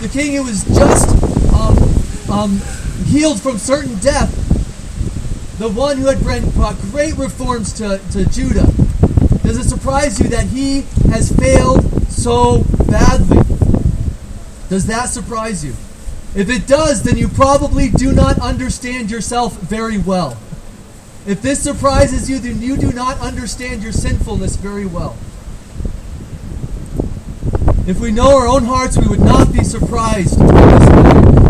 the 0.00 0.08
king 0.08 0.34
who 0.34 0.42
was 0.42 0.64
just 0.64 1.08
um, 1.54 1.76
um, 2.30 2.60
healed 3.06 3.40
from 3.40 3.56
certain 3.56 3.96
death, 4.00 4.30
the 5.58 5.68
one 5.68 5.96
who 5.96 6.06
had 6.06 6.20
brought 6.54 6.76
great 6.90 7.16
reforms 7.16 7.72
to, 7.74 8.00
to 8.12 8.28
Judah, 8.30 8.66
does 9.42 9.56
it 9.56 9.68
surprise 9.68 10.20
you 10.20 10.28
that 10.28 10.46
he 10.46 10.82
has 11.10 11.32
failed 11.32 11.84
so 12.10 12.62
badly? 12.88 13.38
Does 14.68 14.86
that 14.86 15.08
surprise 15.08 15.64
you? 15.64 15.74
If 16.34 16.48
it 16.48 16.66
does, 16.66 17.02
then 17.02 17.18
you 17.18 17.28
probably 17.28 17.88
do 17.90 18.12
not 18.12 18.38
understand 18.38 19.10
yourself 19.10 19.56
very 19.58 19.98
well. 19.98 20.38
If 21.26 21.42
this 21.42 21.62
surprises 21.62 22.30
you, 22.30 22.38
then 22.38 22.62
you 22.62 22.76
do 22.76 22.92
not 22.92 23.18
understand 23.20 23.82
your 23.82 23.92
sinfulness 23.92 24.56
very 24.56 24.86
well. 24.86 25.18
If 27.86 27.98
we 27.98 28.12
know 28.12 28.36
our 28.36 28.46
own 28.46 28.64
hearts, 28.64 28.96
we 28.96 29.08
would 29.08 29.20
not 29.20 29.52
be 29.52 29.64
surprised. 29.64 30.38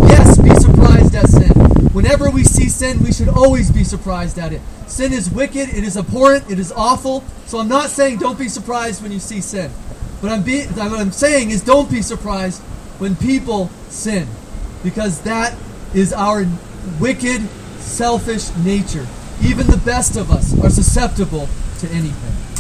Yes, 0.09 0.39
be 0.39 0.55
surprised 0.55 1.15
at 1.15 1.29
sin. 1.29 1.51
Whenever 1.93 2.31
we 2.31 2.45
see 2.45 2.69
sin, 2.69 3.03
we 3.03 3.13
should 3.13 3.29
always 3.29 3.71
be 3.71 3.85
surprised 3.85 4.39
at 4.39 4.53
it. 4.53 4.63
Sin 4.87 5.13
is 5.13 5.31
wicked, 5.31 5.69
it 5.69 5.85
is 5.85 5.97
abhorrent, 5.97 6.51
it 6.51 6.59
is 6.59 6.73
awful. 6.73 7.23
So 7.47 7.59
I'm 7.59 7.69
not 7.69 7.91
saying 7.91 8.19
don't 8.19 8.39
be 8.39 8.49
surprised 8.49 9.03
when 9.03 9.13
you 9.13 9.19
see 9.19 9.41
sin. 9.41 9.71
But 10.23 10.31
I'm 10.31 10.43
be, 10.43 10.63
what 10.63 10.99
I'm 11.01 11.13
saying 11.13 11.51
is 11.51 11.63
don't 11.63 11.91
be 11.91 12.01
surprised 12.01 12.63
when 12.99 13.17
people 13.17 13.69
sin. 13.89 14.27
Because 14.83 15.21
that 15.23 15.57
is 15.95 16.13
our 16.13 16.47
wicked, 16.99 17.49
selfish 17.79 18.55
nature. 18.57 19.07
Even 19.43 19.67
the 19.67 19.81
best 19.85 20.17
of 20.17 20.31
us 20.31 20.59
are 20.63 20.71
susceptible 20.71 21.49
to 21.79 21.89
anything. 21.89 22.51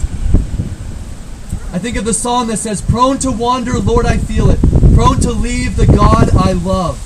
I 1.73 1.79
think 1.79 1.97
of 1.97 2.05
the 2.05 2.15
song 2.15 2.49
that 2.49 2.57
says, 2.57 2.83
Prone 2.83 3.19
to 3.19 3.31
wander, 3.31 3.79
Lord, 3.79 4.05
I 4.05 4.19
feel 4.19 4.51
it. 4.51 4.59
Prone 4.95 5.21
to 5.21 5.33
leave 5.33 5.77
the 5.77 5.87
God 5.87 6.31
I 6.35 6.53
love. 6.53 6.99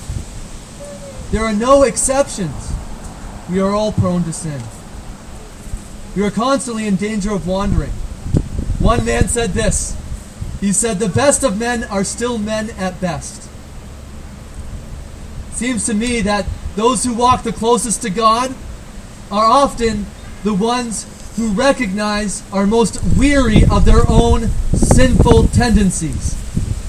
There 1.31 1.45
are 1.45 1.53
no 1.53 1.83
exceptions. 1.83 2.73
We 3.51 3.61
are 3.61 3.71
all 3.71 3.93
prone 3.93 4.25
to 4.25 4.33
sin. 4.33 4.63
We 6.17 6.23
are 6.23 6.31
constantly 6.31 6.87
in 6.87 6.97
danger 6.97 7.33
of 7.33 7.47
wandering. 7.47 7.91
One 8.81 9.05
man 9.05 9.29
said 9.29 9.51
this 9.51 9.97
He 10.61 10.73
said, 10.73 10.99
The 10.99 11.09
best 11.09 11.43
of 11.43 11.59
men 11.59 11.85
are 11.85 12.05
still 12.05 12.39
men 12.39 12.71
at 12.71 13.01
best. 13.01 13.44
Seems 15.55 15.87
to 15.87 15.95
me 15.95 16.21
that 16.23 16.47
those 16.75 17.05
who 17.05 17.15
walk 17.15 17.45
the 17.45 17.53
closest 17.53 18.03
to 18.03 18.11
God 18.11 18.53
are 19.31 19.45
often 19.45 20.05
the 20.43 20.53
ones 20.53 21.07
who 21.37 21.53
recognize 21.53 22.43
are 22.53 22.67
most 22.67 23.01
weary 23.17 23.63
of 23.71 23.85
their 23.85 24.03
own 24.09 24.49
sinful 24.75 25.49
tendencies. 25.49 26.35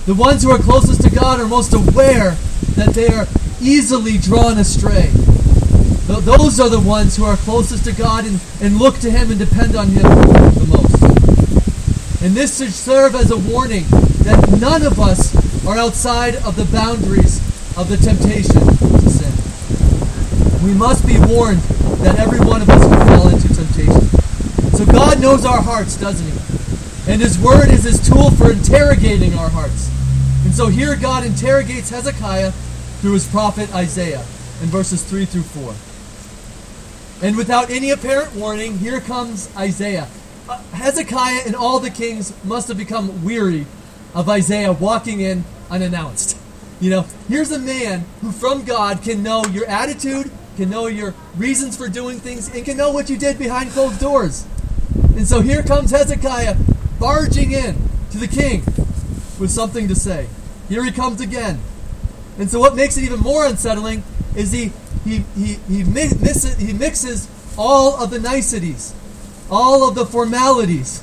The 0.08 0.15
ones 0.15 0.41
who 0.41 0.49
are 0.49 0.58
closest 0.58 1.04
to 1.04 1.12
God 1.12 1.39
are 1.39 1.47
most 1.47 1.73
aware 1.73 2.32
that 2.75 2.93
they 2.95 3.08
are 3.08 3.28
easily 3.62 4.17
drawn 4.17 4.58
astray. 4.58 5.10
Those 6.08 6.60
are 6.60 6.69
the 6.69 6.80
ones 6.80 7.15
who 7.15 7.23
are 7.23 7.38
closest 7.38 7.86
to 7.86 7.91
God 7.91 8.25
and, 8.25 8.41
and 8.62 8.78
look 8.78 8.97
to 8.99 9.12
Him 9.12 9.30
and 9.30 9.38
depend 9.38 9.75
on 9.75 9.89
Him 9.89 10.01
the 10.01 10.67
most. 10.69 12.21
And 12.23 12.34
this 12.34 12.58
should 12.58 12.73
serve 12.73 13.13
as 13.13 13.30
a 13.30 13.38
warning 13.38 13.86
that 14.25 14.58
none 14.60 14.84
of 14.84 14.99
us 14.99 15.36
are 15.67 15.78
outside 15.78 16.36
of 16.38 16.56
the 16.56 16.65
boundaries 16.65 17.54
of 17.77 17.89
the 17.89 17.97
temptation 17.97 18.61
to 18.61 19.09
sin. 19.09 20.65
We 20.65 20.73
must 20.73 21.05
be 21.05 21.19
warned 21.19 21.59
that 22.01 22.19
every 22.19 22.39
one 22.39 22.61
of 22.61 22.69
us 22.69 22.83
will 22.83 23.05
fall 23.07 23.29
into 23.29 23.47
temptation. 23.53 24.07
So 24.77 24.85
God 24.85 25.21
knows 25.21 25.45
our 25.45 25.61
hearts, 25.61 25.97
doesn't 25.97 26.25
He? 26.25 27.11
And 27.11 27.21
His 27.21 27.38
Word 27.38 27.69
is 27.69 27.83
His 27.83 28.07
tool 28.07 28.31
for 28.31 28.51
interrogating 28.51 29.33
our 29.35 29.49
hearts. 29.49 29.89
And 30.45 30.53
so 30.53 30.67
here 30.67 30.95
God 30.95 31.25
interrogates 31.25 31.89
Hezekiah 31.89 32.51
through 33.01 33.13
his 33.13 33.27
prophet 33.27 33.73
Isaiah 33.75 34.21
in 34.61 34.69
verses 34.69 35.03
3 35.03 35.25
through 35.25 35.43
4. 35.43 35.75
And 37.27 37.38
without 37.38 37.69
any 37.69 37.91
apparent 37.91 38.33
warning, 38.35 38.77
here 38.77 38.99
comes 38.99 39.49
Isaiah. 39.55 40.07
Uh, 40.47 40.57
Hezekiah 40.73 41.41
and 41.45 41.55
all 41.55 41.79
the 41.79 41.89
kings 41.89 42.33
must 42.43 42.67
have 42.67 42.77
become 42.77 43.23
weary 43.23 43.65
of 44.13 44.29
Isaiah 44.29 44.71
walking 44.71 45.19
in 45.19 45.43
unannounced. 45.69 46.38
You 46.81 46.89
know, 46.89 47.05
here's 47.29 47.51
a 47.51 47.59
man 47.59 48.05
who 48.21 48.31
from 48.31 48.65
God 48.65 49.01
can 49.01 49.23
know 49.23 49.45
your 49.45 49.65
attitude, 49.65 50.29
can 50.57 50.69
know 50.69 50.88
your 50.88 51.13
reasons 51.38 51.77
for 51.77 51.88
doing 51.88 52.19
things, 52.19 52.53
and 52.53 52.65
can 52.65 52.75
know 52.75 52.91
what 52.91 53.09
you 53.09 53.17
did 53.17 53.38
behind 53.39 53.71
closed 53.71 53.99
doors. 53.99 54.45
And 55.15 55.27
so 55.27 55.41
here 55.41 55.63
comes 55.63 55.91
Hezekiah 55.91 56.57
barging 56.99 57.53
in 57.53 57.77
to 58.11 58.17
the 58.17 58.27
king 58.27 58.63
with 59.39 59.51
something 59.51 59.88
to 59.88 59.95
say. 59.95 60.27
Here 60.67 60.83
he 60.83 60.91
comes 60.91 61.21
again. 61.21 61.59
And 62.38 62.49
so 62.49 62.59
what 62.59 62.75
makes 62.75 62.97
it 62.97 63.03
even 63.03 63.21
more 63.21 63.45
unsettling 63.45 64.03
is 64.35 64.51
he 64.51 64.71
he 65.05 65.23
he 65.35 65.55
he, 65.69 65.83
mixes, 65.83 66.57
he 66.57 66.73
mixes 66.73 67.29
all 67.57 67.95
of 68.01 68.09
the 68.09 68.19
niceties, 68.19 68.93
all 69.49 69.88
of 69.88 69.95
the 69.95 70.05
formalities. 70.05 71.01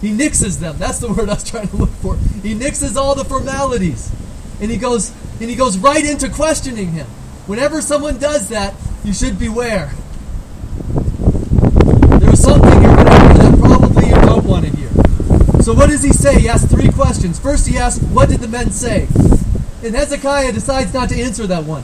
He 0.00 0.12
nixes 0.12 0.60
them. 0.60 0.76
That's 0.78 0.98
the 0.98 1.08
word 1.12 1.28
I 1.28 1.34
was 1.34 1.48
trying 1.48 1.68
to 1.68 1.76
look 1.76 1.90
for. 1.90 2.16
He 2.42 2.54
nixes 2.54 2.96
all 2.96 3.14
the 3.14 3.24
formalities. 3.24 4.12
And 4.60 4.70
he 4.70 4.76
goes 4.76 5.12
and 5.40 5.48
he 5.48 5.56
goes 5.56 5.78
right 5.78 6.04
into 6.04 6.28
questioning 6.28 6.92
him. 6.92 7.06
Whenever 7.46 7.80
someone 7.80 8.18
does 8.18 8.48
that, 8.50 8.74
you 9.04 9.12
should 9.12 9.38
beware. 9.38 9.92
There's 12.20 12.40
something 12.40 12.82
you're 12.82 12.94
going 12.94 13.06
to 13.06 13.20
hear 13.20 13.34
that 13.34 13.58
probably 13.58 14.06
you 14.08 14.14
don't 14.14 14.44
want 14.44 14.66
to 14.66 14.76
hear. 14.76 14.90
So 15.62 15.72
what 15.72 15.88
does 15.88 16.02
he 16.02 16.12
say? 16.12 16.38
He 16.38 16.48
asks 16.48 16.70
three 16.70 16.90
questions. 16.90 17.38
First 17.38 17.66
he 17.66 17.78
asks, 17.78 18.02
what 18.04 18.28
did 18.28 18.40
the 18.40 18.48
men 18.48 18.70
say? 18.70 19.08
And 19.82 19.94
Hezekiah 19.94 20.52
decides 20.52 20.92
not 20.92 21.08
to 21.08 21.20
answer 21.20 21.46
that 21.46 21.64
one. 21.64 21.82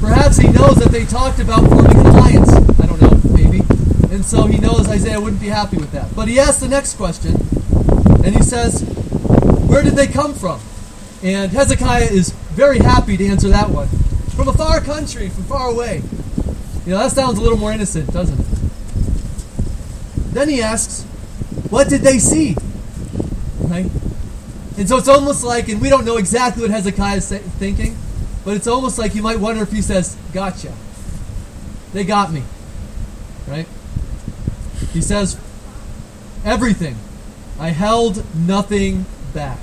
Perhaps 0.00 0.38
he 0.38 0.48
knows 0.48 0.76
that 0.76 0.88
they 0.90 1.04
talked 1.04 1.40
about 1.40 1.68
forming 1.68 1.96
an 1.96 2.06
alliance. 2.06 2.52
I 2.52 2.86
don't 2.86 3.00
know, 3.00 3.20
maybe. 3.34 3.60
And 4.14 4.24
so 4.24 4.46
he 4.46 4.58
knows 4.58 4.88
Isaiah 4.88 5.20
wouldn't 5.20 5.42
be 5.42 5.48
happy 5.48 5.76
with 5.76 5.92
that. 5.92 6.14
But 6.16 6.28
he 6.28 6.40
asks 6.40 6.60
the 6.60 6.68
next 6.68 6.96
question, 6.96 7.34
and 8.24 8.34
he 8.34 8.42
says, 8.42 8.82
Where 9.68 9.82
did 9.82 9.94
they 9.94 10.06
come 10.06 10.32
from? 10.32 10.60
And 11.24 11.50
Hezekiah 11.50 12.10
is 12.10 12.32
very 12.52 12.78
happy 12.78 13.16
to 13.16 13.26
answer 13.26 13.48
that 13.48 13.70
one. 13.70 13.88
From 14.36 14.48
a 14.48 14.52
far 14.52 14.80
country, 14.82 15.30
from 15.30 15.44
far 15.44 15.70
away. 15.70 16.02
You 16.84 16.92
know, 16.92 16.98
that 16.98 17.12
sounds 17.12 17.38
a 17.38 17.40
little 17.40 17.56
more 17.56 17.72
innocent, 17.72 18.12
doesn't 18.12 18.38
it? 18.38 18.46
Then 20.34 20.50
he 20.50 20.60
asks, 20.60 21.04
What 21.70 21.88
did 21.88 22.02
they 22.02 22.18
see? 22.18 22.54
Right? 23.58 23.86
And 24.76 24.86
so 24.86 24.98
it's 24.98 25.08
almost 25.08 25.44
like, 25.44 25.68
and 25.68 25.80
we 25.80 25.88
don't 25.88 26.04
know 26.04 26.18
exactly 26.18 26.62
what 26.62 26.70
Hezekiah 26.70 27.16
is 27.16 27.30
thinking, 27.30 27.96
but 28.44 28.54
it's 28.54 28.66
almost 28.66 28.98
like 28.98 29.14
you 29.14 29.22
might 29.22 29.40
wonder 29.40 29.62
if 29.62 29.72
he 29.72 29.80
says, 29.80 30.18
Gotcha. 30.34 30.74
They 31.94 32.04
got 32.04 32.32
me. 32.32 32.42
Right? 33.48 33.66
He 34.92 35.00
says, 35.00 35.40
Everything. 36.44 36.96
I 37.58 37.70
held 37.70 38.22
nothing 38.36 39.06
back. 39.32 39.58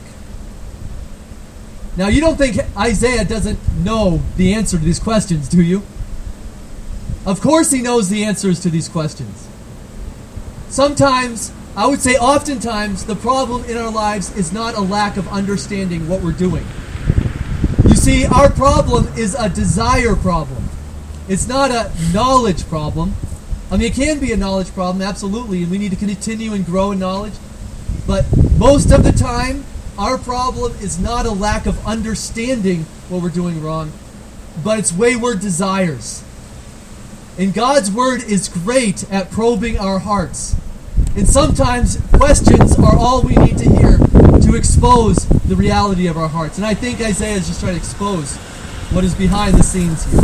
Now, 1.97 2.07
you 2.07 2.21
don't 2.21 2.37
think 2.37 2.57
Isaiah 2.77 3.25
doesn't 3.25 3.59
know 3.83 4.21
the 4.37 4.53
answer 4.53 4.77
to 4.77 4.83
these 4.83 4.99
questions, 4.99 5.49
do 5.49 5.61
you? 5.61 5.83
Of 7.25 7.41
course, 7.41 7.71
he 7.71 7.81
knows 7.81 8.09
the 8.09 8.23
answers 8.23 8.59
to 8.61 8.69
these 8.69 8.87
questions. 8.87 9.47
Sometimes, 10.69 11.51
I 11.75 11.87
would 11.87 12.01
say 12.01 12.15
oftentimes, 12.15 13.05
the 13.05 13.15
problem 13.15 13.65
in 13.65 13.77
our 13.77 13.91
lives 13.91 14.35
is 14.37 14.53
not 14.53 14.75
a 14.75 14.81
lack 14.81 15.17
of 15.17 15.27
understanding 15.27 16.07
what 16.07 16.21
we're 16.21 16.31
doing. 16.31 16.65
You 17.87 17.95
see, 17.95 18.25
our 18.25 18.49
problem 18.49 19.07
is 19.17 19.35
a 19.35 19.49
desire 19.49 20.15
problem. 20.15 20.69
It's 21.27 21.47
not 21.47 21.71
a 21.71 21.91
knowledge 22.13 22.67
problem. 22.67 23.15
I 23.69 23.77
mean, 23.77 23.87
it 23.87 23.93
can 23.93 24.19
be 24.19 24.31
a 24.31 24.37
knowledge 24.37 24.73
problem, 24.73 25.01
absolutely, 25.01 25.63
and 25.63 25.71
we 25.71 25.77
need 25.77 25.91
to 25.91 25.97
continue 25.97 26.53
and 26.53 26.65
grow 26.65 26.91
in 26.91 26.99
knowledge. 26.99 27.33
But 28.07 28.25
most 28.57 28.91
of 28.91 29.03
the 29.03 29.11
time, 29.11 29.65
our 29.97 30.17
problem 30.17 30.73
is 30.81 30.99
not 30.99 31.25
a 31.25 31.31
lack 31.31 31.65
of 31.65 31.85
understanding 31.85 32.83
what 33.09 33.21
we're 33.21 33.29
doing 33.29 33.61
wrong, 33.61 33.91
but 34.63 34.79
it's 34.79 34.91
wayward 34.91 35.39
desires. 35.39 36.23
And 37.37 37.53
God's 37.53 37.91
Word 37.91 38.23
is 38.23 38.49
great 38.49 39.09
at 39.11 39.31
probing 39.31 39.77
our 39.77 39.99
hearts. 39.99 40.55
And 41.15 41.27
sometimes 41.27 41.97
questions 42.13 42.77
are 42.77 42.97
all 42.97 43.21
we 43.21 43.35
need 43.35 43.57
to 43.57 43.69
hear 43.69 43.97
to 43.97 44.55
expose 44.55 45.25
the 45.45 45.55
reality 45.55 46.07
of 46.07 46.17
our 46.17 46.27
hearts. 46.27 46.57
And 46.57 46.65
I 46.65 46.73
think 46.73 47.01
Isaiah 47.01 47.35
is 47.35 47.47
just 47.47 47.59
trying 47.59 47.73
to 47.73 47.79
expose 47.79 48.35
what 48.91 49.03
is 49.03 49.15
behind 49.15 49.55
the 49.55 49.63
scenes 49.63 50.03
here. 50.05 50.21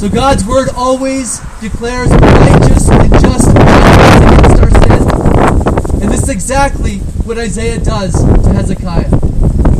So 0.00 0.08
God's 0.08 0.44
Word 0.44 0.68
always 0.76 1.40
declares 1.60 2.10
righteous 2.10 2.88
and 2.88 3.10
just 3.12 3.48
against 3.50 4.60
our 4.60 4.70
sin. 4.70 5.93
And 6.04 6.12
this 6.12 6.24
is 6.24 6.28
exactly 6.28 6.98
what 7.24 7.38
Isaiah 7.38 7.78
does 7.78 8.12
to 8.12 8.52
Hezekiah. 8.52 9.08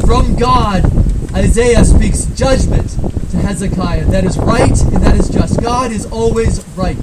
From 0.06 0.34
God, 0.37 0.82
Isaiah 1.34 1.84
speaks 1.84 2.24
judgment 2.34 2.92
to 3.30 3.37
Hezekiah. 3.37 4.06
That 4.06 4.24
is 4.24 4.38
right 4.38 4.80
and 4.84 5.02
that 5.04 5.16
is 5.16 5.28
just. 5.28 5.60
God 5.60 5.92
is 5.92 6.06
always 6.06 6.66
right. 6.78 6.96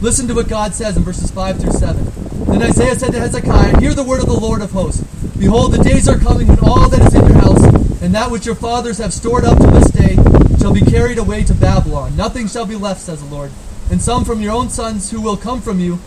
Listen 0.00 0.28
to 0.28 0.34
what 0.34 0.46
God 0.46 0.72
says 0.72 0.96
in 0.96 1.02
verses 1.02 1.32
5 1.32 1.58
through 1.58 1.72
7. 1.72 2.12
Then 2.44 2.62
Isaiah 2.62 2.94
said 2.94 3.10
to 3.10 3.18
Hezekiah, 3.18 3.80
Hear 3.80 3.92
the 3.92 4.04
word 4.04 4.20
of 4.20 4.26
the 4.26 4.38
Lord 4.38 4.62
of 4.62 4.70
hosts. 4.70 5.02
Behold, 5.36 5.72
the 5.72 5.82
days 5.82 6.06
are 6.06 6.16
coming 6.16 6.46
when 6.46 6.60
all 6.60 6.88
that 6.88 7.00
is 7.00 7.14
in 7.16 7.26
your 7.26 7.38
house, 7.38 7.64
and 8.00 8.14
that 8.14 8.30
which 8.30 8.46
your 8.46 8.54
fathers 8.54 8.98
have 8.98 9.12
stored 9.12 9.44
up 9.44 9.58
to 9.58 9.66
this 9.66 9.90
day, 9.90 10.14
shall 10.60 10.72
be 10.72 10.80
carried 10.80 11.18
away 11.18 11.42
to 11.42 11.54
Babylon. 11.54 12.16
Nothing 12.16 12.46
shall 12.46 12.66
be 12.66 12.76
left, 12.76 13.00
says 13.00 13.20
the 13.20 13.34
Lord. 13.34 13.50
And 13.90 14.00
some 14.00 14.24
from 14.24 14.40
your 14.40 14.52
own 14.52 14.70
sons 14.70 15.10
who 15.10 15.20
will 15.20 15.36
come 15.36 15.60
from 15.60 15.80
you, 15.80 15.98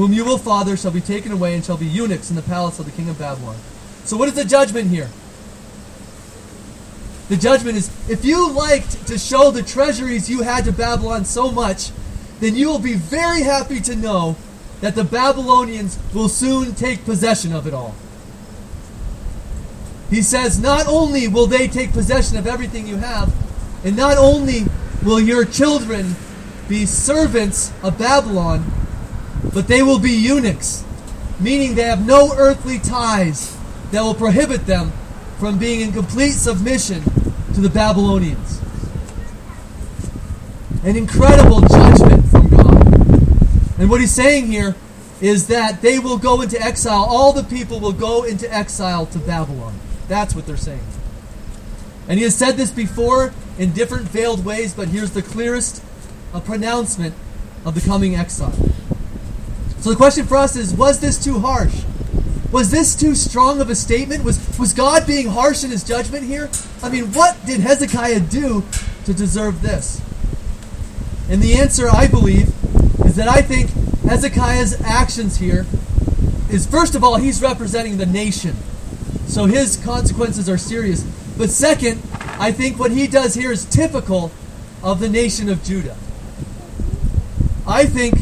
whom 0.00 0.14
you 0.14 0.24
will 0.24 0.38
father, 0.38 0.78
shall 0.78 0.90
be 0.90 1.00
taken 1.00 1.30
away, 1.30 1.54
and 1.54 1.62
shall 1.62 1.76
be 1.76 1.84
eunuchs 1.84 2.30
in 2.30 2.36
the 2.36 2.42
palace 2.42 2.78
of 2.78 2.86
the 2.86 2.92
king 2.92 3.10
of 3.10 3.18
Babylon. 3.18 3.56
So, 4.04 4.16
what 4.16 4.28
is 4.28 4.34
the 4.34 4.46
judgment 4.46 4.88
here? 4.88 5.10
The 7.28 7.36
judgment 7.36 7.76
is 7.76 7.90
if 8.08 8.24
you 8.24 8.50
liked 8.50 9.06
to 9.08 9.18
show 9.18 9.50
the 9.50 9.62
treasuries 9.62 10.30
you 10.30 10.42
had 10.42 10.64
to 10.64 10.72
Babylon 10.72 11.24
so 11.24 11.50
much 11.50 11.90
then 12.40 12.56
you 12.56 12.68
will 12.68 12.78
be 12.78 12.94
very 12.94 13.42
happy 13.42 13.80
to 13.80 13.94
know 13.94 14.36
that 14.80 14.94
the 14.94 15.04
Babylonians 15.04 15.98
will 16.14 16.28
soon 16.28 16.74
take 16.74 17.04
possession 17.04 17.52
of 17.52 17.66
it 17.66 17.74
all. 17.74 17.94
He 20.08 20.22
says, 20.22 20.58
Not 20.58 20.86
only 20.88 21.28
will 21.28 21.46
they 21.46 21.68
take 21.68 21.92
possession 21.92 22.38
of 22.38 22.46
everything 22.46 22.86
you 22.86 22.96
have, 22.96 23.32
and 23.84 23.94
not 23.94 24.16
only 24.16 24.64
will 25.04 25.20
your 25.20 25.44
children 25.44 26.16
be 26.66 26.86
servants 26.86 27.72
of 27.82 27.98
Babylon, 27.98 28.64
but 29.52 29.68
they 29.68 29.82
will 29.82 29.98
be 29.98 30.10
eunuchs, 30.10 30.84
meaning 31.38 31.74
they 31.74 31.82
have 31.82 32.06
no 32.06 32.32
earthly 32.36 32.78
ties 32.78 33.56
that 33.90 34.02
will 34.02 34.14
prohibit 34.14 34.66
them 34.66 34.92
from 35.38 35.58
being 35.58 35.80
in 35.80 35.92
complete 35.92 36.32
submission 36.32 37.02
to 37.54 37.60
the 37.60 37.70
Babylonians. 37.70 38.60
An 40.84 40.96
incredible 40.96 41.60
judgment 41.60 42.26
from 42.28 42.48
God. 42.48 42.86
and 43.78 43.90
what 43.90 44.00
he's 44.00 44.14
saying 44.14 44.46
here 44.46 44.76
is 45.20 45.48
that 45.48 45.82
they 45.82 45.98
will 45.98 46.16
go 46.16 46.40
into 46.40 46.60
exile. 46.60 47.04
All 47.08 47.32
the 47.32 47.42
people 47.42 47.80
will 47.80 47.92
go 47.92 48.22
into 48.22 48.52
exile 48.52 49.06
to 49.06 49.18
Babylon. 49.18 49.78
That's 50.08 50.34
what 50.34 50.46
they're 50.46 50.56
saying. 50.56 50.84
And 52.08 52.18
he 52.18 52.24
has 52.24 52.34
said 52.34 52.56
this 52.56 52.70
before 52.70 53.32
in 53.58 53.72
different 53.72 54.08
veiled 54.08 54.44
ways, 54.44 54.74
but 54.74 54.88
here's 54.88 55.10
the 55.10 55.22
clearest 55.22 55.82
uh, 56.32 56.40
pronouncement 56.40 57.14
of 57.64 57.74
the 57.74 57.80
coming 57.80 58.16
exile. 58.16 58.54
So 59.80 59.90
the 59.90 59.96
question 59.96 60.26
for 60.26 60.36
us 60.36 60.56
is 60.56 60.74
was 60.74 61.00
this 61.00 61.22
too 61.22 61.38
harsh? 61.38 61.84
Was 62.52 62.70
this 62.70 62.94
too 62.94 63.14
strong 63.14 63.60
of 63.60 63.70
a 63.70 63.74
statement? 63.74 64.24
Was, 64.24 64.58
was 64.58 64.72
God 64.72 65.06
being 65.06 65.28
harsh 65.28 65.62
in 65.62 65.70
his 65.70 65.84
judgment 65.84 66.24
here? 66.24 66.50
I 66.82 66.88
mean, 66.88 67.12
what 67.12 67.36
did 67.46 67.60
Hezekiah 67.60 68.20
do 68.20 68.64
to 69.04 69.14
deserve 69.14 69.62
this? 69.62 70.02
And 71.30 71.40
the 71.40 71.54
answer, 71.54 71.88
I 71.88 72.08
believe, 72.08 72.48
is 73.06 73.14
that 73.16 73.28
I 73.28 73.40
think 73.40 73.70
Hezekiah's 74.02 74.80
actions 74.82 75.36
here 75.36 75.64
is 76.50 76.66
first 76.66 76.96
of 76.96 77.04
all, 77.04 77.16
he's 77.16 77.40
representing 77.40 77.98
the 77.98 78.06
nation. 78.06 78.56
So 79.26 79.44
his 79.44 79.76
consequences 79.76 80.48
are 80.48 80.58
serious. 80.58 81.02
But 81.38 81.50
second, 81.50 82.02
I 82.12 82.50
think 82.50 82.78
what 82.78 82.90
he 82.90 83.06
does 83.06 83.34
here 83.34 83.52
is 83.52 83.64
typical 83.64 84.32
of 84.82 84.98
the 84.98 85.08
nation 85.08 85.48
of 85.48 85.62
Judah. 85.62 85.96
I 87.66 87.86
think 87.86 88.16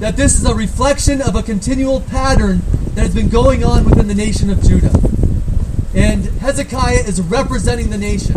that 0.00 0.16
this 0.16 0.36
is 0.36 0.44
a 0.44 0.54
reflection 0.54 1.20
of 1.20 1.34
a 1.34 1.42
continual 1.42 2.00
pattern 2.00 2.60
that 2.94 3.02
has 3.02 3.14
been 3.14 3.28
going 3.28 3.64
on 3.64 3.84
within 3.84 4.06
the 4.06 4.14
nation 4.14 4.48
of 4.48 4.62
Judah. 4.62 4.92
And 5.94 6.24
Hezekiah 6.24 7.04
is 7.06 7.20
representing 7.20 7.90
the 7.90 7.98
nation 7.98 8.36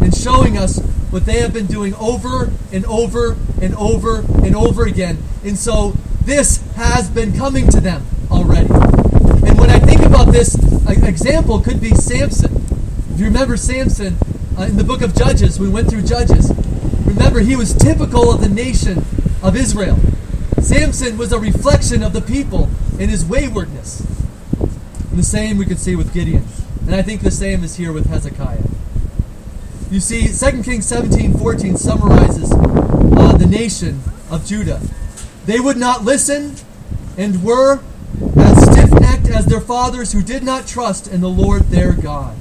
and 0.00 0.14
showing 0.14 0.56
us 0.56 0.78
what 1.10 1.26
they 1.26 1.40
have 1.40 1.52
been 1.52 1.66
doing 1.66 1.94
over 1.96 2.50
and 2.72 2.86
over 2.86 3.36
and 3.60 3.74
over 3.74 4.20
and 4.42 4.56
over 4.56 4.86
again. 4.86 5.18
And 5.44 5.58
so 5.58 5.92
this 6.24 6.62
has 6.76 7.10
been 7.10 7.36
coming 7.36 7.68
to 7.68 7.80
them 7.80 8.06
already. 8.30 8.68
And 8.68 9.58
when 9.58 9.70
I 9.70 9.78
think 9.78 10.02
about 10.02 10.32
this, 10.32 10.54
an 10.54 11.04
example 11.04 11.60
could 11.60 11.80
be 11.80 11.90
Samson. 11.90 12.56
If 13.12 13.20
you 13.20 13.26
remember 13.26 13.58
Samson 13.58 14.16
uh, 14.58 14.62
in 14.62 14.76
the 14.76 14.84
book 14.84 15.02
of 15.02 15.14
Judges, 15.14 15.60
we 15.60 15.68
went 15.68 15.90
through 15.90 16.02
Judges. 16.02 16.50
Remember, 17.04 17.40
he 17.40 17.56
was 17.56 17.74
typical 17.74 18.32
of 18.32 18.40
the 18.40 18.48
nation 18.48 19.04
of 19.42 19.56
Israel. 19.56 19.98
Samson 20.60 21.16
was 21.16 21.32
a 21.32 21.38
reflection 21.38 22.02
of 22.02 22.12
the 22.12 22.20
people 22.20 22.68
in 22.98 23.08
his 23.08 23.24
waywardness. 23.24 24.00
And 24.60 25.18
the 25.18 25.22
same 25.22 25.58
we 25.58 25.66
could 25.66 25.78
see 25.78 25.96
with 25.96 26.12
Gideon. 26.12 26.44
And 26.86 26.94
I 26.94 27.02
think 27.02 27.22
the 27.22 27.30
same 27.30 27.64
is 27.64 27.76
here 27.76 27.92
with 27.92 28.06
Hezekiah. 28.06 28.62
You 29.90 30.00
see, 30.00 30.28
2 30.28 30.62
Kings 30.62 30.86
17 30.86 31.38
14 31.38 31.76
summarizes 31.76 32.52
uh, 32.52 33.36
the 33.38 33.46
nation 33.46 34.02
of 34.30 34.46
Judah. 34.46 34.80
They 35.46 35.60
would 35.60 35.78
not 35.78 36.04
listen 36.04 36.56
and 37.16 37.42
were 37.42 37.80
as 38.36 38.62
stiff 38.62 38.90
necked 38.90 39.28
as 39.28 39.46
their 39.46 39.60
fathers 39.60 40.12
who 40.12 40.22
did 40.22 40.42
not 40.42 40.66
trust 40.66 41.08
in 41.08 41.20
the 41.20 41.28
Lord 41.28 41.62
their 41.70 41.92
God. 41.92 42.36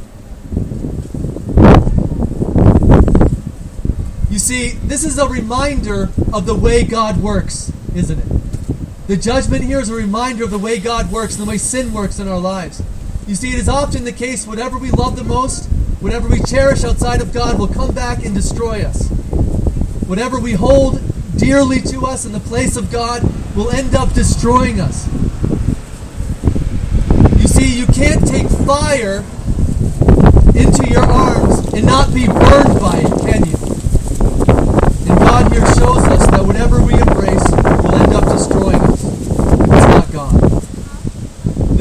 You 4.30 4.40
see, 4.40 4.72
this 4.84 5.04
is 5.04 5.18
a 5.18 5.28
reminder 5.28 6.10
of 6.34 6.46
the 6.46 6.54
way 6.54 6.84
God 6.84 7.18
works, 7.18 7.72
isn't 7.98 8.20
it? 8.20 9.08
The 9.08 9.18
judgment 9.18 9.64
here 9.64 9.80
is 9.80 9.90
a 9.90 9.96
reminder 9.96 10.44
of 10.44 10.52
the 10.52 10.58
way 10.58 10.80
God 10.80 11.12
works 11.12 11.38
and 11.38 11.46
the 11.46 11.50
way 11.50 11.58
sin 11.58 11.94
works 11.94 12.20
in 12.20 12.28
our 12.28 12.40
lives. 12.40 12.84
You 13.26 13.36
see, 13.36 13.52
it 13.52 13.60
is 13.60 13.68
often 13.68 14.04
the 14.04 14.12
case, 14.12 14.48
whatever 14.48 14.78
we 14.78 14.92
love 14.92 15.16
the 15.16 15.24
most, 15.24 15.70
Whatever 16.00 16.28
we 16.28 16.40
cherish 16.44 16.84
outside 16.84 17.22
of 17.22 17.34
God 17.34 17.58
will 17.58 17.68
come 17.68 17.92
back 17.92 18.24
and 18.24 18.36
destroy 18.36 18.84
us. 18.84 19.10
Whatever 20.06 20.40
we 20.40 20.54
hold 20.54 21.02
dearly 21.38 21.82
to 21.82 22.06
us 22.06 22.24
in 22.24 22.34
the 22.34 22.40
place 22.40 22.78
of 22.78 22.92
God 22.92 23.24
will 23.56 23.72
end 23.72 23.96
up 23.96 24.14
destroying 24.14 24.80
us. 24.80 25.08
You 27.42 27.48
see, 27.48 27.80
you 27.80 27.88
can't 27.88 28.28
take 28.28 28.48
fire 28.68 29.26
into 30.54 30.88
your 30.88 31.04
arms 31.04 31.74
and 31.74 31.84
not 31.84 32.14
be 32.14 32.28
burned 32.28 32.80
by 32.80 33.02
it, 33.02 33.20
can 33.26 33.44
you? 33.50 33.58
And 35.10 35.20
God 35.20 35.52
here 35.52 35.66
shows 35.74 36.06
us 36.14 36.28
that 36.28 36.44
whatever 36.46 36.80
we 36.80 36.94
embrace 36.94 37.50
will 37.82 37.96
end 37.96 38.14
up 38.14 38.26
destroying 38.26 38.82
us. 38.82 39.04
It's 39.04 39.88
not 39.88 40.12
God. 40.12 40.48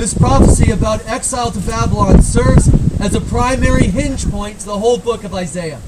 This 0.07 0.15
prophecy 0.15 0.71
about 0.71 1.05
exile 1.09 1.51
to 1.51 1.59
Babylon 1.59 2.23
serves 2.23 2.69
as 3.01 3.17
a 3.17 3.21
primary 3.21 3.89
hinge 3.89 4.31
point 4.31 4.61
to 4.61 4.67
the 4.67 4.79
whole 4.79 4.99
book 4.99 5.25
of 5.25 5.35
Isaiah. 5.35 5.81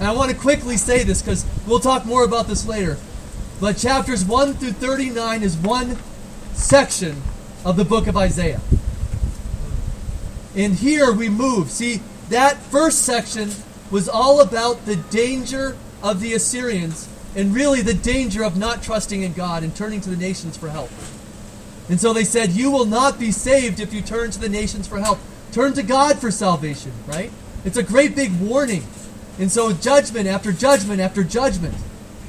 And 0.00 0.08
I 0.08 0.10
want 0.10 0.32
to 0.32 0.36
quickly 0.36 0.76
say 0.76 1.04
this 1.04 1.22
because 1.22 1.46
we'll 1.64 1.78
talk 1.78 2.04
more 2.04 2.24
about 2.24 2.48
this 2.48 2.66
later. 2.66 2.98
But 3.60 3.76
chapters 3.76 4.24
1 4.24 4.54
through 4.54 4.72
39 4.72 5.44
is 5.44 5.56
one 5.56 5.96
section 6.54 7.22
of 7.64 7.76
the 7.76 7.84
book 7.84 8.08
of 8.08 8.16
Isaiah. 8.16 8.60
And 10.56 10.74
here 10.74 11.12
we 11.12 11.28
move. 11.28 11.70
See, 11.70 12.00
that 12.30 12.56
first 12.56 13.02
section 13.02 13.52
was 13.92 14.08
all 14.08 14.40
about 14.40 14.86
the 14.86 14.96
danger 14.96 15.76
of 16.02 16.18
the 16.18 16.34
Assyrians 16.34 17.08
and 17.36 17.54
really 17.54 17.80
the 17.80 17.94
danger 17.94 18.42
of 18.42 18.56
not 18.56 18.82
trusting 18.82 19.22
in 19.22 19.34
God 19.34 19.62
and 19.62 19.72
turning 19.72 20.00
to 20.00 20.10
the 20.10 20.16
nations 20.16 20.56
for 20.56 20.68
help. 20.68 20.90
And 21.88 22.00
so 22.00 22.12
they 22.12 22.24
said, 22.24 22.50
You 22.50 22.70
will 22.70 22.84
not 22.84 23.18
be 23.18 23.32
saved 23.32 23.80
if 23.80 23.92
you 23.92 24.02
turn 24.02 24.30
to 24.30 24.38
the 24.38 24.48
nations 24.48 24.86
for 24.86 24.98
help. 24.98 25.18
Turn 25.52 25.74
to 25.74 25.82
God 25.82 26.18
for 26.18 26.30
salvation, 26.30 26.92
right? 27.06 27.30
It's 27.64 27.76
a 27.76 27.82
great 27.82 28.16
big 28.16 28.38
warning. 28.40 28.84
And 29.38 29.50
so 29.50 29.72
judgment 29.72 30.26
after 30.26 30.52
judgment 30.52 31.00
after 31.00 31.22
judgment. 31.22 31.74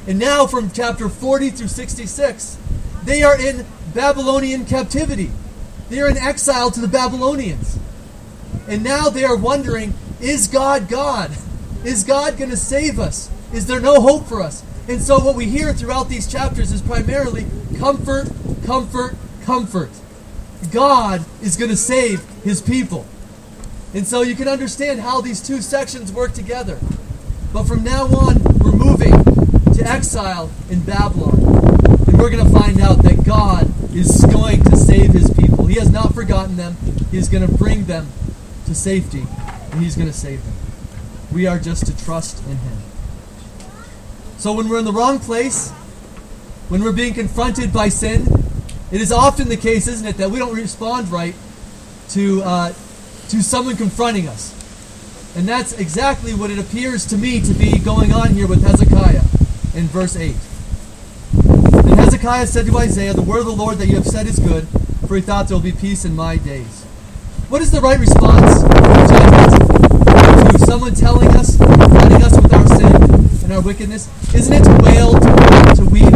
And 0.08 0.20
now 0.20 0.48
from 0.48 0.72
chapter 0.72 1.08
40 1.08 1.52
through 1.52 1.68
66, 1.68 2.58
they 3.04 3.24
are 3.24 3.40
in 3.40 3.66
Babylonian 3.94 4.66
captivity. 4.66 5.32
They 5.90 6.02
are 6.02 6.10
in 6.10 6.18
exile 6.18 6.72
to 6.72 6.80
the 6.80 6.88
Babylonians. 6.88 7.78
And 8.68 8.84
now 8.84 9.10
they 9.10 9.24
are 9.24 9.36
wondering, 9.36 9.94
is 10.22 10.48
God 10.48 10.90
God? 10.90 11.32
Is 11.84 12.04
God 12.04 12.38
going 12.38 12.50
to 12.50 12.58
save 12.58 13.00
us? 13.00 13.30
Is 13.54 13.68
there 13.68 13.80
no 13.80 14.02
hope 14.02 14.26
for 14.26 14.42
us? 14.42 14.64
And 14.88 15.02
so 15.02 15.20
what 15.20 15.36
we 15.36 15.46
hear 15.46 15.74
throughout 15.74 16.10
these 16.10 16.30
chapters 16.30 16.72
is 16.72 16.82
primarily 16.82 17.46
comfort, 17.78 18.30
comfort, 18.66 19.16
comfort. 19.44 19.92
God 20.72 21.26
is 21.42 21.56
going 21.56 21.70
to 21.70 21.78
save 21.78 22.24
his 22.44 22.62
people. 22.62 23.06
And 23.94 24.08
so 24.08 24.22
you 24.22 24.36
can 24.36 24.48
understand 24.48 25.02
how 25.02 25.22
these 25.22 25.46
two 25.46 25.62
sections 25.62 26.12
work 26.12 26.34
together. 26.34 26.80
But 27.52 27.66
from 27.66 27.84
now 27.84 28.06
on, 28.06 28.42
we're 28.60 28.72
moving 28.72 29.14
to 29.74 29.84
exile 29.86 30.50
in 30.70 30.82
Babylon. 30.84 31.40
And 32.08 32.18
we're 32.18 32.30
going 32.30 32.46
to 32.46 32.60
find 32.60 32.82
out 32.82 33.04
that 33.04 33.24
God 33.24 33.72
is 33.94 34.26
going 34.26 34.64
to 34.64 34.76
save 34.76 35.12
his 35.12 35.30
people. 35.34 35.68
He 35.68 35.80
has 35.80 35.92
not 35.92 36.16
forgotten 36.16 36.56
them. 36.56 36.76
He 37.12 37.18
is 37.18 37.30
going 37.30 37.46
to 37.46 37.54
bring 37.54 37.86
them 37.86 38.08
to 38.66 38.74
safety, 38.74 39.26
and 39.72 39.82
he's 39.82 39.96
going 39.96 40.08
to 40.08 40.18
save 40.18 40.44
them. 40.44 40.54
We 41.32 41.46
are 41.46 41.60
just 41.60 41.86
to 41.86 42.06
trust 42.06 42.44
in 42.46 42.58
him. 42.58 42.78
So 44.38 44.54
when 44.54 44.68
we're 44.68 44.80
in 44.80 44.86
the 44.86 44.92
wrong 44.92 45.20
place, 45.20 45.70
when 46.70 46.84
we're 46.84 46.92
being 46.92 47.14
confronted 47.14 47.72
by 47.72 47.90
sin, 47.90 48.26
it 48.94 49.02
is 49.02 49.12
often 49.12 49.50
the 49.50 49.58
case, 49.58 49.88
isn't 49.88 50.08
it, 50.08 50.18
that 50.18 50.30
we 50.30 50.38
don't 50.38 50.54
respond 50.54 51.10
right 51.10 51.34
to 52.10 52.44
uh, 52.44 52.70
to 53.30 53.42
someone 53.42 53.76
confronting 53.76 54.28
us. 54.28 54.54
And 55.36 55.48
that's 55.48 55.74
exactly 55.74 56.36
what 56.36 56.52
it 56.52 56.60
appears 56.60 57.04
to 57.08 57.18
me 57.18 57.42
to 57.42 57.54
be 57.56 57.80
going 57.80 58.14
on 58.14 58.30
here 58.30 58.46
with 58.48 58.62
Hezekiah 58.64 59.24
in 59.74 59.88
verse 59.88 60.16
8. 60.16 60.36
And 61.90 62.00
Hezekiah 62.00 62.46
said 62.46 62.68
to 62.68 62.78
Isaiah, 62.78 63.16
The 63.16 63.24
word 63.24 63.40
of 63.40 63.46
the 63.48 63.56
Lord 63.56 63.80
that 63.80 63.88
you 63.88 63.96
have 63.96 64.06
said 64.06 64.28
is 64.28 64.38
good, 64.38 64.68
for 65.08 65.16
he 65.16 65.22
thought 65.22 65.48
there 65.48 65.58
will 65.58 65.64
be 65.64 65.72
peace 65.72 66.06
in 66.06 66.16
my 66.16 66.38
days. 66.38 66.84
What 67.50 67.64
is 67.64 67.72
the 67.72 67.82
right 67.82 68.00
response 68.00 68.62
to 70.52 70.66
someone 70.68 70.94
telling 70.94 71.30
us, 71.30 71.58
confronting 71.58 72.22
us 72.22 72.40
with 72.40 72.54
our 72.54 72.68
sin 72.68 73.44
and 73.44 73.54
our 73.54 73.62
wickedness? 73.62 74.08
Isn't 74.36 74.54
it 74.54 74.64
to 74.66 74.84
wail, 74.84 75.14
to, 75.14 75.76
to 75.78 75.86
weep, 75.90 76.14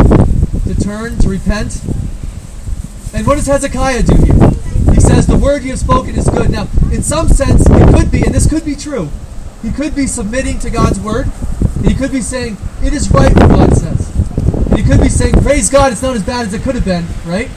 to 0.65 0.75
turn, 0.79 1.17
to 1.17 1.29
repent? 1.29 1.81
And 3.17 3.25
what 3.25 3.37
does 3.37 3.47
Hezekiah 3.47 4.03
do 4.03 4.15
here? 4.15 4.35
He 4.93 5.01
says, 5.01 5.25
The 5.25 5.39
word 5.41 5.63
you 5.63 5.71
have 5.71 5.79
spoken 5.79 6.15
is 6.15 6.29
good. 6.29 6.51
Now, 6.51 6.67
in 6.91 7.01
some 7.01 7.27
sense, 7.27 7.65
it 7.67 7.95
could 7.95 8.11
be, 8.11 8.21
and 8.21 8.31
this 8.33 8.47
could 8.47 8.63
be 8.63 8.75
true, 8.75 9.09
he 9.63 9.71
could 9.71 9.95
be 9.95 10.05
submitting 10.05 10.59
to 10.59 10.69
God's 10.69 10.99
word. 10.99 11.25
he 11.83 11.95
could 11.95 12.11
be 12.11 12.21
saying, 12.21 12.57
It 12.83 12.93
is 12.93 13.09
right 13.09 13.33
what 13.33 13.49
God 13.49 13.73
says. 13.75 14.15
And 14.69 14.77
he 14.77 14.83
could 14.83 15.01
be 15.01 15.09
saying, 15.09 15.33
Praise 15.41 15.67
God, 15.67 15.91
it's 15.91 16.03
not 16.03 16.15
as 16.15 16.21
bad 16.21 16.45
as 16.45 16.53
it 16.53 16.61
could 16.61 16.75
have 16.75 16.85
been, 16.85 17.07
right? 17.25 17.49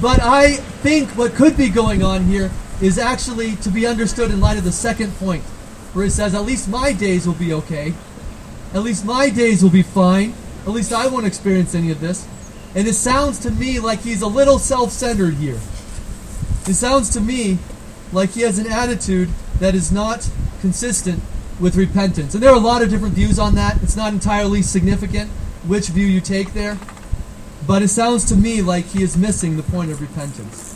But 0.00 0.20
I 0.20 0.52
think 0.52 1.08
what 1.18 1.34
could 1.34 1.56
be 1.56 1.70
going 1.70 2.04
on 2.04 2.26
here 2.26 2.52
is 2.80 2.98
actually 2.98 3.56
to 3.56 3.70
be 3.70 3.84
understood 3.84 4.30
in 4.30 4.38
light 4.38 4.58
of 4.58 4.64
the 4.64 4.70
second 4.70 5.12
point, 5.16 5.42
where 5.92 6.06
it 6.06 6.12
says, 6.12 6.36
At 6.36 6.42
least 6.42 6.68
my 6.68 6.92
days 6.92 7.26
will 7.26 7.34
be 7.34 7.52
okay. 7.52 7.94
At 8.72 8.84
least 8.84 9.04
my 9.04 9.28
days 9.28 9.60
will 9.60 9.70
be 9.70 9.82
fine. 9.82 10.34
At 10.62 10.70
least 10.70 10.92
I 10.92 11.08
won't 11.08 11.26
experience 11.26 11.74
any 11.74 11.90
of 11.90 11.98
this. 11.98 12.28
And 12.74 12.86
it 12.86 12.94
sounds 12.94 13.38
to 13.40 13.50
me 13.50 13.80
like 13.80 14.00
he's 14.00 14.22
a 14.22 14.26
little 14.26 14.58
self 14.58 14.90
centered 14.90 15.34
here. 15.34 15.60
It 16.66 16.74
sounds 16.74 17.08
to 17.10 17.20
me 17.20 17.58
like 18.12 18.30
he 18.30 18.42
has 18.42 18.58
an 18.58 18.66
attitude 18.66 19.30
that 19.58 19.74
is 19.74 19.90
not 19.90 20.28
consistent 20.60 21.22
with 21.60 21.76
repentance. 21.76 22.34
And 22.34 22.42
there 22.42 22.50
are 22.50 22.56
a 22.56 22.60
lot 22.60 22.82
of 22.82 22.90
different 22.90 23.14
views 23.14 23.38
on 23.38 23.54
that. 23.54 23.82
It's 23.82 23.96
not 23.96 24.12
entirely 24.12 24.62
significant 24.62 25.30
which 25.66 25.88
view 25.88 26.06
you 26.06 26.20
take 26.20 26.52
there. 26.52 26.78
But 27.66 27.82
it 27.82 27.88
sounds 27.88 28.24
to 28.26 28.36
me 28.36 28.62
like 28.62 28.86
he 28.86 29.02
is 29.02 29.16
missing 29.16 29.56
the 29.56 29.62
point 29.62 29.90
of 29.90 30.00
repentance. 30.00 30.74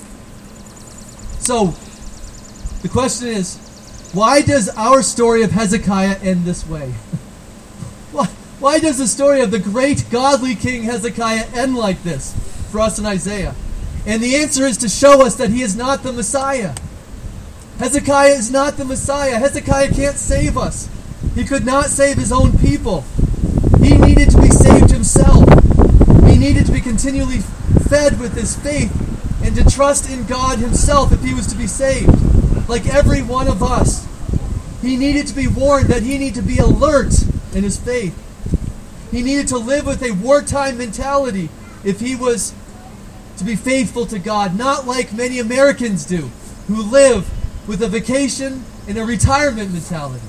So, 1.39 1.75
the 2.83 2.89
question 2.89 3.29
is 3.29 3.59
why 4.13 4.43
does 4.43 4.69
our 4.71 5.03
story 5.03 5.43
of 5.43 5.53
Hezekiah 5.53 6.19
end 6.21 6.45
this 6.45 6.67
way? 6.67 6.95
why, 8.63 8.79
does 8.79 8.97
the 8.97 9.09
story 9.09 9.41
of 9.41 9.51
the 9.51 9.59
great 9.59 10.05
godly 10.09 10.55
king 10.55 10.85
Hezekiah 10.85 11.49
end 11.53 11.75
like 11.75 12.05
this 12.05 12.33
for 12.71 12.79
us 12.79 12.97
in 12.97 13.05
Isaiah? 13.05 13.57
And 14.07 14.23
the 14.23 14.37
answer 14.37 14.65
is 14.65 14.77
to 14.79 14.89
show 14.89 15.27
us 15.27 15.35
that 15.35 15.51
he 15.51 15.63
is 15.63 15.75
not 15.75 16.05
the 16.05 16.13
Messiah. 16.13 16.73
Hezekiah 17.81 18.31
is 18.31 18.53
not 18.53 18.77
the 18.77 18.85
Messiah. 18.85 19.41
Hezekiah 19.41 19.93
can't 19.93 20.17
save 20.17 20.57
us. 20.57 20.89
He 21.35 21.43
could 21.43 21.67
not 21.67 21.87
save 21.87 22.17
his 22.17 22.31
own 22.31 22.57
people. 22.57 23.01
He 23.83 23.99
needed 23.99 24.31
to 24.31 24.41
be 24.41 24.51
saved 24.51 24.93
himself. 24.93 25.43
He 26.29 26.39
needed 26.39 26.65
to 26.67 26.73
be 26.73 26.81
continually 26.81 27.41
fed 27.89 28.21
with 28.21 28.35
his 28.35 28.55
faith 28.55 28.93
and 29.43 29.57
to 29.57 29.65
trust 29.65 30.09
in 30.09 30.25
God 30.27 30.61
himself 30.61 31.11
if 31.11 31.25
he 31.25 31.35
was 31.35 31.49
to 31.49 31.57
be 31.57 31.67
saved. 31.67 32.69
Like 32.69 32.87
every 32.87 33.23
one 33.23 33.49
of 33.49 33.61
us, 33.61 34.07
he 34.83 34.97
needed 34.97 35.27
to 35.27 35.35
be 35.35 35.49
warned 35.49 35.89
that 35.89 36.05
he 36.05 36.17
needed 36.17 36.37
to 36.37 36.43
be 36.43 36.59
alert 36.59 37.13
in 37.55 37.65
his 37.65 37.77
faith. 37.77 38.17
He 39.13 39.23
needed 39.23 39.47
to 39.49 39.59
live 39.59 39.87
with 39.87 40.03
a 40.03 40.11
wartime 40.11 40.79
mentality 40.79 41.51
if 41.85 42.01
he 42.01 42.17
was 42.17 42.55
to 43.37 43.45
be 43.45 43.57
faithful 43.57 44.07
to 44.07 44.19
God, 44.19 44.57
not 44.57 44.87
like 44.87 45.13
many 45.13 45.39
Americans 45.39 46.05
do, 46.05 46.31
who 46.67 46.83
live 46.83 47.29
with 47.69 47.83
a 47.83 47.89
vacation 47.89 48.65
and 48.89 48.97
a 48.99 49.05
retirement 49.05 49.73
mentality. 49.73 50.25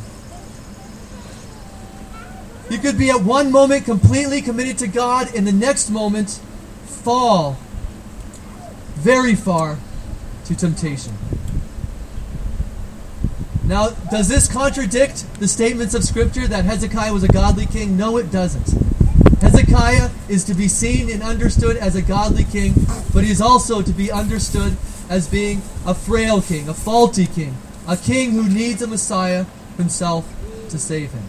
You 2.69 2.78
could 2.78 2.98
be 2.98 3.10
at 3.10 3.22
one 3.22 3.52
moment 3.52 3.86
completely 3.86 4.41
committed 4.41 4.78
to 4.80 4.88
God, 4.88 5.34
and 5.34 5.48
the 5.48 5.52
next 5.52 5.89
moment 5.89 6.41
fall 6.86 7.58
very 8.96 9.36
far 9.36 9.78
to 10.46 10.56
temptation. 10.56 11.13
Now, 13.65 13.89
does 14.12 14.28
this 14.28 14.52
contradict 14.52 15.26
the 15.39 15.47
statements 15.47 15.93
of 15.93 16.04
Scripture 16.04 16.47
that 16.47 16.65
Hezekiah 16.65 17.13
was 17.13 17.23
a 17.23 17.30
godly 17.30 17.65
king? 17.65 17.95
No, 17.95 18.17
it 18.17 18.30
doesn't. 18.30 18.69
Hezekiah 19.41 20.10
is 20.28 20.43
to 20.45 20.54
be 20.54 20.67
seen 20.67 21.10
and 21.10 21.23
understood 21.23 21.78
as 21.78 21.95
a 21.95 22.02
godly 22.02 22.43
king, 22.43 22.73
but 23.13 23.23
he 23.23 23.32
is 23.32 23.41
also 23.41 23.82
to 23.82 23.91
be 23.91 24.12
understood 24.12 24.76
as 25.10 25.28
being 25.28 25.62
a 25.86 25.93
frail 25.93 26.41
king, 26.41 26.67
a 26.67 26.73
faulty 26.73 27.26
king, 27.26 27.56
a 27.88 27.95
king 27.95 28.32
who 28.32 28.49
needs 28.49 28.82
a 28.82 28.88
Messiah 28.88 29.45
himself 29.78 30.28
to 30.69 30.78
save 30.78 31.12
him. 31.12 31.23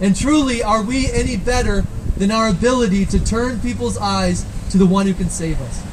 And 0.00 0.16
truly, 0.16 0.62
are 0.62 0.82
we 0.82 1.10
any 1.12 1.36
better 1.36 1.82
than 2.16 2.30
our 2.30 2.48
ability 2.48 3.06
to 3.06 3.24
turn 3.24 3.60
people's 3.60 3.98
eyes 3.98 4.44
to 4.70 4.78
the 4.78 4.86
one 4.86 5.06
who 5.06 5.14
can 5.14 5.30
save 5.30 5.60
us? 5.60 5.84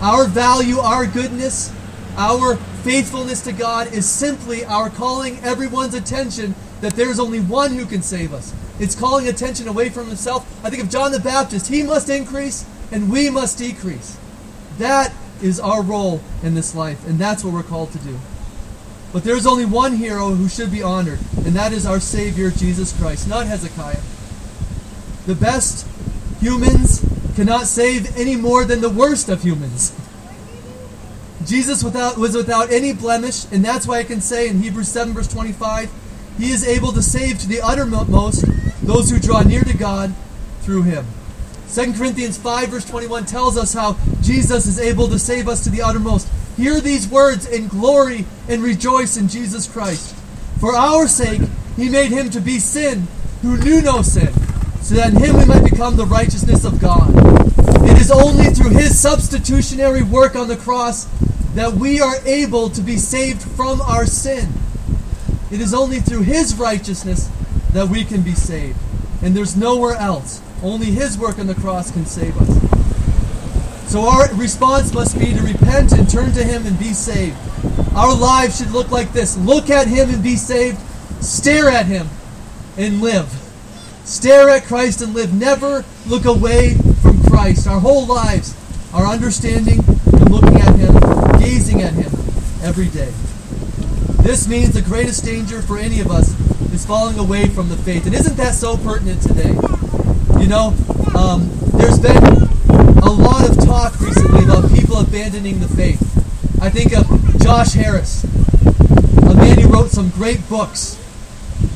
Our 0.00 0.26
value, 0.26 0.78
our 0.78 1.06
goodness, 1.06 1.72
our 2.16 2.56
faithfulness 2.82 3.42
to 3.42 3.52
God 3.52 3.92
is 3.92 4.08
simply 4.08 4.64
our 4.64 4.90
calling 4.90 5.38
everyone's 5.40 5.94
attention 5.94 6.54
that 6.80 6.94
there's 6.94 7.18
only 7.18 7.40
one 7.40 7.74
who 7.74 7.86
can 7.86 8.02
save 8.02 8.32
us. 8.32 8.54
It's 8.78 8.94
calling 8.94 9.28
attention 9.28 9.68
away 9.68 9.88
from 9.88 10.08
himself. 10.08 10.46
I 10.64 10.70
think 10.70 10.82
of 10.82 10.90
John 10.90 11.12
the 11.12 11.20
Baptist. 11.20 11.68
He 11.68 11.82
must 11.82 12.08
increase 12.08 12.66
and 12.90 13.10
we 13.10 13.30
must 13.30 13.58
decrease. 13.58 14.18
That 14.78 15.12
is 15.42 15.60
our 15.60 15.82
role 15.82 16.20
in 16.42 16.54
this 16.54 16.74
life, 16.74 17.06
and 17.06 17.18
that's 17.18 17.44
what 17.44 17.52
we're 17.52 17.62
called 17.62 17.92
to 17.92 17.98
do. 17.98 18.18
But 19.12 19.24
there's 19.24 19.46
only 19.46 19.64
one 19.64 19.96
hero 19.96 20.30
who 20.30 20.48
should 20.48 20.70
be 20.70 20.82
honored, 20.82 21.20
and 21.44 21.54
that 21.54 21.72
is 21.72 21.86
our 21.86 22.00
Savior, 22.00 22.50
Jesus 22.50 22.96
Christ, 22.98 23.28
not 23.28 23.46
Hezekiah. 23.46 24.00
The 25.26 25.34
best 25.34 25.86
humans 26.40 27.04
cannot 27.36 27.66
save 27.66 28.16
any 28.16 28.36
more 28.36 28.64
than 28.64 28.80
the 28.80 28.90
worst 28.90 29.28
of 29.28 29.42
humans. 29.42 29.92
Jesus 31.46 31.84
without, 31.84 32.16
was 32.16 32.36
without 32.36 32.72
any 32.72 32.92
blemish, 32.92 33.44
and 33.52 33.64
that's 33.64 33.86
why 33.86 33.98
I 33.98 34.04
can 34.04 34.20
say 34.20 34.48
in 34.48 34.62
Hebrews 34.62 34.88
7, 34.88 35.12
verse 35.12 35.28
25, 35.28 35.90
he 36.38 36.50
is 36.50 36.66
able 36.66 36.92
to 36.92 37.02
save 37.02 37.38
to 37.40 37.48
the 37.48 37.60
uttermost 37.60 38.44
those 38.82 39.10
who 39.10 39.18
draw 39.18 39.42
near 39.42 39.62
to 39.62 39.76
God 39.76 40.14
through 40.62 40.82
him. 40.82 41.06
2 41.72 41.92
Corinthians 41.94 42.38
5, 42.38 42.68
verse 42.68 42.84
21 42.84 43.26
tells 43.26 43.56
us 43.56 43.72
how 43.72 43.96
Jesus 44.22 44.66
is 44.66 44.78
able 44.78 45.08
to 45.08 45.18
save 45.18 45.48
us 45.48 45.64
to 45.64 45.70
the 45.70 45.82
uttermost. 45.82 46.28
Hear 46.56 46.80
these 46.80 47.08
words 47.08 47.46
in 47.46 47.68
glory 47.68 48.26
and 48.48 48.62
rejoice 48.62 49.16
in 49.16 49.28
Jesus 49.28 49.66
Christ. 49.66 50.14
For 50.60 50.74
our 50.74 51.08
sake, 51.08 51.42
he 51.76 51.88
made 51.88 52.12
him 52.12 52.30
to 52.30 52.40
be 52.40 52.58
sin 52.58 53.08
who 53.42 53.58
knew 53.58 53.82
no 53.82 54.02
sin, 54.02 54.32
so 54.80 54.94
that 54.94 55.12
in 55.12 55.20
him 55.20 55.36
we 55.36 55.44
might 55.44 55.68
become 55.68 55.96
the 55.96 56.06
righteousness 56.06 56.64
of 56.64 56.80
God. 56.80 57.10
It 57.88 57.98
is 58.00 58.10
only 58.10 58.46
through 58.46 58.70
his 58.70 58.98
substitutionary 58.98 60.02
work 60.02 60.36
on 60.36 60.48
the 60.48 60.56
cross 60.56 61.06
that 61.54 61.72
we 61.72 62.00
are 62.00 62.16
able 62.24 62.68
to 62.70 62.82
be 62.82 62.96
saved 62.96 63.42
from 63.42 63.80
our 63.80 64.06
sin. 64.06 64.48
It 65.50 65.60
is 65.60 65.72
only 65.72 66.00
through 66.00 66.22
his 66.22 66.56
righteousness 66.56 67.30
that 67.72 67.88
we 67.88 68.04
can 68.04 68.22
be 68.22 68.34
saved. 68.34 68.78
And 69.22 69.36
there's 69.36 69.56
nowhere 69.56 69.96
else 69.96 70.42
Only 70.62 70.86
His 70.86 71.18
work 71.18 71.38
on 71.38 71.46
the 71.46 71.54
cross 71.54 71.90
can 71.90 72.06
save 72.06 72.34
us. 72.40 73.90
So 73.90 74.00
our 74.08 74.32
response 74.34 74.94
must 74.94 75.18
be 75.18 75.34
to 75.34 75.42
repent 75.42 75.92
and 75.92 76.08
turn 76.08 76.32
to 76.32 76.42
Him 76.42 76.66
and 76.66 76.78
be 76.78 76.94
saved. 76.94 77.36
Our 77.94 78.14
lives 78.14 78.58
should 78.58 78.70
look 78.70 78.90
like 78.90 79.12
this 79.12 79.36
look 79.36 79.68
at 79.68 79.88
Him 79.88 80.08
and 80.08 80.22
be 80.22 80.36
saved, 80.36 80.78
stare 81.22 81.68
at 81.68 81.86
Him 81.86 82.08
and 82.78 83.02
live. 83.02 83.28
Stare 84.04 84.48
at 84.48 84.64
Christ 84.64 85.02
and 85.02 85.12
live. 85.12 85.34
Never 85.34 85.84
look 86.06 86.24
away 86.24 86.74
from 87.02 87.22
Christ. 87.24 87.66
Our 87.66 87.80
whole 87.80 88.06
lives 88.06 88.56
our 88.94 89.06
understanding 89.06 89.80
and 89.80 90.30
looking 90.30 90.56
at 90.60 90.76
Him, 90.76 90.94
at 91.82 91.94
Him 91.94 92.12
every 92.62 92.88
day. 92.88 93.12
This 94.22 94.48
means 94.48 94.72
the 94.72 94.82
greatest 94.82 95.24
danger 95.24 95.62
for 95.62 95.78
any 95.78 96.00
of 96.00 96.10
us 96.10 96.30
is 96.72 96.84
falling 96.84 97.18
away 97.18 97.48
from 97.48 97.68
the 97.68 97.76
faith. 97.76 98.06
And 98.06 98.14
isn't 98.14 98.36
that 98.36 98.54
so 98.54 98.76
pertinent 98.76 99.22
today? 99.22 99.54
You 100.40 100.48
know, 100.48 100.74
um, 101.14 101.50
there's 101.74 101.98
been 101.98 102.22
a 103.02 103.10
lot 103.10 103.48
of 103.48 103.56
talk 103.64 104.00
recently 104.00 104.44
about 104.44 104.70
people 104.72 104.98
abandoning 104.98 105.60
the 105.60 105.68
faith. 105.68 106.00
I 106.62 106.70
think 106.70 106.96
of 106.96 107.06
Josh 107.40 107.72
Harris, 107.72 108.24
a 108.24 109.34
man 109.34 109.58
who 109.58 109.68
wrote 109.68 109.90
some 109.90 110.10
great 110.10 110.48
books, 110.48 110.98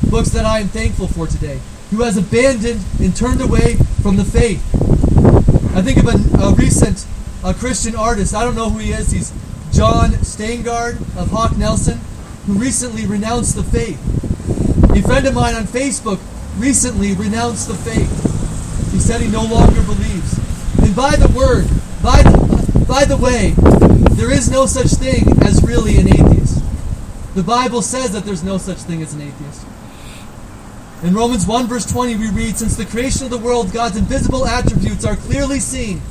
books 0.09 0.29
that 0.29 0.45
I 0.45 0.59
am 0.59 0.67
thankful 0.67 1.07
for 1.07 1.27
today, 1.27 1.59
who 1.91 2.01
has 2.03 2.17
abandoned 2.17 2.81
and 2.99 3.15
turned 3.15 3.41
away 3.41 3.75
from 4.01 4.17
the 4.17 4.25
faith. 4.25 4.63
I 5.75 5.81
think 5.81 5.97
of 5.97 6.07
a, 6.07 6.43
a 6.43 6.53
recent 6.55 7.05
a 7.43 7.53
Christian 7.53 7.95
artist. 7.95 8.35
I 8.35 8.43
don't 8.43 8.55
know 8.55 8.69
who 8.69 8.79
he 8.79 8.91
is. 8.91 9.11
He's 9.11 9.31
Jon 9.71 10.11
Steingard 10.21 10.99
of 11.17 11.31
Hawk 11.31 11.57
Nelson, 11.57 11.99
who 12.45 12.53
recently 12.53 13.05
renounced 13.05 13.55
the 13.55 13.63
faith. 13.63 13.99
A 14.95 15.01
friend 15.01 15.27
of 15.27 15.33
mine 15.33 15.55
on 15.55 15.63
Facebook 15.63 16.19
recently 16.57 17.13
renounced 17.13 17.67
the 17.67 17.75
faith. 17.75 18.91
He 18.91 18.99
said 18.99 19.21
he 19.21 19.29
no 19.29 19.43
longer 19.43 19.81
believes. 19.83 20.37
And 20.79 20.95
by 20.95 21.15
the 21.15 21.31
word, 21.35 21.67
by 22.01 22.23
the, 22.23 22.85
by 22.87 23.05
the 23.05 23.17
way, 23.17 23.53
there 24.15 24.31
is 24.31 24.49
no 24.49 24.65
such 24.65 24.87
thing 24.87 25.25
as 25.43 25.63
really 25.63 25.97
an 25.97 26.07
atheist. 26.07 26.63
The 27.35 27.43
Bible 27.43 27.81
says 27.81 28.11
that 28.11 28.25
there's 28.25 28.43
no 28.43 28.57
such 28.57 28.79
thing 28.79 29.01
as 29.01 29.13
an 29.13 29.21
atheist. 29.21 29.65
In 31.03 31.13
Romans 31.13 31.47
1, 31.47 31.67
verse 31.67 31.85
20, 31.85 32.17
we 32.17 32.29
read 32.29 32.57
Since 32.57 32.75
the 32.75 32.85
creation 32.85 33.23
of 33.23 33.29
the 33.29 33.37
world, 33.37 33.71
God's 33.71 33.95
invisible 33.95 34.45
attributes 34.45 35.05
are 35.05 35.15
clearly 35.15 35.59
seen, 35.59 36.01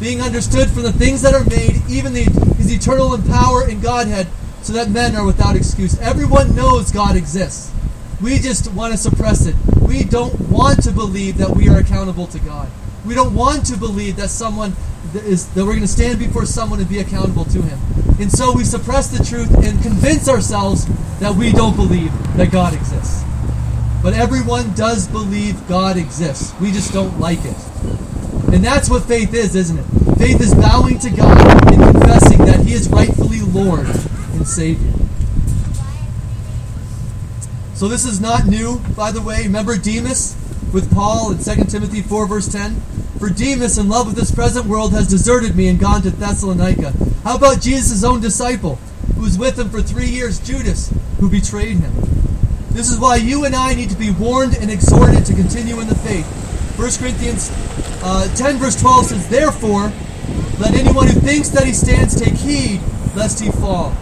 being 0.00 0.20
understood 0.20 0.70
from 0.70 0.82
the 0.82 0.92
things 0.92 1.22
that 1.22 1.34
are 1.34 1.44
made, 1.44 1.82
even 1.88 2.12
the, 2.12 2.24
his 2.56 2.72
eternal 2.72 3.14
in 3.14 3.22
power 3.24 3.64
and 3.64 3.82
Godhead, 3.82 4.28
so 4.62 4.72
that 4.72 4.90
men 4.90 5.16
are 5.16 5.24
without 5.24 5.56
excuse. 5.56 5.98
Everyone 6.00 6.54
knows 6.54 6.90
God 6.92 7.16
exists. 7.16 7.72
We 8.20 8.38
just 8.38 8.72
want 8.72 8.92
to 8.92 8.98
suppress 8.98 9.46
it. 9.46 9.54
We 9.80 10.04
don't 10.04 10.38
want 10.50 10.82
to 10.82 10.90
believe 10.90 11.38
that 11.38 11.50
we 11.50 11.68
are 11.68 11.78
accountable 11.78 12.26
to 12.28 12.38
God. 12.40 12.68
We 13.06 13.14
don't 13.14 13.34
want 13.34 13.64
to 13.66 13.76
believe 13.76 14.16
that 14.16 14.28
someone 14.28 14.74
is 15.14 15.48
that 15.54 15.64
we're 15.64 15.72
going 15.72 15.80
to 15.80 15.88
stand 15.88 16.18
before 16.18 16.44
someone 16.44 16.80
and 16.80 16.88
be 16.88 16.98
accountable 16.98 17.44
to 17.46 17.62
him. 17.62 17.78
And 18.20 18.30
so 18.30 18.52
we 18.52 18.64
suppress 18.64 19.08
the 19.08 19.24
truth 19.24 19.52
and 19.64 19.80
convince 19.82 20.28
ourselves 20.28 20.86
that 21.20 21.34
we 21.34 21.52
don't 21.52 21.76
believe 21.76 22.12
that 22.36 22.50
God 22.50 22.74
exists. 22.74 23.22
But 24.02 24.14
everyone 24.14 24.74
does 24.74 25.08
believe 25.08 25.66
God 25.68 25.96
exists. 25.96 26.52
We 26.60 26.70
just 26.72 26.92
don't 26.92 27.18
like 27.18 27.44
it. 27.44 27.56
And 28.52 28.64
that's 28.64 28.88
what 28.88 29.04
faith 29.04 29.34
is, 29.34 29.54
isn't 29.54 29.78
it? 29.78 30.18
Faith 30.18 30.40
is 30.40 30.54
bowing 30.54 30.98
to 31.00 31.10
God 31.10 31.72
and 31.72 31.82
confessing 31.92 32.38
that 32.46 32.60
He 32.60 32.72
is 32.72 32.88
rightfully 32.88 33.40
Lord 33.40 33.86
and 33.86 34.46
Savior. 34.46 34.92
So 37.74 37.86
this 37.86 38.04
is 38.04 38.20
not 38.20 38.46
new, 38.46 38.80
by 38.96 39.12
the 39.12 39.22
way. 39.22 39.42
Remember 39.44 39.76
Demas 39.76 40.36
with 40.72 40.92
Paul 40.92 41.30
in 41.30 41.38
2 41.38 41.64
Timothy 41.64 42.02
4, 42.02 42.26
verse 42.26 42.48
10? 42.48 42.80
For 43.18 43.28
Demas, 43.28 43.78
in 43.78 43.88
love 43.88 44.06
with 44.06 44.16
this 44.16 44.30
present 44.30 44.66
world, 44.66 44.92
has 44.92 45.06
deserted 45.08 45.54
me 45.54 45.68
and 45.68 45.78
gone 45.78 46.02
to 46.02 46.10
Thessalonica. 46.10 46.92
How 47.24 47.36
about 47.36 47.60
Jesus' 47.60 48.02
own 48.02 48.20
disciple, 48.20 48.76
who 49.14 49.22
was 49.22 49.38
with 49.38 49.58
him 49.58 49.70
for 49.70 49.82
three 49.82 50.08
years, 50.08 50.38
Judas, 50.38 50.92
who 51.20 51.28
betrayed 51.28 51.78
him? 51.78 51.92
This 52.70 52.90
is 52.90 52.98
why 52.98 53.16
you 53.16 53.44
and 53.44 53.54
I 53.54 53.74
need 53.74 53.90
to 53.90 53.96
be 53.96 54.10
warned 54.10 54.56
and 54.56 54.70
exhorted 54.70 55.26
to 55.26 55.34
continue 55.34 55.80
in 55.80 55.88
the 55.88 55.94
faith. 55.96 56.26
1 56.78 56.90
Corinthians 56.98 57.50
uh, 58.02 58.34
10, 58.36 58.58
verse 58.58 58.80
12 58.80 59.06
says, 59.06 59.28
Therefore, 59.28 59.92
let 60.58 60.74
anyone 60.74 61.06
who 61.06 61.20
thinks 61.20 61.48
that 61.50 61.64
he 61.64 61.72
stands 61.72 62.18
take 62.18 62.34
heed 62.34 62.80
lest 63.14 63.40
he 63.40 63.50
fall. 63.50 63.92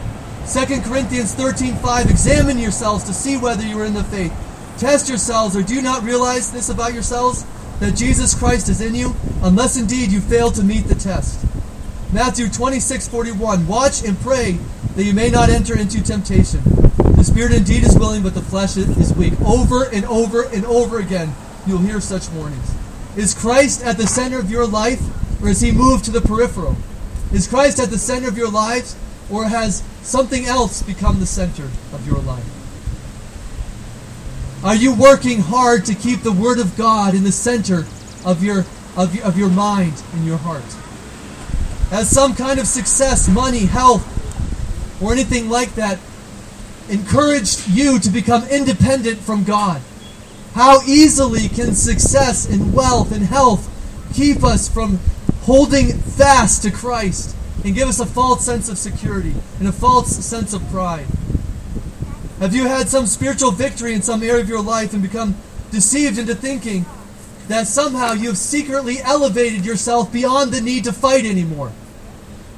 2 0.52 0.80
Corinthians 0.82 1.34
13, 1.34 1.74
5, 1.76 2.10
Examine 2.10 2.58
yourselves 2.58 3.04
to 3.04 3.12
see 3.12 3.36
whether 3.36 3.66
you 3.66 3.78
are 3.80 3.84
in 3.84 3.94
the 3.94 4.04
faith. 4.04 4.32
Test 4.78 5.08
yourselves, 5.08 5.56
or 5.56 5.62
do 5.62 5.74
you 5.74 5.82
not 5.82 6.02
realize 6.02 6.52
this 6.52 6.68
about 6.68 6.92
yourselves? 6.92 7.44
That 7.80 7.96
Jesus 7.96 8.34
Christ 8.34 8.68
is 8.68 8.80
in 8.80 8.94
you, 8.94 9.14
unless 9.42 9.76
indeed 9.76 10.12
you 10.12 10.20
fail 10.20 10.50
to 10.52 10.62
meet 10.62 10.84
the 10.84 10.94
test. 10.94 11.44
Matthew 12.12 12.48
26, 12.48 13.08
41, 13.08 13.66
Watch 13.66 14.04
and 14.04 14.18
pray 14.20 14.58
that 14.94 15.04
you 15.04 15.12
may 15.14 15.30
not 15.30 15.50
enter 15.50 15.78
into 15.78 16.02
temptation. 16.02 16.60
The 17.16 17.24
spirit 17.24 17.52
indeed 17.52 17.84
is 17.84 17.98
willing, 17.98 18.22
but 18.22 18.34
the 18.34 18.42
flesh 18.42 18.76
is 18.76 19.14
weak. 19.14 19.34
Over 19.40 19.84
and 19.84 20.04
over 20.04 20.42
and 20.42 20.64
over 20.66 20.98
again, 20.98 21.34
you'll 21.66 21.78
hear 21.78 22.00
such 22.00 22.30
warnings. 22.30 22.75
Is 23.16 23.32
Christ 23.32 23.82
at 23.82 23.96
the 23.96 24.06
center 24.06 24.38
of 24.38 24.50
your 24.50 24.66
life, 24.66 25.00
or 25.42 25.48
has 25.48 25.62
he 25.62 25.72
moved 25.72 26.04
to 26.04 26.10
the 26.10 26.20
peripheral? 26.20 26.76
Is 27.32 27.48
Christ 27.48 27.80
at 27.80 27.88
the 27.88 27.98
center 27.98 28.28
of 28.28 28.36
your 28.36 28.50
lives, 28.50 28.94
or 29.30 29.46
has 29.46 29.82
something 30.02 30.44
else 30.44 30.82
become 30.82 31.18
the 31.18 31.26
center 31.26 31.64
of 31.64 32.06
your 32.06 32.18
life? 32.18 32.44
Are 34.62 34.74
you 34.74 34.94
working 34.94 35.40
hard 35.40 35.86
to 35.86 35.94
keep 35.94 36.22
the 36.22 36.32
Word 36.32 36.58
of 36.58 36.76
God 36.76 37.14
in 37.14 37.24
the 37.24 37.32
center 37.32 37.86
of 38.24 38.42
your, 38.42 38.64
of 38.96 39.14
your, 39.14 39.24
of 39.24 39.38
your 39.38 39.50
mind 39.50 40.02
and 40.12 40.26
your 40.26 40.38
heart? 40.38 40.64
Has 41.90 42.10
some 42.10 42.34
kind 42.34 42.58
of 42.60 42.66
success, 42.66 43.28
money, 43.28 43.66
health, 43.66 44.04
or 45.02 45.12
anything 45.12 45.48
like 45.48 45.74
that 45.76 45.98
encouraged 46.88 47.68
you 47.68 47.98
to 47.98 48.10
become 48.10 48.44
independent 48.48 49.20
from 49.20 49.44
God? 49.44 49.80
How 50.56 50.80
easily 50.86 51.50
can 51.50 51.74
success 51.74 52.48
and 52.48 52.72
wealth 52.72 53.12
and 53.12 53.24
health 53.24 53.68
keep 54.14 54.42
us 54.42 54.70
from 54.70 55.00
holding 55.42 55.88
fast 55.98 56.62
to 56.62 56.70
Christ 56.70 57.36
and 57.62 57.74
give 57.74 57.90
us 57.90 58.00
a 58.00 58.06
false 58.06 58.46
sense 58.46 58.70
of 58.70 58.78
security 58.78 59.34
and 59.58 59.68
a 59.68 59.72
false 59.72 60.16
sense 60.24 60.54
of 60.54 60.66
pride? 60.70 61.08
Have 62.38 62.54
you 62.54 62.68
had 62.68 62.88
some 62.88 63.04
spiritual 63.04 63.50
victory 63.50 63.92
in 63.92 64.00
some 64.00 64.22
area 64.22 64.40
of 64.40 64.48
your 64.48 64.62
life 64.62 64.94
and 64.94 65.02
become 65.02 65.36
deceived 65.70 66.16
into 66.16 66.34
thinking 66.34 66.86
that 67.48 67.66
somehow 67.66 68.14
you 68.14 68.28
have 68.28 68.38
secretly 68.38 69.02
elevated 69.02 69.66
yourself 69.66 70.10
beyond 70.10 70.52
the 70.52 70.62
need 70.62 70.84
to 70.84 70.92
fight 70.94 71.26
anymore? 71.26 71.70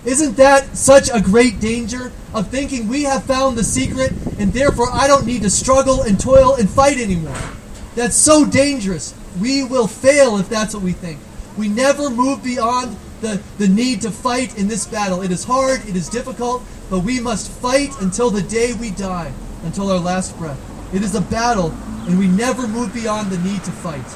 Isn't 0.05 0.37
that 0.37 0.77
such 0.77 1.11
a 1.13 1.21
great 1.21 1.59
danger 1.59 2.13
of 2.33 2.47
thinking 2.47 2.87
we 2.87 3.03
have 3.03 3.25
found 3.25 3.59
the 3.59 3.65
secret 3.65 4.13
and 4.39 4.53
therefore 4.53 4.87
I 4.93 5.09
don't 5.09 5.27
need 5.27 5.43
to 5.43 5.51
struggle 5.51 6.03
and 6.03 6.21
toil 6.21 6.55
and 6.55 6.71
fight 6.71 6.99
anymore? 6.99 7.35
That's 7.99 8.15
so 8.15 8.45
dangerous. 8.45 9.13
We 9.41 9.65
will 9.65 9.89
fail 9.89 10.39
if 10.39 10.49
that's 10.49 10.73
what 10.73 10.85
we 10.85 10.93
think. 10.93 11.19
We 11.57 11.67
never 11.67 12.09
move 12.09 12.45
beyond 12.45 12.97
the, 13.23 13.43
the 13.59 13.67
need 13.67 14.03
to 14.03 14.13
fight 14.13 14.57
in 14.57 14.69
this 14.69 14.87
battle. 14.87 15.21
It 15.21 15.33
is 15.33 15.43
hard, 15.43 15.81
it 15.81 15.97
is 15.97 16.09
difficult, 16.09 16.63
but 16.91 17.01
we 17.01 17.19
must 17.19 17.51
fight 17.51 17.91
until 18.01 18.31
the 18.31 18.43
day 18.43 18.73
we 18.75 18.93
die, 18.93 19.33
until 19.65 19.91
our 19.91 19.99
last 19.99 20.39
breath. 20.39 20.61
It 20.95 21.03
is 21.03 21.17
a 21.17 21.21
battle, 21.21 21.75
and 22.07 22.21
we 22.21 22.29
never 22.29 22.69
move 22.69 22.95
beyond 22.95 23.33
the 23.33 23.39
need 23.39 23.65
to 23.65 23.73
fight. 23.73 24.07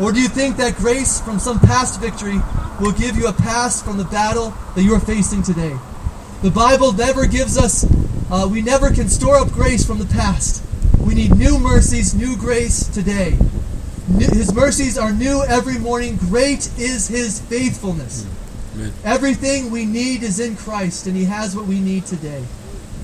Or 0.00 0.12
do 0.12 0.20
you 0.20 0.28
think 0.28 0.56
that 0.58 0.76
grace 0.76 1.20
from 1.20 1.40
some 1.40 1.58
past 1.58 2.00
victory 2.00 2.38
will 2.80 2.92
give 2.92 3.16
you 3.16 3.26
a 3.26 3.32
pass 3.32 3.82
from 3.82 3.96
the 3.96 4.04
battle 4.04 4.54
that 4.76 4.84
you 4.84 4.94
are 4.94 5.00
facing 5.00 5.42
today? 5.42 5.76
The 6.42 6.52
Bible 6.52 6.92
never 6.92 7.26
gives 7.26 7.58
us, 7.58 7.84
uh, 8.30 8.46
we 8.48 8.62
never 8.62 8.92
can 8.92 9.08
store 9.08 9.38
up 9.38 9.48
grace 9.48 9.84
from 9.84 9.98
the 9.98 10.06
past. 10.06 10.62
We 11.00 11.14
need 11.14 11.36
new 11.36 11.58
mercies, 11.58 12.14
new 12.14 12.36
grace 12.36 12.86
today. 12.88 13.36
His 14.18 14.54
mercies 14.54 14.96
are 14.96 15.12
new 15.12 15.42
every 15.44 15.78
morning. 15.78 16.16
Great 16.16 16.70
is 16.78 17.08
His 17.08 17.40
faithfulness. 17.40 18.26
Amen. 18.74 18.92
Everything 19.04 19.70
we 19.70 19.84
need 19.84 20.22
is 20.22 20.38
in 20.38 20.56
Christ, 20.56 21.06
and 21.06 21.16
He 21.16 21.24
has 21.24 21.56
what 21.56 21.66
we 21.66 21.80
need 21.80 22.06
today. 22.06 22.44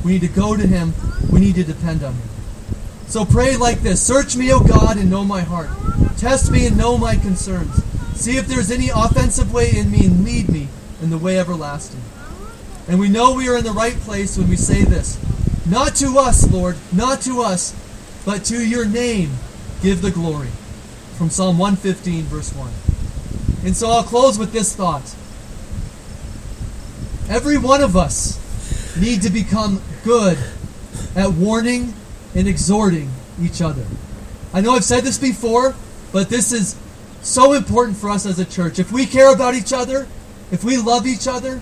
We 0.05 0.13
need 0.13 0.23
to 0.23 0.29
go 0.29 0.57
to 0.57 0.67
Him. 0.67 0.95
We 1.31 1.41
need 1.41 1.57
to 1.57 1.65
depend 1.65 2.03
on 2.05 2.15
Him. 2.15 2.29
So 3.07 3.25
pray 3.25 3.57
like 3.57 3.81
this 3.81 4.01
Search 4.01 4.37
me, 4.37 4.53
O 4.53 4.61
God, 4.61 4.97
and 4.97 5.11
know 5.11 5.25
my 5.25 5.43
heart. 5.43 5.71
Test 6.17 6.51
me 6.51 6.67
and 6.67 6.77
know 6.77 6.97
my 6.97 7.17
concerns. 7.17 7.83
See 8.15 8.37
if 8.37 8.47
there's 8.47 8.71
any 8.71 8.89
offensive 8.89 9.53
way 9.53 9.71
in 9.75 9.91
me, 9.91 10.07
and 10.07 10.25
lead 10.25 10.49
me 10.49 10.69
in 11.03 11.11
the 11.11 11.19
way 11.19 11.39
everlasting. 11.39 12.01
And 12.89 12.99
we 12.99 13.09
know 13.09 13.35
we 13.35 13.49
are 13.49 13.57
in 13.57 13.65
the 13.65 13.73
right 13.73 13.97
place 13.97 14.37
when 14.39 14.49
we 14.49 14.57
say 14.57 14.85
this 14.85 15.19
Not 15.69 15.95
to 15.97 16.19
us, 16.19 16.51
Lord, 16.51 16.77
not 16.93 17.21
to 17.23 17.43
us, 17.43 17.75
but 18.25 18.45
to 18.47 18.67
your 18.67 18.85
name 18.85 19.31
give 19.81 20.03
the 20.03 20.11
glory 20.11 20.49
from 21.17 21.31
Psalm 21.31 21.59
115, 21.59 22.25
verse 22.25 22.53
1. 22.53 22.71
And 23.65 23.77
so 23.77 23.91
I'll 23.91 24.03
close 24.03 24.39
with 24.39 24.53
this 24.53 24.75
thought. 24.75 25.15
Every 27.29 27.59
one 27.59 27.81
of 27.81 27.97
us 27.97 28.41
need 29.01 29.23
to 29.23 29.31
become 29.31 29.81
good 30.05 30.37
at 31.15 31.31
warning 31.31 31.95
and 32.35 32.49
exhorting 32.49 33.11
each 33.41 33.63
other. 33.63 33.85
I 34.53 34.61
know 34.61 34.73
I've 34.73 34.85
said 34.85 35.05
this 35.05 35.19
before, 35.19 35.75
but 36.13 36.29
this 36.29 36.53
is 36.53 36.77
so 37.23 37.53
important 37.53 37.97
for 37.97 38.11
us 38.11 38.27
as 38.27 38.39
a 38.39 38.45
church. 38.45 38.79
If 38.79 38.91
we 38.91 39.07
care 39.07 39.33
about 39.33 39.55
each 39.55 39.73
other, 39.73 40.09
if 40.51 40.65
we 40.65 40.77
love 40.77 41.07
each 41.07 41.29
other, 41.29 41.61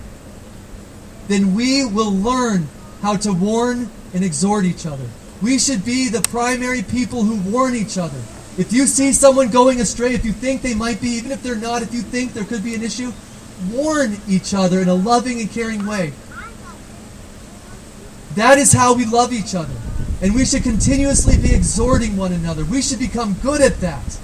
then 1.27 1.53
we 1.53 1.85
will 1.85 2.11
learn 2.11 2.67
how 3.01 3.15
to 3.17 3.33
warn 3.33 3.89
and 4.13 4.23
exhort 4.23 4.65
each 4.65 4.85
other. 4.85 5.07
We 5.41 5.57
should 5.57 5.83
be 5.83 6.07
the 6.09 6.21
primary 6.21 6.83
people 6.83 7.23
who 7.23 7.51
warn 7.51 7.75
each 7.75 7.97
other. 7.97 8.19
If 8.57 8.71
you 8.71 8.85
see 8.85 9.11
someone 9.13 9.49
going 9.49 9.81
astray, 9.81 10.13
if 10.13 10.23
you 10.25 10.33
think 10.33 10.61
they 10.61 10.75
might 10.75 11.01
be, 11.01 11.09
even 11.09 11.31
if 11.31 11.41
they're 11.41 11.55
not, 11.55 11.81
if 11.81 11.93
you 11.93 12.01
think 12.01 12.33
there 12.33 12.43
could 12.43 12.63
be 12.63 12.75
an 12.75 12.83
issue, 12.83 13.11
warn 13.71 14.17
each 14.27 14.53
other 14.53 14.79
in 14.79 14.89
a 14.89 14.93
loving 14.93 15.39
and 15.39 15.49
caring 15.49 15.85
way. 15.85 16.13
That 18.35 18.57
is 18.57 18.71
how 18.71 18.93
we 18.93 19.05
love 19.05 19.33
each 19.33 19.55
other. 19.55 19.73
And 20.21 20.35
we 20.35 20.45
should 20.45 20.63
continuously 20.63 21.37
be 21.37 21.53
exhorting 21.53 22.15
one 22.15 22.31
another. 22.31 22.63
We 22.63 22.81
should 22.81 22.99
become 22.99 23.33
good 23.41 23.61
at 23.61 23.79
that. 23.79 24.19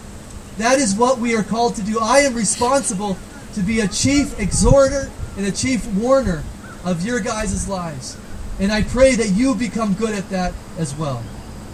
That 0.57 0.79
is 0.79 0.95
what 0.95 1.17
we 1.17 1.35
are 1.35 1.43
called 1.43 1.75
to 1.75 1.83
do. 1.83 1.99
I 1.99 2.19
am 2.19 2.35
responsible 2.35 3.17
to 3.53 3.61
be 3.61 3.79
a 3.79 3.87
chief 3.87 4.39
exhorter 4.39 5.09
and 5.35 5.45
a 5.45 5.51
chief 5.51 5.85
warner 5.93 6.43
of 6.85 7.05
your 7.05 7.19
guys' 7.19 7.67
lives. 7.67 8.17
And 8.59 8.71
I 8.71 8.83
pray 8.83 9.15
that 9.15 9.29
you 9.29 9.53
become 9.55 9.93
good 9.93 10.15
at 10.15 10.29
that 10.29 10.53
as 10.77 10.95
well. 10.95 11.23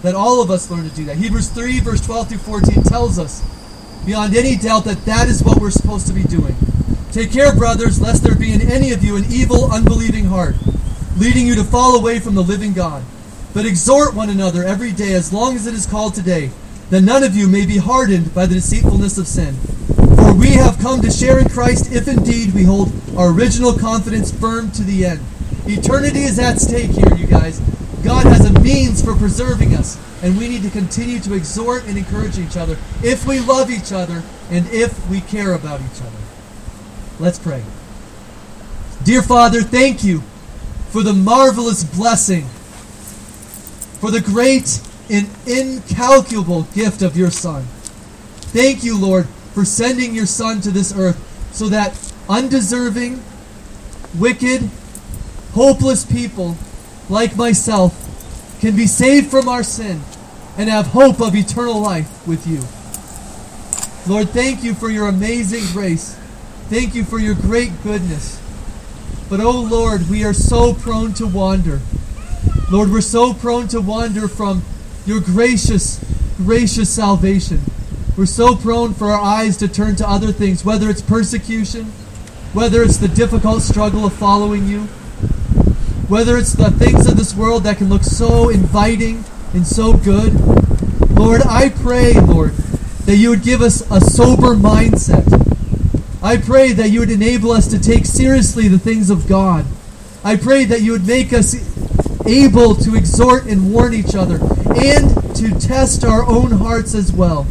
That 0.01 0.15
all 0.15 0.41
of 0.41 0.51
us 0.51 0.69
learn 0.69 0.87
to 0.87 0.95
do 0.95 1.05
that. 1.05 1.15
Hebrews 1.15 1.49
3, 1.49 1.79
verse 1.79 2.01
12 2.05 2.29
through 2.29 2.37
14 2.39 2.83
tells 2.83 3.17
us 3.17 3.41
beyond 4.05 4.35
any 4.35 4.57
doubt 4.57 4.83
that 4.85 5.05
that 5.05 5.29
is 5.29 5.43
what 5.43 5.61
we're 5.61 5.71
supposed 5.71 6.07
to 6.07 6.13
be 6.13 6.23
doing. 6.23 6.55
Take 7.11 7.31
care, 7.31 7.55
brothers, 7.55 8.01
lest 8.01 8.23
there 8.23 8.35
be 8.35 8.51
in 8.51 8.61
any 8.61 8.91
of 8.91 9.03
you 9.03 9.15
an 9.15 9.25
evil, 9.29 9.71
unbelieving 9.71 10.25
heart, 10.25 10.55
leading 11.17 11.47
you 11.47 11.55
to 11.55 11.63
fall 11.63 11.95
away 11.95 12.19
from 12.19 12.35
the 12.35 12.43
living 12.43 12.73
God. 12.73 13.03
But 13.53 13.65
exhort 13.65 14.15
one 14.15 14.29
another 14.29 14.63
every 14.63 14.91
day, 14.91 15.13
as 15.13 15.31
long 15.31 15.55
as 15.55 15.67
it 15.67 15.73
is 15.73 15.85
called 15.85 16.15
today, 16.15 16.49
that 16.89 17.01
none 17.01 17.23
of 17.23 17.35
you 17.35 17.47
may 17.47 17.65
be 17.65 17.77
hardened 17.77 18.33
by 18.33 18.45
the 18.45 18.55
deceitfulness 18.55 19.17
of 19.17 19.27
sin. 19.27 19.55
For 20.17 20.33
we 20.33 20.53
have 20.53 20.79
come 20.79 21.01
to 21.01 21.11
share 21.11 21.39
in 21.39 21.49
Christ 21.49 21.91
if 21.91 22.07
indeed 22.07 22.53
we 22.53 22.63
hold 22.63 22.91
our 23.15 23.31
original 23.31 23.73
confidence 23.73 24.31
firm 24.31 24.71
to 24.71 24.83
the 24.83 25.05
end. 25.05 25.21
Eternity 25.65 26.23
is 26.23 26.39
at 26.39 26.59
stake 26.59 26.91
here, 26.91 27.15
you 27.15 27.25
guys. 27.25 27.59
God 28.03 28.25
has 28.25 28.45
a 28.45 28.59
means 28.59 29.01
for 29.01 29.15
preserving 29.15 29.75
us, 29.75 29.97
and 30.21 30.37
we 30.37 30.49
need 30.49 30.61
to 30.63 30.69
continue 30.69 31.19
to 31.21 31.33
exhort 31.33 31.85
and 31.85 31.97
encourage 31.97 32.37
each 32.37 32.57
other 32.57 32.77
if 33.01 33.25
we 33.25 33.39
love 33.39 33.71
each 33.71 33.93
other 33.93 34.23
and 34.49 34.67
if 34.67 35.09
we 35.09 35.21
care 35.21 35.53
about 35.53 35.79
each 35.79 36.01
other. 36.01 36.17
Let's 37.17 37.39
pray. 37.39 37.63
Dear 39.05 39.21
Father, 39.21 39.61
thank 39.61 40.03
you 40.03 40.19
for 40.89 41.01
the 41.01 41.13
marvelous 41.13 41.85
blessing, 41.85 42.43
for 43.99 44.11
the 44.11 44.21
great 44.21 44.81
and 45.09 45.29
incalculable 45.47 46.63
gift 46.73 47.01
of 47.01 47.15
your 47.15 47.31
Son. 47.31 47.63
Thank 48.51 48.83
you, 48.83 48.99
Lord, 48.99 49.27
for 49.53 49.63
sending 49.63 50.13
your 50.13 50.25
Son 50.25 50.59
to 50.61 50.71
this 50.71 50.93
earth 50.93 51.17
so 51.53 51.69
that 51.69 51.97
undeserving, 52.27 53.23
wicked, 54.17 54.69
hopeless 55.53 56.05
people 56.05 56.57
like 57.09 57.35
myself 57.35 57.99
can 58.59 58.75
be 58.75 58.87
saved 58.87 59.29
from 59.29 59.47
our 59.47 59.63
sin 59.63 60.01
and 60.57 60.69
have 60.69 60.87
hope 60.87 61.19
of 61.21 61.35
eternal 61.35 61.79
life 61.79 62.27
with 62.27 62.45
you. 62.47 62.61
Lord, 64.11 64.29
thank 64.29 64.63
you 64.63 64.73
for 64.73 64.89
your 64.89 65.07
amazing 65.07 65.63
grace. 65.71 66.15
Thank 66.69 66.95
you 66.95 67.03
for 67.03 67.19
your 67.19 67.35
great 67.35 67.71
goodness. 67.83 68.39
But, 69.29 69.39
oh 69.39 69.61
Lord, 69.61 70.09
we 70.09 70.23
are 70.23 70.33
so 70.33 70.73
prone 70.73 71.13
to 71.15 71.27
wander. 71.27 71.79
Lord, 72.71 72.91
we're 72.91 73.01
so 73.01 73.33
prone 73.33 73.67
to 73.69 73.81
wander 73.81 74.27
from 74.27 74.63
your 75.05 75.19
gracious, 75.19 76.03
gracious 76.37 76.89
salvation. 76.89 77.61
We're 78.17 78.25
so 78.25 78.55
prone 78.55 78.93
for 78.93 79.07
our 79.07 79.21
eyes 79.21 79.57
to 79.57 79.67
turn 79.67 79.95
to 79.97 80.09
other 80.09 80.31
things, 80.31 80.63
whether 80.63 80.89
it's 80.89 81.01
persecution, 81.01 81.85
whether 82.53 82.83
it's 82.83 82.97
the 82.97 83.07
difficult 83.07 83.61
struggle 83.61 84.05
of 84.05 84.13
following 84.13 84.67
you, 84.67 84.87
whether 86.07 86.37
it's 86.37 86.53
the 86.53 86.71
things 86.71 87.07
of 87.07 87.17
this 87.17 87.35
world 87.35 87.63
that 87.63 87.77
can 87.77 87.89
look 87.89 88.03
so 88.03 88.49
inviting 88.49 89.23
and 89.53 89.65
so 89.65 89.93
good. 89.93 90.33
Lord, 91.11 91.41
I 91.43 91.69
pray, 91.69 92.13
Lord, 92.13 92.53
that 93.05 93.15
you 93.15 93.29
would 93.29 93.43
give 93.43 93.61
us 93.61 93.81
a 93.89 94.01
sober 94.01 94.55
mindset. 94.55 95.23
I 96.21 96.37
pray 96.37 96.73
that 96.73 96.89
you 96.89 97.01
would 97.01 97.11
enable 97.11 97.51
us 97.51 97.67
to 97.67 97.79
take 97.79 98.05
seriously 98.05 98.67
the 98.67 98.79
things 98.79 99.09
of 99.09 99.27
God. 99.27 99.65
I 100.23 100.37
pray 100.37 100.65
that 100.65 100.81
you 100.81 100.93
would 100.93 101.05
make 101.05 101.33
us 101.33 101.53
able 102.25 102.75
to 102.75 102.95
exhort 102.95 103.45
and 103.45 103.73
warn 103.73 103.93
each 103.93 104.15
other 104.15 104.39
and 104.75 105.35
to 105.35 105.59
test 105.59 106.03
our 106.03 106.25
own 106.25 106.51
hearts 106.51 106.95
as 106.95 107.11
well. 107.11 107.45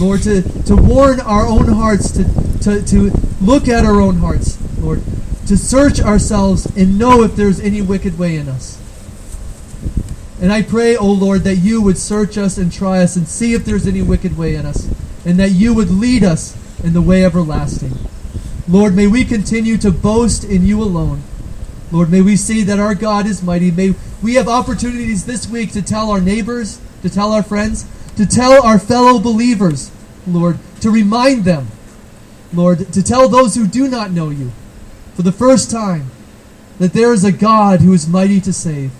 Lord, 0.00 0.22
to, 0.22 0.42
to 0.64 0.74
warn 0.74 1.20
our 1.20 1.46
own 1.46 1.68
hearts, 1.68 2.10
to, 2.12 2.24
to, 2.62 2.82
to 2.82 3.12
look 3.40 3.68
at 3.68 3.84
our 3.84 4.00
own 4.00 4.16
hearts, 4.16 4.58
Lord, 4.78 5.02
to 5.46 5.56
search 5.56 6.00
ourselves 6.00 6.66
and 6.76 6.98
know 6.98 7.22
if 7.22 7.36
there's 7.36 7.60
any 7.60 7.82
wicked 7.82 8.18
way 8.18 8.36
in 8.36 8.48
us. 8.48 8.80
And 10.40 10.52
I 10.52 10.62
pray, 10.62 10.96
O 10.96 11.00
oh 11.00 11.12
Lord, 11.12 11.42
that 11.42 11.56
you 11.56 11.80
would 11.82 11.98
search 11.98 12.36
us 12.36 12.58
and 12.58 12.72
try 12.72 13.02
us 13.02 13.16
and 13.16 13.28
see 13.28 13.54
if 13.54 13.64
there's 13.64 13.86
any 13.86 14.02
wicked 14.02 14.36
way 14.36 14.56
in 14.56 14.66
us, 14.66 14.88
and 15.24 15.38
that 15.38 15.52
you 15.52 15.74
would 15.74 15.90
lead 15.90 16.24
us 16.24 16.56
in 16.82 16.92
the 16.92 17.02
way 17.02 17.24
everlasting. 17.24 17.92
Lord, 18.66 18.94
may 18.94 19.06
we 19.06 19.24
continue 19.24 19.76
to 19.78 19.90
boast 19.90 20.44
in 20.44 20.64
you 20.64 20.82
alone. 20.82 21.22
Lord, 21.92 22.10
may 22.10 22.22
we 22.22 22.36
see 22.36 22.62
that 22.64 22.80
our 22.80 22.94
God 22.94 23.26
is 23.26 23.42
mighty. 23.42 23.70
May 23.70 23.94
we 24.22 24.34
have 24.34 24.48
opportunities 24.48 25.26
this 25.26 25.48
week 25.48 25.72
to 25.72 25.82
tell 25.82 26.10
our 26.10 26.20
neighbors, 26.20 26.80
to 27.02 27.10
tell 27.10 27.32
our 27.32 27.42
friends, 27.42 27.86
to 28.16 28.26
tell 28.26 28.64
our 28.64 28.78
fellow 28.78 29.18
believers, 29.20 29.90
Lord, 30.26 30.58
to 30.80 30.90
remind 30.90 31.44
them, 31.44 31.68
Lord, 32.52 32.92
to 32.92 33.02
tell 33.02 33.28
those 33.28 33.54
who 33.54 33.66
do 33.66 33.88
not 33.88 34.10
know 34.10 34.30
you 34.30 34.50
for 35.14 35.22
the 35.22 35.32
first 35.32 35.70
time 35.70 36.10
that 36.78 36.92
there 36.92 37.12
is 37.12 37.24
a 37.24 37.32
God 37.32 37.80
who 37.80 37.92
is 37.92 38.08
mighty 38.08 38.40
to 38.40 38.52
save 38.52 38.90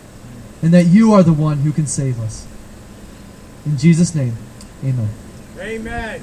and 0.63 0.73
that 0.73 0.85
you 0.85 1.13
are 1.13 1.23
the 1.23 1.33
one 1.33 1.59
who 1.59 1.73
can 1.73 1.87
save 1.87 2.21
us. 2.21 2.47
In 3.67 3.77
Jesus' 3.77 4.15
name, 4.15 4.37
amen. 4.83 5.09
Amen. 5.59 6.23